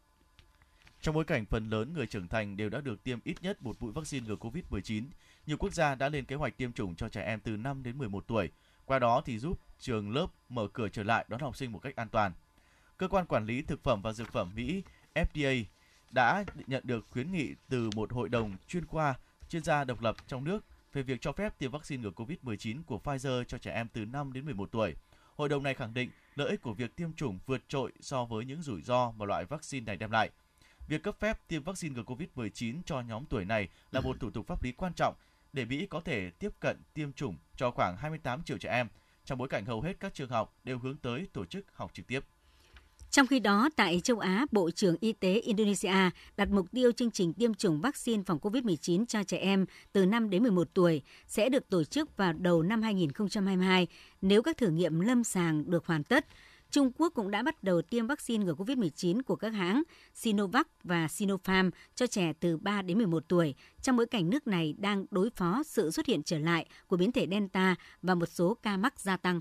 Trong 1.02 1.14
bối 1.14 1.24
cảnh 1.24 1.44
phần 1.44 1.70
lớn 1.70 1.92
người 1.92 2.06
trưởng 2.06 2.28
thành 2.28 2.56
đều 2.56 2.68
đã 2.68 2.80
được 2.80 3.04
tiêm 3.04 3.18
ít 3.24 3.42
nhất 3.42 3.62
một 3.62 3.76
mũi 3.80 3.92
vaccine 3.92 4.26
ngừa 4.26 4.36
COVID-19, 4.36 5.04
nhiều 5.46 5.56
quốc 5.56 5.72
gia 5.74 5.94
đã 5.94 6.08
lên 6.08 6.24
kế 6.24 6.36
hoạch 6.36 6.56
tiêm 6.56 6.72
chủng 6.72 6.94
cho 6.94 7.08
trẻ 7.08 7.22
em 7.22 7.40
từ 7.40 7.56
5 7.56 7.82
đến 7.82 7.98
11 7.98 8.24
tuổi. 8.26 8.50
Qua 8.84 8.98
đó 8.98 9.22
thì 9.24 9.38
giúp 9.38 9.60
trường 9.78 10.10
lớp 10.10 10.26
mở 10.48 10.68
cửa 10.72 10.88
trở 10.88 11.02
lại 11.02 11.24
đón 11.28 11.40
học 11.40 11.56
sinh 11.56 11.72
một 11.72 11.78
cách 11.78 11.96
an 11.96 12.08
toàn. 12.08 12.32
Cơ 12.96 13.08
quan 13.08 13.26
quản 13.26 13.46
lý 13.46 13.62
thực 13.62 13.82
phẩm 13.82 14.02
và 14.02 14.12
dược 14.12 14.32
phẩm 14.32 14.50
Mỹ 14.54 14.82
FDA 15.14 15.64
đã 16.10 16.44
nhận 16.66 16.82
được 16.86 17.06
khuyến 17.10 17.32
nghị 17.32 17.54
từ 17.68 17.90
một 17.96 18.12
hội 18.12 18.28
đồng 18.28 18.56
chuyên 18.68 18.86
khoa 18.86 19.14
chuyên 19.48 19.64
gia 19.64 19.84
độc 19.84 20.02
lập 20.02 20.16
trong 20.26 20.44
nước 20.44 20.64
về 20.92 21.02
việc 21.02 21.20
cho 21.20 21.32
phép 21.32 21.58
tiêm 21.58 21.70
vaccine 21.70 22.02
ngừa 22.02 22.10
COVID-19 22.10 22.82
của 22.86 23.00
Pfizer 23.04 23.44
cho 23.44 23.58
trẻ 23.58 23.72
em 23.72 23.88
từ 23.92 24.04
5 24.04 24.32
đến 24.32 24.44
11 24.44 24.72
tuổi. 24.72 24.94
Hội 25.36 25.48
đồng 25.48 25.62
này 25.62 25.74
khẳng 25.74 25.94
định 25.94 26.10
lợi 26.34 26.48
ích 26.48 26.62
của 26.62 26.74
việc 26.74 26.96
tiêm 26.96 27.12
chủng 27.12 27.38
vượt 27.46 27.68
trội 27.68 27.92
so 28.00 28.24
với 28.24 28.44
những 28.44 28.62
rủi 28.62 28.82
ro 28.82 29.10
mà 29.10 29.26
loại 29.26 29.44
vaccine 29.44 29.84
này 29.84 29.96
đem 29.96 30.10
lại. 30.10 30.30
Việc 30.88 31.02
cấp 31.02 31.16
phép 31.20 31.48
tiêm 31.48 31.62
vaccine 31.62 31.94
ngừa 31.94 32.02
COVID-19 32.02 32.80
cho 32.86 33.00
nhóm 33.00 33.24
tuổi 33.30 33.44
này 33.44 33.68
là 33.92 34.00
một 34.00 34.16
thủ 34.20 34.30
tục 34.30 34.46
pháp 34.46 34.62
lý 34.64 34.72
quan 34.72 34.92
trọng 34.96 35.14
để 35.52 35.64
Mỹ 35.64 35.86
có 35.86 36.00
thể 36.00 36.30
tiếp 36.38 36.50
cận 36.60 36.76
tiêm 36.94 37.12
chủng 37.12 37.36
cho 37.56 37.70
khoảng 37.70 37.96
28 37.96 38.42
triệu 38.42 38.58
trẻ 38.58 38.70
em, 38.70 38.88
trong 39.24 39.38
bối 39.38 39.48
cảnh 39.48 39.64
hầu 39.64 39.80
hết 39.80 40.00
các 40.00 40.14
trường 40.14 40.30
học 40.30 40.54
đều 40.64 40.78
hướng 40.78 40.96
tới 40.96 41.26
tổ 41.32 41.44
chức 41.44 41.64
học 41.72 41.90
trực 41.94 42.06
tiếp. 42.06 42.20
Trong 43.10 43.26
khi 43.26 43.40
đó, 43.40 43.68
tại 43.76 44.00
châu 44.04 44.18
Á, 44.18 44.46
Bộ 44.50 44.70
trưởng 44.70 44.96
Y 45.00 45.12
tế 45.12 45.34
Indonesia 45.34 46.10
đặt 46.36 46.48
mục 46.50 46.66
tiêu 46.72 46.92
chương 46.92 47.10
trình 47.10 47.32
tiêm 47.32 47.54
chủng 47.54 47.80
vaccine 47.80 48.22
phòng 48.26 48.38
COVID-19 48.38 49.04
cho 49.06 49.22
trẻ 49.22 49.36
em 49.38 49.66
từ 49.92 50.06
5 50.06 50.30
đến 50.30 50.42
11 50.42 50.68
tuổi 50.74 51.02
sẽ 51.26 51.48
được 51.48 51.68
tổ 51.68 51.84
chức 51.84 52.16
vào 52.16 52.32
đầu 52.32 52.62
năm 52.62 52.82
2022 52.82 53.86
nếu 54.22 54.42
các 54.42 54.56
thử 54.56 54.68
nghiệm 54.68 55.00
lâm 55.00 55.24
sàng 55.24 55.70
được 55.70 55.86
hoàn 55.86 56.04
tất. 56.04 56.26
Trung 56.70 56.90
Quốc 56.96 57.12
cũng 57.14 57.30
đã 57.30 57.42
bắt 57.42 57.62
đầu 57.62 57.82
tiêm 57.82 58.06
vaccine 58.06 58.44
ngừa 58.44 58.54
COVID-19 58.54 59.22
của 59.22 59.36
các 59.36 59.48
hãng 59.48 59.82
Sinovac 60.14 60.68
và 60.84 61.08
Sinopharm 61.08 61.70
cho 61.94 62.06
trẻ 62.06 62.32
từ 62.40 62.56
3 62.56 62.82
đến 62.82 62.98
11 62.98 63.24
tuổi, 63.28 63.54
trong 63.82 63.96
bối 63.96 64.06
cảnh 64.06 64.30
nước 64.30 64.46
này 64.46 64.74
đang 64.78 65.06
đối 65.10 65.30
phó 65.30 65.62
sự 65.62 65.90
xuất 65.90 66.06
hiện 66.06 66.22
trở 66.22 66.38
lại 66.38 66.66
của 66.86 66.96
biến 66.96 67.12
thể 67.12 67.26
Delta 67.30 67.74
và 68.02 68.14
một 68.14 68.26
số 68.26 68.56
ca 68.62 68.76
mắc 68.76 69.00
gia 69.00 69.16
tăng. 69.16 69.40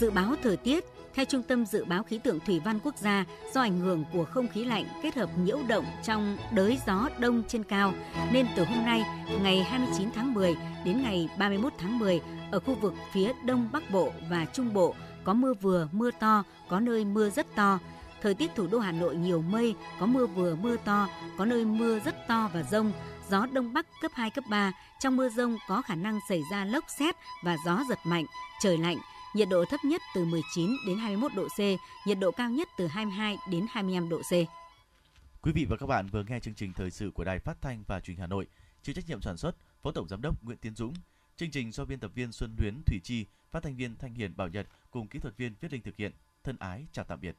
Dự 0.00 0.10
báo 0.10 0.34
thời 0.42 0.56
tiết 0.56 0.84
theo 1.14 1.24
Trung 1.24 1.42
tâm 1.42 1.66
Dự 1.66 1.84
báo 1.84 2.02
Khí 2.02 2.18
tượng 2.18 2.40
Thủy 2.40 2.60
văn 2.64 2.78
Quốc 2.84 2.96
gia, 2.98 3.24
do 3.54 3.60
ảnh 3.60 3.80
hưởng 3.80 4.04
của 4.12 4.24
không 4.24 4.48
khí 4.48 4.64
lạnh 4.64 4.84
kết 5.02 5.14
hợp 5.14 5.30
nhiễu 5.38 5.58
động 5.68 5.84
trong 6.02 6.36
đới 6.52 6.78
gió 6.86 7.08
đông 7.18 7.42
trên 7.48 7.64
cao, 7.64 7.92
nên 8.32 8.46
từ 8.56 8.64
hôm 8.64 8.84
nay, 8.84 9.02
ngày 9.42 9.62
29 9.62 10.08
tháng 10.14 10.34
10 10.34 10.56
đến 10.84 11.02
ngày 11.02 11.28
31 11.38 11.72
tháng 11.78 11.98
10, 11.98 12.20
ở 12.50 12.60
khu 12.60 12.74
vực 12.74 12.94
phía 13.12 13.32
Đông 13.44 13.68
Bắc 13.72 13.90
Bộ 13.90 14.12
và 14.30 14.46
Trung 14.52 14.74
Bộ 14.74 14.94
có 15.24 15.34
mưa 15.34 15.54
vừa, 15.54 15.88
mưa 15.92 16.10
to, 16.10 16.44
có 16.68 16.80
nơi 16.80 17.04
mưa 17.04 17.30
rất 17.30 17.46
to. 17.54 17.78
Thời 18.22 18.34
tiết 18.34 18.50
thủ 18.54 18.66
đô 18.66 18.78
Hà 18.78 18.92
Nội 18.92 19.16
nhiều 19.16 19.42
mây, 19.42 19.74
có 20.00 20.06
mưa 20.06 20.26
vừa, 20.26 20.54
mưa 20.54 20.76
to, 20.76 21.08
có 21.38 21.44
nơi 21.44 21.64
mưa 21.64 21.98
rất 21.98 22.28
to 22.28 22.50
và 22.54 22.62
rông, 22.62 22.92
gió 23.30 23.46
Đông 23.52 23.72
Bắc 23.72 23.86
cấp 24.00 24.10
2, 24.14 24.30
cấp 24.30 24.44
3. 24.50 24.72
Trong 25.00 25.16
mưa 25.16 25.28
rông 25.28 25.56
có 25.68 25.82
khả 25.82 25.94
năng 25.94 26.18
xảy 26.28 26.40
ra 26.50 26.64
lốc 26.64 26.84
xét 26.98 27.14
và 27.44 27.56
gió 27.66 27.80
giật 27.88 27.98
mạnh, 28.04 28.24
trời 28.62 28.78
lạnh, 28.78 28.98
nhiệt 29.34 29.48
độ 29.48 29.64
thấp 29.64 29.80
nhất 29.84 30.02
từ 30.14 30.24
19 30.24 30.76
đến 30.86 30.98
21 30.98 31.32
độ 31.34 31.48
C, 31.48 31.60
nhiệt 32.06 32.18
độ 32.18 32.30
cao 32.30 32.50
nhất 32.50 32.68
từ 32.78 32.86
22 32.86 33.36
đến 33.50 33.66
25 33.70 34.08
độ 34.08 34.18
C. 34.22 34.32
Quý 35.42 35.52
vị 35.52 35.66
và 35.68 35.76
các 35.76 35.86
bạn 35.86 36.06
vừa 36.06 36.24
nghe 36.24 36.40
chương 36.40 36.54
trình 36.54 36.72
thời 36.72 36.90
sự 36.90 37.10
của 37.10 37.24
Đài 37.24 37.38
Phát 37.38 37.62
thanh 37.62 37.84
và 37.86 38.00
Truyền 38.00 38.16
hình 38.16 38.20
Hà 38.20 38.26
Nội, 38.26 38.46
chịu 38.82 38.94
trách 38.94 39.08
nhiệm 39.08 39.20
sản 39.20 39.36
xuất 39.36 39.56
Phó 39.82 39.90
Tổng 39.90 40.08
giám 40.08 40.22
đốc 40.22 40.44
Nguyễn 40.44 40.58
Tiến 40.58 40.74
Dũng, 40.74 40.94
chương 41.36 41.50
trình 41.50 41.72
do 41.72 41.84
biên 41.84 42.00
tập 42.00 42.10
viên 42.14 42.32
Xuân 42.32 42.56
Luyến 42.58 42.74
Thủy 42.86 43.00
Chi, 43.04 43.26
phát 43.50 43.62
thanh 43.62 43.76
viên 43.76 43.96
Thanh 43.96 44.14
Hiền 44.14 44.36
Bảo 44.36 44.48
Nhật 44.48 44.66
cùng 44.90 45.08
kỹ 45.08 45.18
thuật 45.18 45.36
viên 45.36 45.54
Viết 45.60 45.72
Linh 45.72 45.82
thực 45.82 45.96
hiện. 45.96 46.12
Thân 46.44 46.56
ái 46.58 46.86
chào 46.92 47.04
tạm 47.04 47.20
biệt. 47.20 47.36